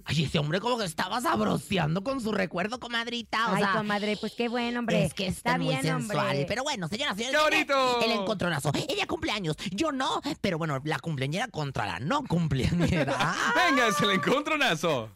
Ay, 0.08 0.24
ese 0.24 0.38
hombre 0.38 0.60
como 0.60 0.78
que 0.78 0.84
estaba 0.84 1.20
sabroseando 1.20 2.04
con 2.04 2.20
su 2.20 2.30
recuerdo, 2.30 2.78
comadrita. 2.78 3.50
O 3.50 3.54
Ay, 3.56 3.62
sea, 3.64 3.72
comadre, 3.72 4.16
pues 4.16 4.34
qué 4.36 4.48
bueno, 4.48 4.78
hombre. 4.78 5.04
Es 5.04 5.14
que 5.14 5.26
está, 5.26 5.58
muy 5.58 5.68
bien, 5.68 5.82
sensual. 5.82 6.18
hombre. 6.28 6.44
Pero 6.46 6.62
bueno, 6.62 6.88
¡Qué 6.88 6.96
señores, 6.96 7.42
bonito! 7.42 8.00
el 8.02 8.12
encontronazo. 8.12 8.70
Ella 8.88 9.06
cumpleaños, 9.06 9.56
yo 9.72 9.90
no. 9.90 10.20
Pero 10.40 10.58
bueno, 10.58 10.80
la 10.84 11.00
cumpleañera 11.00 11.48
contra 11.48 11.86
la 11.86 11.98
no 11.98 12.22
cumpleañera. 12.24 13.34
Venga, 13.68 13.88
es 13.88 14.00
el 14.00 14.10
encontronazo. 14.12 15.10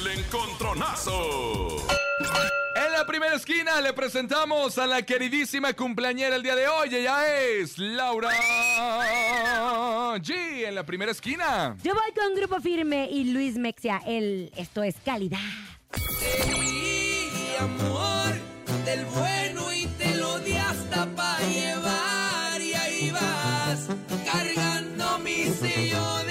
El 0.00 0.18
encontronazo. 0.18 1.76
En 2.90 2.96
la 2.96 3.06
primera 3.06 3.36
esquina 3.36 3.80
le 3.80 3.92
presentamos 3.92 4.76
a 4.76 4.84
la 4.84 5.02
queridísima 5.02 5.72
cumpleañera 5.74 6.34
el 6.34 6.42
día 6.42 6.56
de 6.56 6.66
hoy. 6.66 6.92
Ella 6.92 7.36
es 7.36 7.78
Laura 7.78 8.30
G. 10.18 10.66
En 10.66 10.74
la 10.74 10.84
primera 10.84 11.12
esquina. 11.12 11.76
Yo 11.84 11.94
voy 11.94 12.12
con 12.12 12.34
Grupo 12.34 12.60
Firme 12.60 13.08
y 13.08 13.32
Luis 13.32 13.56
Mexia. 13.56 14.02
El 14.04 14.50
Esto 14.56 14.82
es 14.82 14.96
calidad. 15.04 15.38
Y 16.26 17.56
amor 17.60 18.34
del 18.84 19.04
bueno 19.04 19.72
y 19.72 19.86
te 19.86 20.16
lo 20.16 20.40
di 20.40 20.54
hasta 20.54 21.06
para 21.14 21.46
llevar 21.46 22.60
y 22.60 22.74
ahí 22.74 23.12
vas 23.12 23.86
cargando 24.24 25.20
mi 25.20 25.44
sello 25.44 26.18
de 26.24 26.29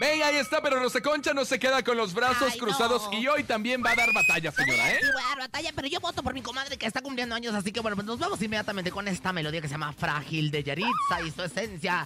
Venga, 0.00 0.28
ahí 0.28 0.36
está, 0.36 0.62
pero 0.62 0.80
Rosa 0.80 1.02
Concha 1.02 1.34
no 1.34 1.44
se 1.44 1.58
queda 1.58 1.84
con 1.84 1.94
los 1.94 2.14
brazos 2.14 2.52
Ay, 2.54 2.58
cruzados 2.58 3.02
no. 3.12 3.18
y 3.18 3.28
hoy 3.28 3.44
también 3.44 3.82
va 3.84 3.90
a 3.90 3.94
dar 3.94 4.08
batalla, 4.14 4.50
señora, 4.50 4.92
¿eh? 4.92 4.98
Sí, 4.98 5.06
voy 5.12 5.22
a 5.22 5.28
dar 5.28 5.38
batalla, 5.40 5.72
pero 5.76 5.88
yo 5.88 6.00
voto 6.00 6.22
por 6.22 6.32
mi 6.32 6.40
comadre 6.40 6.78
que 6.78 6.86
está 6.86 7.02
cumpliendo 7.02 7.34
años, 7.34 7.54
así 7.54 7.70
que 7.70 7.80
bueno, 7.80 7.96
pues 7.96 8.06
nos 8.06 8.18
vamos 8.18 8.40
inmediatamente 8.40 8.90
con 8.90 9.06
esta 9.08 9.30
melodía 9.34 9.60
que 9.60 9.68
se 9.68 9.72
llama 9.74 9.92
Frágil 9.92 10.50
de 10.50 10.62
Yaritza 10.62 11.20
y 11.22 11.30
su 11.30 11.42
esencia. 11.42 12.04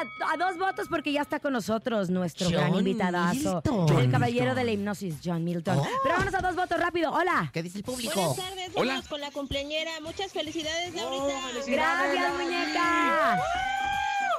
A, 0.00 0.32
a 0.32 0.36
dos 0.36 0.58
votos 0.58 0.88
porque 0.88 1.12
ya 1.12 1.22
está 1.22 1.40
con 1.40 1.52
nosotros 1.52 2.10
nuestro 2.10 2.48
gran 2.50 2.74
invitadazo. 2.74 3.62
Milton. 3.64 3.98
El 4.00 4.10
caballero 4.10 4.54
de 4.54 4.64
la 4.64 4.70
hipnosis, 4.72 5.16
John 5.24 5.44
Milton. 5.44 5.78
Oh. 5.78 5.86
Pero 6.02 6.14
vámonos 6.16 6.34
a 6.34 6.40
dos 6.40 6.56
votos 6.56 6.78
rápido. 6.78 7.12
Hola. 7.12 7.50
¿Qué 7.52 7.62
dice 7.62 7.78
el 7.78 7.84
público? 7.84 8.14
Buenas 8.14 8.36
tardes, 8.36 8.70
Hola. 8.74 8.92
vamos 8.94 9.08
con 9.08 9.20
la 9.20 9.30
cumpleañera. 9.30 9.92
Muchas 10.02 10.32
felicidades, 10.32 10.94
Laurita. 10.94 11.40
Gracias, 11.66 12.32
muñeca. 12.34 13.40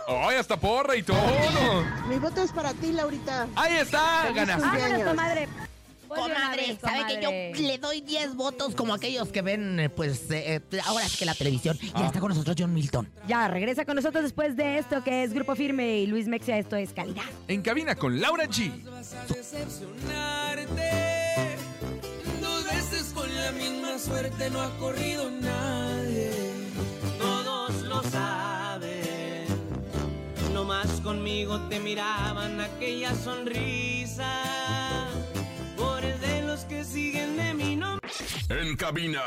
¡Ay, 0.10 0.38
hasta 0.38 0.58
porra 0.58 0.96
y 0.96 1.04
todo! 1.04 1.18
Mi 2.08 2.18
voto 2.18 2.42
es 2.42 2.52
para 2.54 2.74
ti, 2.74 2.94
Laurita. 2.94 3.48
Ahí 3.56 3.76
está, 3.76 4.22
Feliz 4.24 4.36
ganaste. 4.36 5.06
Vámonos. 5.06 5.67
Comadre. 6.08 6.28
Una 6.28 6.36
Comadre, 6.38 6.78
¿sabe 6.80 7.06
que 7.08 7.22
yo 7.22 7.68
le 7.68 7.78
doy 7.78 8.02
10 8.02 8.36
votos 8.36 8.76
como 8.76 8.94
aquellos 8.94 9.30
que 9.30 9.42
ven, 9.42 9.80
eh, 9.80 9.90
pues, 9.90 10.30
eh, 10.32 10.62
eh, 10.72 10.80
ahora 10.86 11.06
es 11.06 11.18
que 11.18 11.26
la 11.26 11.34
televisión? 11.36 11.78
Ah. 11.94 12.00
Ya 12.02 12.06
está 12.08 12.20
con 12.20 12.30
nosotros 12.30 12.56
John 12.58 12.74
Milton. 12.74 13.10
Ya, 13.28 13.48
regresa 13.48 13.86
con 13.86 13.96
nosotros 13.96 14.24
después 14.24 14.56
de 14.56 14.78
esto 14.78 15.04
que 15.04 15.24
es 15.24 15.34
Grupo 15.34 15.56
Firme 15.56 16.00
y 16.00 16.08
Luis 16.08 16.28
Mexia. 16.28 16.58
Esto 16.58 16.76
es 16.76 16.94
calidad. 16.94 17.24
En 17.48 17.62
cabina 17.62 17.96
con 17.96 18.20
Laura 18.20 18.46
G. 18.46 18.72
decepcionarte. 19.28 20.92
Dos 22.42 22.66
veces 22.66 23.12
con 23.14 23.34
la 23.36 23.52
misma 23.52 23.98
suerte 24.00 24.50
no 24.50 24.62
ha 24.62 24.70
corrido 24.78 25.30
nadie. 25.30 26.32
Todos 27.20 27.82
lo 27.84 28.04
saben. 28.04 29.46
No 30.54 30.64
más 30.64 30.88
conmigo 31.02 31.60
te 31.70 31.80
miraban 31.80 32.60
aquella 32.62 33.14
sonrisa. 33.16 34.87
Por 36.88 36.94
de 36.94 37.12
los 37.12 37.28
que 37.28 37.28
siguen 37.28 37.38
de 37.38 37.54
mí 37.54 37.76
no. 37.76 38.00
En 38.50 38.76
cabina, 38.76 39.22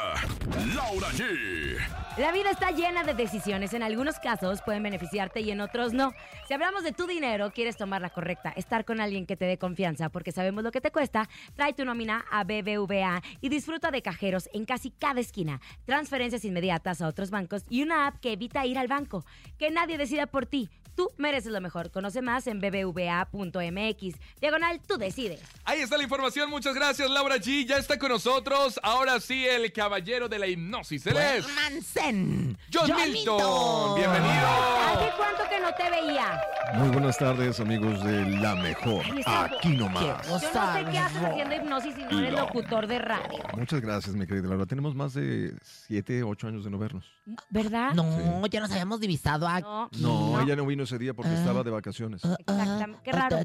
Laura 0.74 1.08
G. 1.08 1.78
La 2.16 2.32
vida 2.32 2.50
está 2.50 2.70
llena 2.70 3.04
de 3.04 3.14
decisiones. 3.14 3.72
En 3.74 3.82
algunos 3.82 4.18
casos 4.18 4.60
pueden 4.62 4.82
beneficiarte 4.82 5.40
y 5.40 5.50
en 5.50 5.60
otros 5.60 5.92
no. 5.92 6.12
Si 6.48 6.54
hablamos 6.54 6.82
de 6.82 6.92
tu 6.92 7.06
dinero, 7.06 7.50
quieres 7.52 7.76
tomar 7.76 8.02
la 8.02 8.10
correcta, 8.10 8.52
estar 8.56 8.84
con 8.84 9.00
alguien 9.00 9.26
que 9.26 9.36
te 9.36 9.44
dé 9.44 9.58
confianza 9.58 10.08
porque 10.08 10.32
sabemos 10.32 10.64
lo 10.64 10.72
que 10.72 10.80
te 10.80 10.90
cuesta, 10.90 11.28
trae 11.54 11.72
tu 11.72 11.84
nómina 11.84 12.24
a 12.30 12.44
BBVA 12.44 13.22
y 13.40 13.48
disfruta 13.48 13.90
de 13.90 14.02
cajeros 14.02 14.48
en 14.52 14.64
casi 14.64 14.90
cada 14.90 15.20
esquina, 15.20 15.60
transferencias 15.84 16.44
inmediatas 16.44 17.00
a 17.00 17.08
otros 17.08 17.30
bancos 17.30 17.64
y 17.68 17.82
una 17.82 18.06
app 18.06 18.20
que 18.20 18.32
evita 18.32 18.66
ir 18.66 18.78
al 18.78 18.88
banco. 18.88 19.24
Que 19.58 19.70
nadie 19.70 19.98
decida 19.98 20.26
por 20.26 20.46
ti. 20.46 20.68
Tú 20.94 21.10
mereces 21.16 21.52
lo 21.52 21.60
mejor. 21.60 21.90
Conoce 21.90 22.22
más 22.22 22.46
en 22.46 22.60
bbva.mx. 22.60 24.16
Diagonal, 24.40 24.80
tú 24.86 24.96
decides. 24.98 25.40
Ahí 25.64 25.80
está 25.80 25.96
la 25.96 26.02
información. 26.04 26.50
Muchas 26.50 26.74
gracias, 26.74 27.08
Laura 27.10 27.36
G. 27.36 27.66
Ya 27.66 27.76
está 27.78 27.98
con 27.98 28.10
nosotros. 28.10 28.78
Ahora 28.82 29.20
sí, 29.20 29.46
el 29.46 29.72
caballero 29.72 30.28
de 30.28 30.38
la 30.38 30.46
hipnosis. 30.46 31.06
Él 31.06 31.16
es 31.16 31.46
Mansen. 31.54 32.58
John, 32.72 32.88
John 32.90 33.12
Milton. 33.12 33.36
Milton. 33.36 33.94
Bienvenido. 33.96 34.48
¿Hace 34.86 35.10
cuánto 35.16 35.42
que 35.48 35.60
no 35.60 35.74
te 35.74 35.90
veía? 35.90 36.40
Muy 36.74 36.88
buenas 36.90 37.18
tardes, 37.18 37.60
amigos 37.60 38.02
de 38.04 38.26
La 38.40 38.54
Mejor. 38.56 39.04
Aquí 39.26 39.76
nomás. 39.76 40.02
Yo 40.26 40.32
no 40.32 40.38
sé 40.38 40.46
qué 40.90 40.98
haces 40.98 41.22
haciendo 41.22 41.54
hipnosis 41.56 41.94
si 41.94 42.02
no 42.02 42.18
eres 42.18 42.32
No. 42.32 42.40
locutor 42.40 42.86
de 42.86 42.98
radio. 42.98 43.38
Muchas 43.56 43.80
gracias, 43.80 44.14
mi 44.14 44.26
querida 44.26 44.48
Laura. 44.48 44.66
Tenemos 44.66 44.94
más 44.94 45.14
de 45.14 45.54
7, 45.62 46.22
8 46.22 46.48
años 46.48 46.64
de 46.64 46.70
no 46.70 46.78
vernos. 46.78 47.04
¿Verdad? 47.48 47.92
No, 47.94 48.46
ya 48.46 48.60
nos 48.60 48.70
habíamos 48.70 49.00
divisado 49.00 49.46
aquí. 49.48 49.66
No, 50.00 50.40
ella 50.40 50.56
no 50.56 50.66
vino 50.66 50.79
ese 50.84 50.98
día 50.98 51.14
porque 51.14 51.32
estaba 51.34 51.62
de 51.62 51.70
vacaciones. 51.70 52.22
Exactamente. 52.24 53.00
Qué 53.04 53.12
raro. 53.12 53.36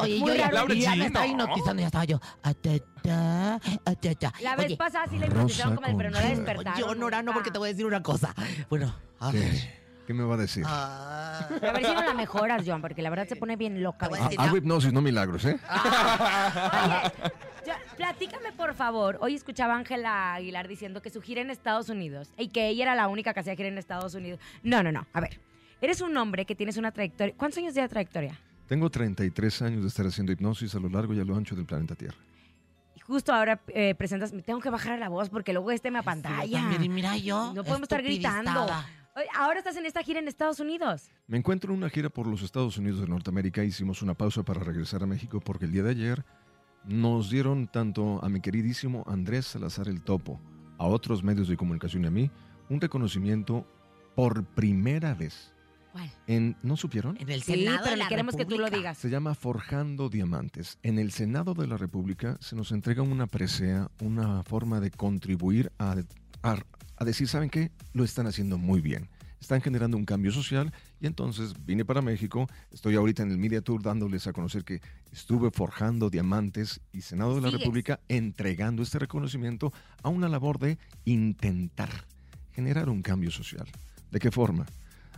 Oye, 0.00 0.18
Muy 0.20 0.30
yo 0.30 0.36
ya, 0.36 0.50
raro. 0.50 0.74
ya 0.74 0.94
me 0.96 1.06
estaba 1.06 1.26
hipnotizando, 1.26 1.80
ya 1.80 1.86
estaba 1.86 2.04
yo. 2.04 2.20
Ah, 2.42 2.54
ta, 2.54 2.70
ta, 3.02 3.54
ah, 3.84 3.94
ta, 3.94 4.14
ta. 4.14 4.32
La 4.40 4.56
vez 4.56 4.66
Oye, 4.66 4.76
pasada 4.76 5.06
sí 5.10 5.18
la 5.18 5.26
hipnotizaron, 5.26 5.74
comadre, 5.76 5.94
pero 5.96 6.10
no 6.10 6.20
la 6.20 6.28
despertaron. 6.28 6.80
Yo, 6.80 6.94
Nora, 6.94 7.22
no, 7.22 7.32
porque 7.32 7.50
te 7.50 7.58
voy 7.58 7.68
a 7.68 7.72
decir 7.72 7.86
una 7.86 8.02
cosa. 8.02 8.34
Bueno, 8.70 8.94
a 9.20 9.30
¿Qué? 9.30 9.38
ver. 9.40 9.82
¿Qué 10.06 10.14
me 10.14 10.24
va 10.24 10.34
a 10.34 10.38
decir? 10.38 10.64
Ah. 10.66 11.46
A 11.48 11.72
ver 11.72 11.86
si 11.86 11.94
no 11.94 12.02
la 12.02 12.12
mejoras, 12.14 12.64
John, 12.66 12.80
porque 12.80 13.02
la 13.02 13.10
verdad 13.10 13.28
se 13.28 13.36
pone 13.36 13.54
bien 13.56 13.82
loca. 13.84 14.08
Ah, 14.20 14.30
hago 14.36 14.56
hipnosis, 14.56 14.92
no 14.92 15.00
milagros, 15.00 15.44
¿eh? 15.44 15.58
Ya, 17.64 17.78
platícame, 17.96 18.50
por 18.52 18.74
favor. 18.74 19.18
Hoy 19.20 19.34
escuchaba 19.36 19.74
a 19.74 19.76
Ángela 19.78 20.34
Aguilar 20.34 20.66
diciendo 20.66 21.00
que 21.02 21.10
su 21.10 21.22
gira 21.22 21.40
en 21.40 21.50
Estados 21.50 21.88
Unidos 21.88 22.28
y 22.36 22.48
que 22.48 22.66
ella 22.68 22.82
era 22.82 22.94
la 22.96 23.06
única 23.06 23.32
que 23.32 23.40
hacía 23.40 23.54
gira 23.54 23.68
en 23.68 23.78
Estados 23.78 24.14
Unidos. 24.14 24.40
No, 24.64 24.82
no, 24.82 24.90
no. 24.90 25.06
A 25.12 25.20
ver. 25.20 25.38
Eres 25.82 26.00
un 26.00 26.16
hombre 26.16 26.46
que 26.46 26.54
tienes 26.54 26.76
una 26.76 26.92
trayectoria. 26.92 27.34
¿Cuántos 27.36 27.58
años 27.58 27.74
de 27.74 27.88
trayectoria? 27.88 28.38
Tengo 28.68 28.88
33 28.88 29.62
años 29.62 29.82
de 29.82 29.88
estar 29.88 30.06
haciendo 30.06 30.30
hipnosis 30.30 30.76
a 30.76 30.78
lo 30.78 30.88
largo 30.88 31.12
y 31.12 31.18
a 31.18 31.24
lo 31.24 31.34
ancho 31.34 31.56
del 31.56 31.66
planeta 31.66 31.96
Tierra. 31.96 32.18
Y 32.94 33.00
justo 33.00 33.34
ahora 33.34 33.60
eh, 33.66 33.96
presentas. 33.96 34.32
Me 34.32 34.42
tengo 34.42 34.60
que 34.60 34.70
bajar 34.70 34.92
a 34.92 34.96
la 34.96 35.08
voz 35.08 35.28
porque 35.28 35.52
luego 35.52 35.72
este 35.72 35.90
me 35.90 35.98
apantalla. 35.98 36.60
también, 36.60 36.84
y 36.84 36.88
mira 36.88 37.16
yo, 37.16 37.52
No 37.52 37.64
podemos 37.64 37.82
estar 37.82 38.00
gritando. 38.00 38.64
Ahora 39.36 39.58
estás 39.58 39.76
en 39.76 39.84
esta 39.84 40.04
gira 40.04 40.20
en 40.20 40.28
Estados 40.28 40.60
Unidos. 40.60 41.10
Me 41.26 41.36
encuentro 41.36 41.72
en 41.72 41.78
una 41.78 41.90
gira 41.90 42.08
por 42.10 42.28
los 42.28 42.42
Estados 42.42 42.78
Unidos 42.78 43.00
de 43.00 43.08
Norteamérica. 43.08 43.64
Hicimos 43.64 44.02
una 44.02 44.14
pausa 44.14 44.44
para 44.44 44.60
regresar 44.60 45.02
a 45.02 45.06
México 45.06 45.40
porque 45.40 45.64
el 45.64 45.72
día 45.72 45.82
de 45.82 45.90
ayer 45.90 46.24
nos 46.84 47.28
dieron 47.28 47.66
tanto 47.66 48.24
a 48.24 48.28
mi 48.28 48.40
queridísimo 48.40 49.02
Andrés 49.08 49.46
Salazar 49.46 49.88
el 49.88 50.00
Topo, 50.02 50.40
a 50.78 50.86
otros 50.86 51.24
medios 51.24 51.48
de 51.48 51.56
comunicación 51.56 52.04
y 52.04 52.06
a 52.06 52.10
mí, 52.12 52.30
un 52.68 52.80
reconocimiento 52.80 53.66
por 54.14 54.44
primera 54.44 55.12
vez. 55.14 55.52
¿Cuál? 55.92 56.10
En, 56.26 56.56
¿No 56.62 56.76
supieron? 56.76 57.16
En 57.20 57.28
el 57.30 57.42
Sí, 57.42 57.52
Senado 57.52 57.80
pero 57.82 57.90
de 57.92 57.96
la 57.98 58.08
queremos 58.08 58.34
que 58.34 58.44
tú 58.44 58.52
lo 58.52 58.64
República. 58.64 58.76
digas. 58.78 58.98
Se 58.98 59.10
llama 59.10 59.34
Forjando 59.34 60.08
Diamantes. 60.08 60.78
En 60.82 60.98
el 60.98 61.12
Senado 61.12 61.52
de 61.54 61.66
la 61.66 61.76
República 61.76 62.38
se 62.40 62.56
nos 62.56 62.72
entrega 62.72 63.02
una 63.02 63.26
presea, 63.26 63.90
una 64.00 64.42
forma 64.42 64.80
de 64.80 64.90
contribuir 64.90 65.70
a, 65.78 65.96
a- 66.42 66.56
a 66.96 67.04
decir, 67.04 67.28
¿saben 67.28 67.50
qué? 67.50 67.70
Lo 67.92 68.04
están 68.04 68.26
haciendo 68.26 68.56
muy 68.58 68.80
bien. 68.80 69.08
Están 69.40 69.60
generando 69.60 69.96
un 69.96 70.04
cambio 70.04 70.30
social 70.30 70.72
y 71.00 71.06
entonces 71.08 71.52
vine 71.66 71.84
para 71.84 72.00
México. 72.00 72.46
Estoy 72.70 72.94
ahorita 72.94 73.24
en 73.24 73.32
el 73.32 73.38
Media 73.38 73.60
Tour 73.60 73.82
dándoles 73.82 74.28
a 74.28 74.32
conocer 74.32 74.64
que 74.64 74.80
estuve 75.10 75.50
forjando 75.50 76.10
diamantes 76.10 76.80
y 76.92 77.00
Senado 77.00 77.34
de 77.34 77.40
la 77.40 77.48
Sigues. 77.48 77.60
República 77.60 78.00
entregando 78.08 78.82
este 78.84 79.00
reconocimiento 79.00 79.72
a 80.02 80.08
una 80.10 80.28
labor 80.28 80.58
de 80.60 80.78
intentar 81.04 81.90
generar 82.52 82.88
un 82.88 83.02
cambio 83.02 83.30
social. 83.32 83.66
¿De 84.12 84.20
qué 84.20 84.30
forma? 84.30 84.64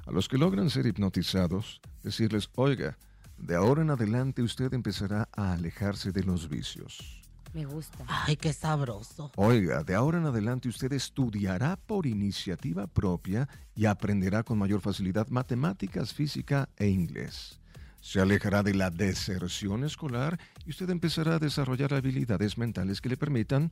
A 0.07 0.13
los 0.13 0.29
que 0.29 0.39
logran 0.39 0.71
ser 0.71 0.87
hipnotizados, 0.87 1.81
decirles, 2.03 2.51
oiga, 2.57 2.99
de 3.39 3.57
ahora 3.57 3.83
en 3.83 3.91
adelante 3.91 4.43
usted 4.43 4.73
empezará 4.75 5.29
a 5.33 5.53
alejarse 5.53 6.13
de 6.13 6.23
los 6.23 6.49
vicios. 6.49 7.23
Me 7.55 7.65
gusta. 7.65 8.05
Ay, 8.09 8.37
qué 8.37 8.53
sabroso. 8.53 9.31
Oiga, 9.37 9.85
de 9.85 9.95
ahora 9.95 10.19
en 10.19 10.27
adelante 10.27 10.69
usted 10.69 10.93
estudiará 10.93 11.77
por 11.77 12.05
iniciativa 12.05 12.89
propia 12.89 13.49
y 13.77 13.87
aprenderá 13.87 14.43
con 14.43 14.59
mayor 14.59 14.81
facilidad 14.81 15.29
matemáticas, 15.29 16.13
física 16.13 16.69
e 16.77 16.89
inglés. 16.89 17.61
Se 18.01 18.21
alejará 18.21 18.63
de 18.63 18.75
la 18.75 18.91
deserción 18.91 19.85
escolar 19.85 20.39
y 20.67 20.71
usted 20.71 20.91
empezará 20.91 21.37
a 21.37 21.39
desarrollar 21.39 21.95
habilidades 21.95 22.59
mentales 22.59 23.01
que 23.01 23.09
le 23.09 23.17
permitan 23.17 23.71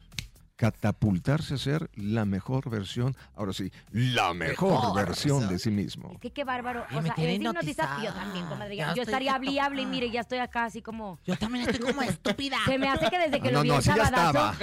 catapultarse 0.62 1.54
a 1.54 1.58
ser 1.58 1.90
la 1.96 2.24
mejor 2.24 2.70
versión, 2.70 3.16
ahora 3.34 3.52
sí, 3.52 3.72
la 3.90 4.32
mejor, 4.32 4.70
Mejor 4.74 4.94
versión 4.94 5.48
de 5.48 5.58
sí 5.58 5.72
mismo. 5.72 6.12
Es 6.12 6.20
que 6.20 6.30
qué 6.30 6.44
bárbaro. 6.44 6.84
Ay, 6.88 6.98
O 6.98 7.02
sea, 7.02 7.14
tiene 7.16 7.34
eres 7.34 7.40
hipnotizada. 7.48 8.00
Yo 8.04 8.12
también, 8.14 8.46
comadre. 8.46 8.76
Ya 8.76 8.94
Yo 8.94 9.02
estaría 9.02 9.34
hable 9.34 9.50
y 9.50 9.58
hable 9.58 9.82
y 9.82 9.84
loca. 9.86 9.90
mire, 9.96 10.10
ya 10.12 10.20
estoy 10.20 10.38
acá 10.38 10.66
así 10.66 10.80
como... 10.80 11.18
Yo 11.26 11.36
también 11.36 11.68
estoy 11.68 11.84
como 11.90 12.00
estúpida. 12.08 12.58
Se 12.64 12.78
me 12.78 12.88
hace 12.88 13.10
que 13.10 13.18
desde 13.18 13.40
que 13.40 13.48
Ah, 13.48 13.50
lo 13.50 13.56
no, 13.58 13.62
vi 13.64 13.68
no, 13.70 13.74
así 13.76 13.88
ya 13.88 14.06
sabadazo... 14.06 14.62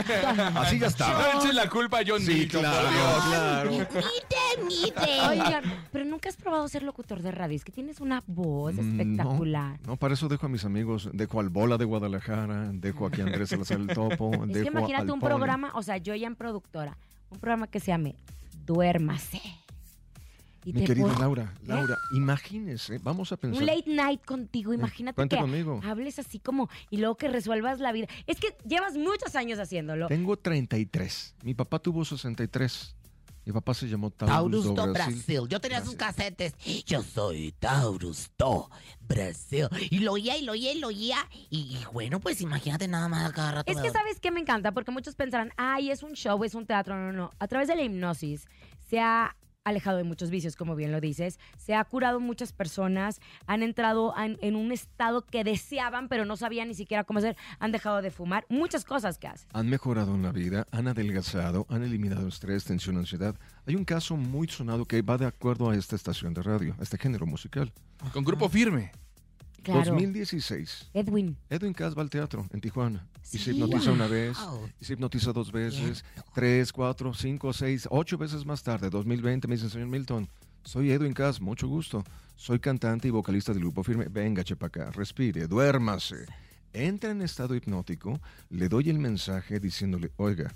Así 0.60 0.80
ya 0.80 0.88
estaba. 0.88 1.34
No 1.34 1.42
echen 1.42 1.56
la 1.58 1.68
culpa 1.70 2.00
a 2.00 2.04
John 2.08 2.22
Sí, 2.22 2.34
Milton, 2.34 2.62
claro, 2.62 2.88
por 2.88 2.94
Dios. 2.96 3.26
claro. 3.26 3.72
Mite, 4.66 5.00
mite. 5.00 5.28
Oigan, 5.30 5.64
pero 5.92 6.06
nunca 6.06 6.30
has 6.30 6.36
probado 6.38 6.68
ser 6.68 6.84
locutor 6.84 7.22
de 7.22 7.32
radio. 7.32 7.56
Es 7.56 7.64
que 7.64 7.72
tienes 7.72 8.00
una 8.00 8.24
voz 8.28 8.76
Mm, 8.76 8.80
espectacular. 9.00 9.80
No, 9.82 9.88
no, 9.88 9.98
para 9.98 10.14
eso 10.14 10.28
dejo 10.28 10.46
a 10.46 10.50
mis 10.50 10.66
amigos, 10.66 11.10
dejo 11.14 11.40
al 11.40 11.50
Bola 11.50 11.78
de 11.78 11.86
Guadalajara, 11.86 12.72
dejo 12.74 13.06
aquí 13.08 13.22
a 13.22 13.26
Andrés 13.26 13.50
Salazar 13.50 13.80
el 13.80 13.88
Topo, 13.88 14.32
Es 14.46 14.48
dejo 14.48 14.64
que 14.64 14.68
imagínate 14.70 15.12
un 15.12 15.20
Pony. 15.20 15.28
programa, 15.30 15.72
o 15.76 15.84
sea, 15.84 15.98
yo 15.98 16.16
ya 16.16 16.28
en 16.28 16.36
productora, 16.36 16.98
un 17.30 17.40
programa 17.40 17.68
que 17.68 17.80
se 17.80 17.88
llame 17.88 18.16
Duérmase. 18.66 19.42
Y 20.66 20.74
Mi 20.74 20.84
querida 20.84 21.08
Laura, 21.18 21.54
¿Eh? 21.56 21.68
Laura, 21.68 21.96
imagínese, 22.12 22.98
vamos 23.00 23.32
a 23.32 23.38
pensar. 23.38 23.62
Un 23.62 23.66
late 23.66 23.90
night 23.90 24.24
contigo, 24.26 24.74
imagínate 24.74 25.16
cuente 25.16 25.38
que 25.38 25.42
conmigo. 25.42 25.80
hables 25.86 26.20
así 26.20 26.38
como 26.38 26.70
y 26.90 26.98
luego 26.98 27.16
que 27.16 27.30
resuelvas 27.30 27.80
la 27.80 27.94
vida. 27.94 28.08
Es 28.28 28.40
que 28.42 28.56
llevas 28.68 28.96
muchos 28.98 29.36
años 29.36 29.58
haciéndolo. 29.58 30.08
Tengo 30.08 30.36
33. 30.38 31.36
Mi 31.44 31.54
papá 31.54 31.80
tuvo 31.80 32.04
63. 32.04 32.94
Mi 33.50 33.54
papá 33.54 33.74
se 33.74 33.88
llamó 33.88 34.12
Taurus, 34.12 34.36
Taurus 34.36 34.64
do 34.64 34.74
do 34.76 34.94
Brasil. 34.94 35.16
Brasil. 35.16 35.48
Yo 35.50 35.60
tenía 35.60 35.84
sus 35.84 35.96
casetes. 35.96 36.54
Yo 36.86 37.02
soy 37.02 37.52
Taurus 37.58 38.30
do 38.38 38.70
Brasil. 39.02 39.68
Y 39.90 40.02
lo 40.02 40.12
oía 40.12 40.38
y 40.38 40.44
lo 40.44 40.52
oía 40.52 40.72
y 40.72 40.78
lo 40.78 40.90
oía. 40.90 41.18
Y, 41.50 41.58
y 41.58 41.84
bueno, 41.92 42.20
pues 42.20 42.42
imagínate 42.42 42.88
nada 42.88 43.08
más 43.08 43.28
a 43.28 43.34
cada 43.34 43.52
rato. 43.54 43.72
Es 43.72 43.80
que 43.80 43.90
sabes 43.90 44.20
que 44.20 44.30
me 44.30 44.40
encanta, 44.40 44.72
porque 44.72 44.92
muchos 44.92 45.16
pensarán, 45.16 45.52
ay, 45.58 45.90
es 45.90 46.04
un 46.04 46.14
show, 46.14 46.44
es 46.44 46.54
un 46.54 46.68
teatro. 46.68 46.96
No, 46.96 47.12
no, 47.12 47.12
no. 47.12 47.32
A 47.40 47.48
través 47.48 47.68
de 47.68 47.76
la 47.76 47.82
hipnosis 47.82 48.46
se 48.88 49.00
ha 49.00 49.36
alejado 49.64 49.98
de 49.98 50.04
muchos 50.04 50.30
vicios, 50.30 50.56
como 50.56 50.76
bien 50.76 50.92
lo 50.92 51.02
dices. 51.02 51.40
Se 51.58 51.76
ha 51.76 51.84
curado 51.86 52.20
muchas 52.20 52.52
personas, 52.54 53.20
han 53.46 53.64
entrado 53.64 54.14
en, 54.18 54.38
en 54.42 54.56
un 54.56 54.72
estado 54.72 55.26
que 55.26 55.44
deseaban, 55.44 56.08
pero 56.10 56.26
no 56.26 56.38
sabían 56.38 56.68
ni 56.68 56.74
siquiera 56.74 57.04
cómo 57.04 57.20
hacer. 57.20 57.38
Han 57.60 57.72
dejado 57.72 58.02
de 58.02 58.12
fumar. 58.12 58.46
Muchas 58.50 58.86
cosas 58.86 59.18
que 59.18 59.28
hacen. 59.28 59.48
Han 59.54 59.70
mejorado 59.70 60.16
en 60.16 60.24
la 60.24 60.32
vida, 60.32 60.68
han 60.72 60.88
adelgazado, 60.88 61.66
han 61.70 61.84
eliminado 61.84 62.28
estrés, 62.28 62.66
tensión, 62.66 62.98
ansiedad. 62.98 63.36
Hay 63.66 63.76
un 63.76 63.86
caso 63.86 64.18
muy 64.18 64.48
sonado 64.48 64.86
que 64.86 65.02
va 65.02 65.18
de 65.18 65.26
acuerdo 65.26 65.70
a 65.70 65.76
esta 65.76 65.96
estación 65.96 66.34
de 66.34 66.42
radio, 66.42 66.76
a 66.80 66.84
este 66.84 66.98
género 66.98 67.26
musical. 67.26 67.72
Con 68.14 68.24
grupo 68.24 68.50
firme. 68.50 68.92
Claro. 69.64 69.92
2016. 69.92 70.90
Edwin. 70.94 71.38
Edwin 71.50 71.74
Cass 71.74 71.98
va 71.98 72.02
al 72.02 72.10
teatro 72.10 72.46
en 72.52 72.62
Tijuana 72.62 73.08
y 73.32 73.38
se 73.38 73.52
hipnotiza 73.52 73.92
una 73.92 74.08
vez, 74.08 74.38
y 74.80 74.86
se 74.86 74.94
hipnotiza 74.94 75.32
dos 75.34 75.52
veces, 75.52 76.04
tres, 76.34 76.72
cuatro, 76.72 77.14
cinco, 77.14 77.54
seis, 77.54 77.88
ocho 77.92 78.18
veces 78.18 78.46
más 78.46 78.64
tarde, 78.64 78.90
2020, 78.90 79.48
me 79.48 79.56
dice, 79.56 79.70
señor 79.70 79.88
Milton, 79.88 80.28
soy 80.64 80.92
Edwin 80.92 81.14
Cass, 81.14 81.40
mucho 81.42 81.68
gusto. 81.68 82.04
Soy 82.36 82.60
cantante 82.60 83.08
y 83.08 83.12
vocalista 83.12 83.52
del 83.52 83.62
grupo 83.62 83.84
firme. 83.84 84.06
Venga, 84.10 84.44
chepa 84.44 84.68
acá, 84.68 84.92
respire, 84.92 85.48
duérmase. 85.48 86.26
entra 86.72 87.12
en 87.12 87.22
estado 87.22 87.56
hipnótico, 87.56 88.20
le 88.50 88.70
doy 88.70 88.90
el 88.90 89.00
mensaje 89.00 89.60
diciéndole, 89.60 90.12
oiga, 90.18 90.54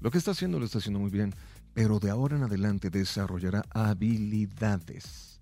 lo 0.00 0.10
que 0.10 0.18
está 0.18 0.32
haciendo 0.32 0.58
lo 0.58 0.66
está 0.66 0.78
haciendo 0.78 1.00
muy 1.00 1.10
bien, 1.10 1.34
pero 1.72 1.98
de 1.98 2.10
ahora 2.10 2.36
en 2.36 2.42
adelante 2.42 2.90
desarrollará 2.90 3.64
habilidades, 3.70 5.33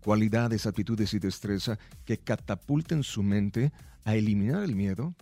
cualidades, 0.00 0.66
aptitudes 0.66 1.14
y 1.14 1.18
destreza 1.18 1.78
que 2.04 2.18
catapulten 2.18 3.02
su 3.02 3.22
mente 3.22 3.72
a 4.04 4.14
eliminar 4.14 4.62
el 4.62 4.74
miedo, 4.74 5.14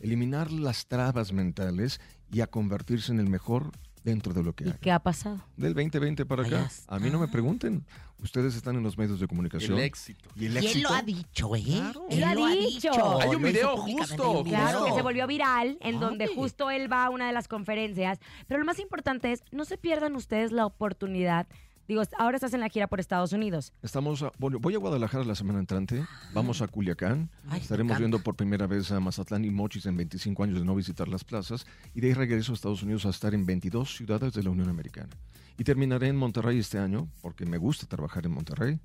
eliminar 0.00 0.50
las 0.50 0.86
trabas 0.86 1.32
mentales 1.32 2.00
y 2.32 2.40
a 2.40 2.46
convertirse 2.46 3.12
en 3.12 3.20
el 3.20 3.28
mejor 3.28 3.70
dentro 4.04 4.32
de 4.32 4.42
lo 4.42 4.52
que 4.54 4.64
¿Y 4.64 4.68
haga. 4.68 4.78
qué 4.78 4.90
ha 4.90 4.98
pasado? 4.98 5.40
Del 5.56 5.74
2020 5.74 6.26
para 6.26 6.42
acá. 6.44 6.68
A 6.88 6.98
mí 6.98 7.08
no 7.10 7.20
me 7.20 7.28
pregunten. 7.28 7.84
Ustedes 8.20 8.54
están 8.56 8.76
en 8.76 8.82
los 8.82 8.96
medios 8.98 9.18
de 9.20 9.26
comunicación. 9.28 9.78
El 9.78 9.84
éxito. 9.84 10.28
Y 10.36 10.46
el 10.46 10.54
Y 10.54 10.56
él 10.58 10.64
éxito. 10.64 10.88
lo 10.88 10.94
ha 10.94 11.02
dicho, 11.02 11.56
¿eh? 11.56 11.82
Él 12.10 12.20
lo 12.34 12.44
ha 12.46 12.52
dicho. 12.54 13.20
Hay 13.20 13.30
un 13.34 13.42
video 13.42 13.76
justo, 13.76 14.30
hay 14.30 14.36
un 14.38 14.44
video. 14.44 14.58
Claro, 14.58 14.84
que 14.86 14.92
se 14.92 15.02
volvió 15.02 15.26
viral, 15.26 15.76
en 15.80 16.00
donde 16.00 16.26
justo 16.28 16.70
él 16.70 16.90
va 16.90 17.04
a 17.06 17.10
una 17.10 17.26
de 17.26 17.32
las 17.32 17.48
conferencias. 17.48 18.18
Pero 18.46 18.58
lo 18.60 18.66
más 18.66 18.78
importante 18.78 19.30
es, 19.32 19.42
no 19.52 19.64
se 19.64 19.76
pierdan 19.76 20.16
ustedes 20.16 20.52
la 20.52 20.66
oportunidad. 20.66 21.46
Digo, 21.92 22.02
ahora 22.16 22.38
estás 22.38 22.54
en 22.54 22.60
la 22.60 22.70
gira 22.70 22.86
por 22.86 23.00
Estados 23.00 23.34
Unidos. 23.34 23.74
Estamos, 23.82 24.22
a- 24.22 24.32
voy 24.38 24.74
a 24.74 24.78
Guadalajara 24.78 25.24
la 25.24 25.34
semana 25.34 25.58
entrante, 25.58 26.02
vamos 26.32 26.62
a 26.62 26.66
Culiacán, 26.68 27.28
Ay, 27.50 27.60
estaremos 27.60 27.98
viendo 27.98 28.18
por 28.20 28.34
primera 28.34 28.66
vez 28.66 28.90
a 28.92 28.98
Mazatlán 28.98 29.44
y 29.44 29.50
Mochis 29.50 29.84
en 29.84 29.98
25 29.98 30.42
años 30.42 30.58
de 30.58 30.64
no 30.64 30.74
visitar 30.74 31.06
las 31.06 31.22
plazas, 31.22 31.66
y 31.94 32.00
de 32.00 32.06
ahí 32.08 32.14
regreso 32.14 32.52
a 32.52 32.54
Estados 32.54 32.82
Unidos 32.82 33.04
a 33.04 33.10
estar 33.10 33.34
en 33.34 33.44
22 33.44 33.94
ciudades 33.94 34.32
de 34.32 34.42
la 34.42 34.48
Unión 34.48 34.70
Americana. 34.70 35.10
Y 35.58 35.64
terminaré 35.64 36.08
en 36.08 36.16
Monterrey 36.16 36.58
este 36.58 36.78
año, 36.78 37.08
porque 37.20 37.44
me 37.44 37.58
gusta 37.58 37.86
trabajar 37.86 38.24
en 38.24 38.32
Monterrey. 38.32 38.80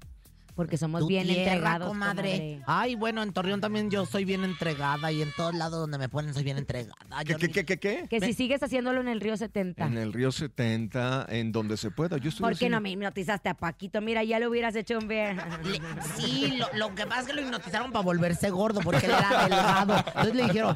Porque 0.58 0.76
somos 0.76 1.00
Tu 1.02 1.08
bien 1.08 1.24
tierra, 1.28 1.44
entregados, 1.54 1.88
comadre. 1.88 2.32
comadre. 2.32 2.62
Ay, 2.66 2.96
bueno, 2.96 3.22
en 3.24 3.32
Torreón 3.32 3.62
también 3.62 3.90
yo 3.90 4.06
soy 4.06 4.26
bien 4.26 4.44
entregada 4.44 5.12
y 5.12 5.22
en 5.22 5.32
todos 5.38 5.54
lados 5.54 5.80
donde 5.80 5.98
me 6.00 6.10
ponen 6.10 6.34
soy 6.34 6.44
bien 6.44 6.58
entregada. 6.58 6.96
¿Qué, 7.24 7.32
Yo 7.34 7.38
qué, 7.38 7.48
ni- 7.48 7.54
qué, 7.54 7.64
qué, 7.66 7.78
qué? 7.78 8.08
Que 8.10 8.20
si 8.20 8.34
sigues 8.34 8.62
haciéndolo 8.64 9.00
en 9.00 9.08
el 9.08 9.22
Río 9.22 9.38
70. 9.38 9.86
En 9.86 9.98
el 9.98 10.12
Río 10.12 10.32
70, 10.32 11.28
en 11.30 11.52
donde 11.52 11.78
se 11.78 11.92
pueda. 11.92 12.18
Yo 12.18 12.30
estoy 12.30 12.42
¿Por 12.42 12.50
qué 12.52 12.56
haciendo- 12.56 12.78
no 12.78 12.82
me 12.82 12.90
hipnotizaste 12.90 13.50
a 13.50 13.54
Paquito? 13.54 14.02
Mira, 14.02 14.24
ya 14.24 14.40
lo 14.40 14.50
hubieras 14.50 14.76
hecho 14.76 14.98
un 14.98 15.08
ver. 15.08 15.38
Le- 15.64 15.80
sí, 16.18 16.58
lo, 16.58 16.68
lo 16.90 16.96
que 16.96 17.06
pasa 17.06 17.22
es 17.22 17.28
que 17.28 17.34
lo 17.34 17.42
hipnotizaron 17.44 17.92
para 17.92 18.04
volverse 18.04 18.50
gordo 18.50 18.82
porque 18.82 19.06
él 19.06 19.12
era 19.12 19.44
delgado. 19.48 19.98
Entonces 20.08 20.36
le 20.36 20.44
dijeron. 20.44 20.76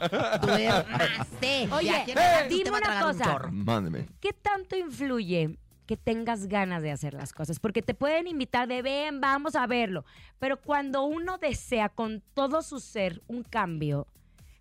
Oye, 1.72 1.86
y 1.86 1.90
aquí 1.90 2.12
en 2.12 2.18
adelante 2.20 2.54
dime 2.54 2.70
una 2.70 3.06
un 3.08 3.14
cosa. 3.18 3.40
Mándeme. 3.52 4.08
¿Qué 4.20 4.32
tanto 4.34 4.76
influye 4.76 5.58
que 5.92 5.98
tengas 5.98 6.48
ganas 6.48 6.82
de 6.82 6.90
hacer 6.90 7.14
las 7.14 7.34
cosas? 7.34 7.60
Porque 7.60 7.82
te 7.82 7.94
pueden 7.94 8.26
invitar 8.26 8.66
de 8.66 8.82
ven, 8.82 9.20
vamos 9.20 9.56
a 9.58 9.68
verlo. 9.68 10.06
Pero 10.40 10.56
cuando 10.56 11.04
uno 11.04 11.38
desea 11.38 11.90
con 11.90 12.24
todo 12.34 12.62
su 12.62 12.80
ser 12.80 13.22
un 13.28 13.44
cambio, 13.44 14.08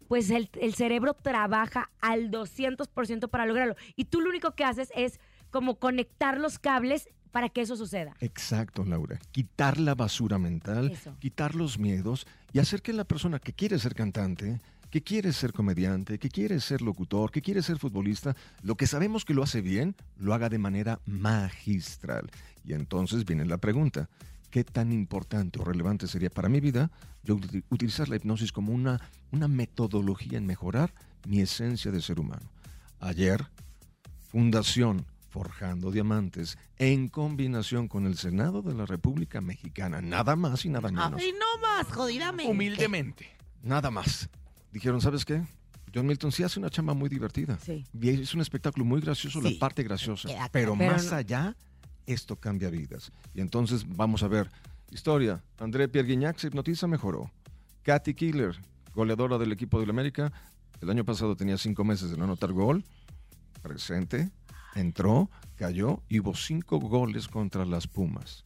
pues 0.08 0.28
el, 0.30 0.50
el 0.60 0.74
cerebro 0.74 1.14
trabaja 1.14 1.88
al 2.00 2.32
200% 2.32 3.28
para 3.30 3.46
lograrlo. 3.46 3.76
Y 3.94 4.06
tú 4.06 4.20
lo 4.20 4.28
único 4.28 4.56
que 4.56 4.64
haces 4.64 4.90
es 4.96 5.20
como 5.52 5.76
conectar 5.76 6.36
los 6.36 6.58
cables 6.58 7.08
para 7.30 7.48
que 7.48 7.60
eso 7.60 7.76
suceda. 7.76 8.16
Exacto, 8.18 8.84
Laura. 8.84 9.20
Quitar 9.30 9.78
la 9.78 9.94
basura 9.94 10.36
mental, 10.36 10.90
Eso. 10.90 11.14
quitar 11.20 11.54
los 11.54 11.78
miedos 11.78 12.26
y 12.52 12.58
hacer 12.58 12.82
que 12.82 12.92
la 12.92 13.04
persona 13.04 13.38
que 13.38 13.52
quiere 13.52 13.78
ser 13.78 13.94
cantante, 13.94 14.60
que 14.90 15.02
quiere 15.02 15.32
ser 15.32 15.52
comediante, 15.52 16.18
que 16.18 16.28
quiere 16.28 16.60
ser 16.60 16.82
locutor, 16.82 17.30
que 17.30 17.42
quiere 17.42 17.62
ser 17.62 17.78
futbolista, 17.78 18.34
lo 18.62 18.76
que 18.76 18.86
sabemos 18.86 19.24
que 19.24 19.34
lo 19.34 19.42
hace 19.42 19.60
bien, 19.60 19.94
lo 20.18 20.34
haga 20.34 20.48
de 20.48 20.58
manera 20.58 21.00
magistral. 21.06 22.30
Y 22.64 22.74
entonces 22.74 23.24
viene 23.24 23.44
la 23.44 23.58
pregunta, 23.58 24.08
¿qué 24.50 24.64
tan 24.64 24.92
importante 24.92 25.60
o 25.60 25.64
relevante 25.64 26.08
sería 26.08 26.30
para 26.30 26.48
mi 26.48 26.60
vida 26.60 26.90
yo 27.22 27.38
utilizar 27.70 28.08
la 28.08 28.16
hipnosis 28.16 28.52
como 28.52 28.72
una, 28.72 29.00
una 29.30 29.48
metodología 29.48 30.38
en 30.38 30.46
mejorar 30.46 30.92
mi 31.26 31.40
esencia 31.40 31.90
de 31.92 32.02
ser 32.02 32.18
humano? 32.18 32.50
Ayer, 32.98 33.46
Fundación 34.30 35.06
Forjando 35.30 35.92
Diamantes, 35.92 36.58
en 36.76 37.08
combinación 37.08 37.86
con 37.86 38.04
el 38.06 38.18
Senado 38.18 38.62
de 38.62 38.74
la 38.74 38.84
República 38.84 39.40
Mexicana, 39.40 40.02
nada 40.02 40.34
más 40.34 40.64
y 40.64 40.68
nada 40.68 40.90
menos. 40.90 41.20
Ay, 41.22 41.32
no 41.32 41.62
más, 41.62 41.86
jodidamente. 41.86 42.50
Humildemente. 42.50 43.30
Nada 43.62 43.92
más. 43.92 44.28
Dijeron, 44.72 45.00
¿sabes 45.00 45.24
qué? 45.24 45.42
John 45.94 46.06
Milton 46.06 46.30
sí 46.30 46.42
hace 46.44 46.60
una 46.60 46.70
chamba 46.70 46.94
muy 46.94 47.08
divertida. 47.08 47.58
Sí. 47.58 47.84
Y 48.00 48.08
es 48.10 48.32
un 48.34 48.40
espectáculo 48.40 48.84
muy 48.84 49.00
gracioso, 49.00 49.40
Sí. 49.42 49.54
la 49.54 49.58
parte 49.58 49.82
graciosa. 49.82 50.28
Queda 50.28 50.36
claro. 50.38 50.50
Pero, 50.52 50.74
Pero 50.78 50.92
más 50.92 51.10
no- 51.10 51.16
allá, 51.16 51.56
esto 52.06 52.36
cambia 52.36 52.70
vidas. 52.70 53.10
Y 53.34 53.40
entonces 53.40 53.84
vamos 53.88 54.22
a 54.22 54.28
ver. 54.28 54.50
Historia. 54.92 55.42
André 55.58 55.88
Pierre 55.88 56.08
Guignac 56.08 56.38
se 56.38 56.46
hipnotiza, 56.48 56.86
mejoró. 56.86 57.30
Katy 57.82 58.14
Killer, 58.14 58.56
goleadora 58.94 59.38
del 59.38 59.52
equipo 59.52 59.80
del 59.80 59.90
América. 59.90 60.32
El 60.80 60.90
año 60.90 61.04
pasado 61.04 61.34
tenía 61.36 61.58
cinco 61.58 61.84
meses 61.84 62.10
de 62.10 62.16
no 62.16 62.24
anotar 62.24 62.52
gol. 62.52 62.84
Presente. 63.62 64.30
Entró, 64.74 65.30
cayó 65.56 66.02
y 66.08 66.20
hubo 66.20 66.34
cinco 66.34 66.78
goles 66.78 67.26
contra 67.28 67.64
las 67.64 67.86
Pumas. 67.88 68.44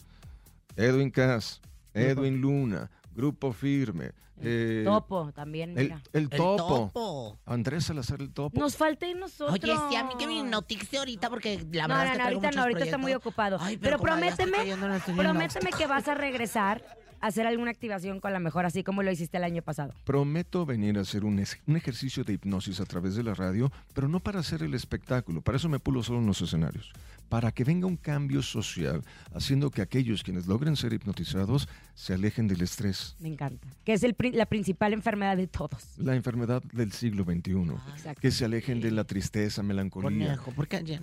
Edwin 0.77 1.11
Cass, 1.11 1.61
Edwin 1.93 2.41
Luna, 2.41 2.91
Grupo 3.14 3.52
Firme. 3.52 4.12
eh, 4.40 4.82
Topo 4.84 5.30
también, 5.32 5.70
el, 5.78 5.84
mira. 5.84 6.02
el 6.12 6.28
topo. 6.28 6.90
topo. 6.92 7.38
Andrés 7.46 7.84
Salazar 7.84 8.20
el 8.20 8.32
topo. 8.32 8.58
Nos 8.58 8.76
falta 8.76 9.06
ir 9.06 9.16
nosotros. 9.16 9.52
Oye, 9.62 9.74
sí, 9.88 9.96
a 9.96 10.04
mí 10.04 10.14
que 10.18 10.26
me 10.26 10.34
hipnotice 10.38 10.98
ahorita 10.98 11.30
porque 11.30 11.64
la 11.72 11.86
No, 11.86 11.94
verdad 11.94 12.04
no, 12.04 12.04
es 12.04 12.10
que 12.10 12.18
no, 12.18 12.24
traigo 12.24 12.40
ahorita 12.40 12.50
no, 12.56 12.62
ahorita 12.62 12.84
está 12.84 12.98
muy 12.98 13.14
ocupado. 13.14 13.58
Ay, 13.60 13.76
pero 13.76 13.96
estoy 13.96 14.10
prométeme, 14.10 14.72
el 14.72 15.16
prométeme 15.16 15.70
que 15.70 15.86
vas 15.86 16.08
a 16.08 16.14
regresar 16.14 16.82
hacer 17.27 17.47
alguna 17.47 17.70
activación 17.70 18.20
con 18.20 18.33
la 18.33 18.39
mejor, 18.41 18.66
así 18.66 18.83
como 18.85 19.03
lo 19.03 19.11
hiciste 19.11 19.37
el 19.37 19.45
año 19.45 19.62
pasado. 19.62 19.95
Prometo 20.05 20.64
venir 20.66 20.99
a 20.99 21.03
hacer 21.03 21.25
un, 21.25 21.39
es- 21.39 21.59
un 21.66 21.77
ejercicio 21.77 22.25
de 22.25 22.35
hipnosis 22.35 22.81
a 22.81 22.85
través 22.87 23.14
de 23.14 23.22
la 23.22 23.35
radio, 23.35 23.70
pero 23.95 24.09
no 24.09 24.20
para 24.20 24.41
hacer 24.41 24.62
el 24.62 24.75
espectáculo, 24.75 25.41
para 25.43 25.57
eso 25.57 25.68
me 25.68 25.79
pulo 25.79 26.03
solo 26.03 26.18
en 26.20 26.27
los 26.27 26.41
escenarios, 26.41 26.93
para 27.29 27.51
que 27.53 27.64
venga 27.64 27.87
un 27.87 27.97
cambio 27.97 28.43
social, 28.43 29.03
haciendo 29.35 29.70
que 29.70 29.83
aquellos 29.83 30.22
quienes 30.22 30.47
logren 30.47 30.77
ser 30.77 30.93
hipnotizados 30.93 31.68
se 31.95 32.12
alejen 32.14 32.49
del 32.49 32.61
estrés, 32.62 33.16
Me 33.20 33.29
encanta. 33.29 33.66
Que 33.85 33.93
es 33.95 34.03
el, 34.03 34.14
la 34.33 34.47
principal 34.47 34.93
enfermedad 34.93 35.37
de 35.37 35.47
todos. 35.47 35.97
la 35.99 36.14
enfermedad 36.16 36.62
del 36.72 36.93
siglo 36.93 37.25
XXI, 37.25 37.53
Exacto. 37.95 38.20
que 38.20 38.31
se 38.31 38.45
alejen 38.45 38.81
de 38.81 38.91
la 38.91 39.05
tristeza, 39.05 39.62
melancolía. 39.62 40.27
Conejo, 40.27 40.53
¿por 40.53 40.68
qué 40.68 41.01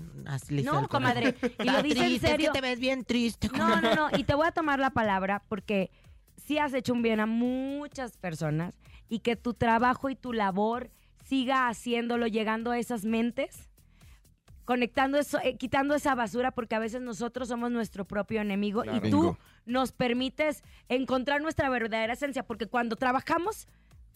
No, 0.64 0.88
comadre, 0.88 1.36
y 1.60 1.64
lo 1.66 1.82
dice 1.84 2.06
en 2.06 2.12
es 2.14 2.22
serio. 2.22 2.52
que 2.54 2.60
te 2.60 2.68
ves 2.68 2.80
bien 2.80 3.04
triste. 3.06 3.50
No, 3.58 3.82
no, 3.82 3.96
no. 3.96 4.18
Y 4.18 4.24
te 4.24 4.36
voy 4.36 4.48
a 4.48 4.52
tomar 4.52 4.80
la 4.80 4.90
palabra 4.92 5.42
porque 5.48 5.90
sí 6.46 6.58
has 6.58 6.74
hecho 6.74 6.94
un 6.94 7.02
bien 7.02 7.20
a 7.20 7.26
muchas 7.26 8.18
personas 8.18 8.76
y 9.10 9.20
que 9.20 9.36
tu 9.36 9.54
trabajo 9.54 10.10
y 10.10 10.16
tu 10.16 10.34
labor 10.34 10.89
siga 11.24 11.68
haciéndolo, 11.68 12.28
llegando 12.28 12.72
a 12.72 12.80
esas 12.80 13.06
mentes, 13.06 13.70
conectando 14.66 15.18
eso, 15.18 15.39
eh, 15.44 15.58
quitando 15.58 15.96
esa 15.96 16.16
basura, 16.16 16.52
porque 16.52 16.76
a 16.76 16.80
veces 16.80 17.02
nosotros 17.02 17.48
somos 17.48 17.72
nuestro 17.72 18.06
propio 18.06 18.42
enemigo 18.42 18.84
Claro. 18.84 19.06
y 19.06 19.10
tú 19.10 19.22
Bingo. 19.22 19.38
nos 19.66 19.92
permites 19.92 20.64
encontrar 20.89 21.42
nuestra 21.42 21.70
verdadera 21.70 22.14
esencia, 22.14 22.44
porque 22.44 22.68
cuando 22.68 22.96
trabajamos 22.96 23.68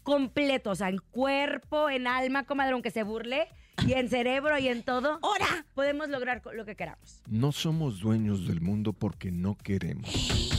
completo, 0.04 0.72
o 0.72 0.76
sea, 0.76 0.90
en 0.90 1.00
cuerpo, 1.00 1.90
en 1.90 2.06
alma, 2.08 2.44
comadre, 2.44 2.74
aunque 2.74 2.92
se 2.92 3.04
burle, 3.04 3.48
y 3.88 3.94
en 3.94 4.08
cerebro 4.08 4.58
y 4.58 4.68
en 4.68 4.84
todo, 4.84 5.18
¡Hora! 5.22 5.66
podemos 5.74 6.10
lograr 6.10 6.42
lo 6.54 6.64
que 6.64 6.76
queramos. 6.76 7.22
No 7.28 7.52
somos 7.52 8.00
dueños 8.00 8.48
del 8.48 8.62
mundo 8.62 8.94
porque 8.94 9.32
no 9.32 9.56
queremos. 9.58 10.55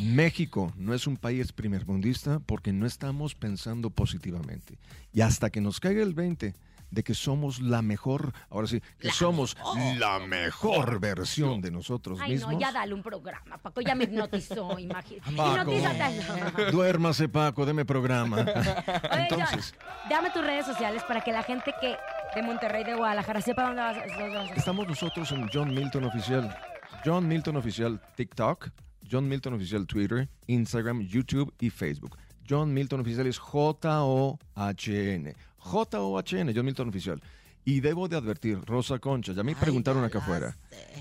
México 0.00 0.72
no 0.76 0.94
es 0.94 1.06
un 1.06 1.16
país 1.16 1.52
primermundista 1.52 2.40
porque 2.40 2.72
no 2.72 2.86
estamos 2.86 3.34
pensando 3.34 3.90
positivamente. 3.90 4.78
Y 5.12 5.20
hasta 5.20 5.50
que 5.50 5.60
nos 5.60 5.80
caiga 5.80 6.02
el 6.02 6.14
20 6.14 6.54
de 6.90 7.02
que 7.02 7.14
somos 7.14 7.60
la 7.60 7.82
mejor, 7.82 8.32
ahora 8.48 8.66
sí, 8.66 8.80
que 8.98 9.10
somos 9.10 9.56
la 9.98 10.20
mejor 10.20 11.00
versión 11.00 11.60
de 11.60 11.70
nosotros 11.70 12.18
Ay, 12.22 12.32
mismos. 12.32 12.52
no, 12.52 12.60
ya 12.60 12.72
dale 12.72 12.94
un 12.94 13.02
programa, 13.02 13.58
Paco, 13.58 13.80
ya 13.80 13.94
me 13.94 14.04
hipnotizó, 14.04 14.78
imagínate. 14.78 15.34
Paco. 15.36 16.70
Duérmase, 16.70 17.28
Paco, 17.28 17.66
deme 17.66 17.84
programa. 17.84 18.36
Oye, 19.12 19.22
Entonces, 19.22 19.74
John, 19.78 20.08
dame 20.10 20.30
tus 20.30 20.44
redes 20.44 20.66
sociales 20.66 21.02
para 21.08 21.22
que 21.22 21.32
la 21.32 21.42
gente 21.42 21.74
que 21.80 21.96
de 22.34 22.42
Monterrey, 22.42 22.84
de 22.84 22.94
Guadalajara, 22.94 23.40
sepa 23.40 23.64
dónde 23.64 23.82
vas, 23.82 23.96
dónde 24.18 24.36
vas 24.36 24.50
estamos 24.56 24.86
nosotros 24.86 25.30
en 25.32 25.48
John 25.52 25.74
Milton 25.74 26.04
Oficial. 26.04 26.56
John 27.04 27.26
Milton 27.28 27.56
Oficial 27.56 28.00
TikTok, 28.16 28.70
John 29.08 29.28
Milton 29.28 29.54
Oficial 29.54 29.86
Twitter, 29.86 30.28
Instagram, 30.46 31.00
YouTube 31.00 31.52
y 31.60 31.70
Facebook. 31.70 32.16
John 32.48 32.72
Milton 32.72 33.00
Oficial 33.00 33.26
es 33.26 33.38
J-O-H-N. 33.38 35.34
J-O-H-N, 35.58 36.52
John 36.54 36.64
Milton 36.64 36.88
Oficial. 36.88 37.22
Y 37.64 37.80
debo 37.80 38.06
de 38.06 38.16
advertir, 38.16 38.60
Rosa 38.64 39.00
Concha, 39.00 39.32
ya 39.32 39.42
me 39.42 39.56
preguntaron 39.56 40.04
acá 40.04 40.18
afuera. 40.18 40.56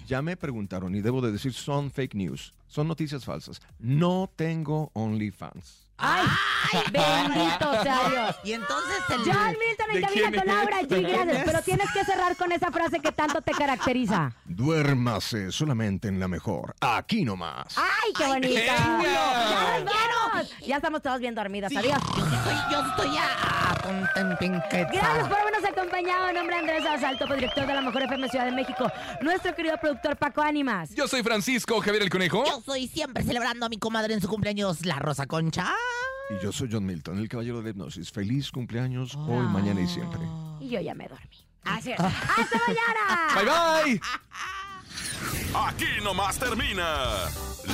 Ya 0.08 0.24
me 0.24 0.36
preguntaron 0.36 0.95
y 0.95 1.01
debo 1.01 1.22
de 1.22 1.32
decir, 1.32 1.53
son 1.53 1.91
fake 1.91 2.16
news, 2.16 2.53
son 2.68 2.88
noticias 2.88 3.24
falsas. 3.24 3.62
No 3.78 4.32
tengo 4.36 4.89
OnlyFans. 4.93 5.85
¡Ay! 5.98 6.28
¡Bendito 6.91 7.84
sea 7.84 8.10
Dios! 8.10 8.36
Y 8.43 8.54
entonces 8.54 8.98
el... 9.10 9.18
John 9.18 9.56
Milton 9.60 9.89
en 9.91 9.96
¿De 9.96 10.02
cabina 10.02 10.32
con? 10.38 10.48
Laura 10.48 10.82
G, 10.82 10.88
¿De 10.88 11.04
quién 11.04 11.28
gracias. 11.28 11.43
Pero 11.46 11.62
tienes 11.62 11.91
que 11.91 12.04
cerrar 12.04 12.36
con 12.36 12.52
esa 12.52 12.72
frase 12.72 13.00
que 13.00 13.12
tanto 13.12 13.41
te 13.41 13.52
caracteriza. 13.52 14.32
Duérmase 14.46 15.52
solamente 15.52 16.08
en 16.08 16.20
la 16.20 16.28
mejor. 16.28 16.76
Aquí 16.82 17.24
nomás. 17.24 17.78
¡Ay, 17.78 18.14
qué 18.18 18.26
bonito! 18.26 18.54
venga. 18.56 18.76
¡Ya 18.76 19.78
nos 19.78 19.86
vamos! 19.86 20.14
¡Vámonos! 20.36 20.54
Ya 20.66 20.76
estamos 20.78 21.02
todos 21.02 21.20
bien 21.20 21.36
dormidos. 21.36 21.72
Adiós. 21.76 22.00
Yo 22.72 22.80
estoy 22.80 23.18
a 23.18 23.66
Gracias 24.26 25.28
por 25.28 25.38
habernos 25.38 25.64
acompañado. 25.64 26.30
En 26.30 26.36
nombre 26.36 26.56
de 26.56 26.62
Andrés 26.62 26.86
Asalto, 26.86 27.28
director 27.34 27.68
de 27.68 27.74
la 27.74 27.82
Mejor 27.82 28.04
FM 28.04 28.30
Ciudad 28.30 28.46
de 28.46 28.52
México. 28.52 28.92
Nuestro 29.22 29.54
querido 29.56 29.78
productor 29.78 30.18
Paco 30.18 30.42
Ánimas. 30.42 30.90
Yo 30.96 31.08
soy 31.08 31.22
Francisco 31.22 31.80
Javier 31.82 32.04
el 32.04 32.10
Conejo. 32.10 32.44
Yo 32.46 32.62
soy 32.62 32.88
siempre 32.88 33.24
celebrando 33.24 33.66
a 33.66 33.70
mi 33.70 33.78
comadre 33.78 34.14
en 34.14 34.22
su 34.22 34.28
cumpleaños, 34.28 34.86
la 34.86 34.98
Rosa 34.98 35.28
Concha. 35.28 35.72
Y 36.30 36.44
yo 36.44 36.52
soy 36.52 36.70
John 36.72 36.86
Milton, 36.86 37.20
el 37.20 37.30
caballero 37.30 37.62
de 37.62 37.72
hipnosis. 37.72 38.12
Feliz 38.12 38.52
cumpleaños 38.52 39.16
hoy, 39.16 39.46
mañana 39.48 39.82
y 39.82 39.88
siempre. 39.88 40.22
Y 40.60 40.70
yo 40.70 40.82
ya 40.82 40.96
me 40.96 41.08
dormí. 41.08 41.46
Así 41.64 41.92
es. 41.92 42.00
¡Hasta 42.00 42.60
mañana! 42.68 43.36
Bye 43.84 43.96
bye. 43.96 44.02
Aquí 45.68 46.04
nomás 46.04 46.38
termina 46.38 47.30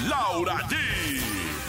Laura 0.07 0.57
G, 0.67 0.75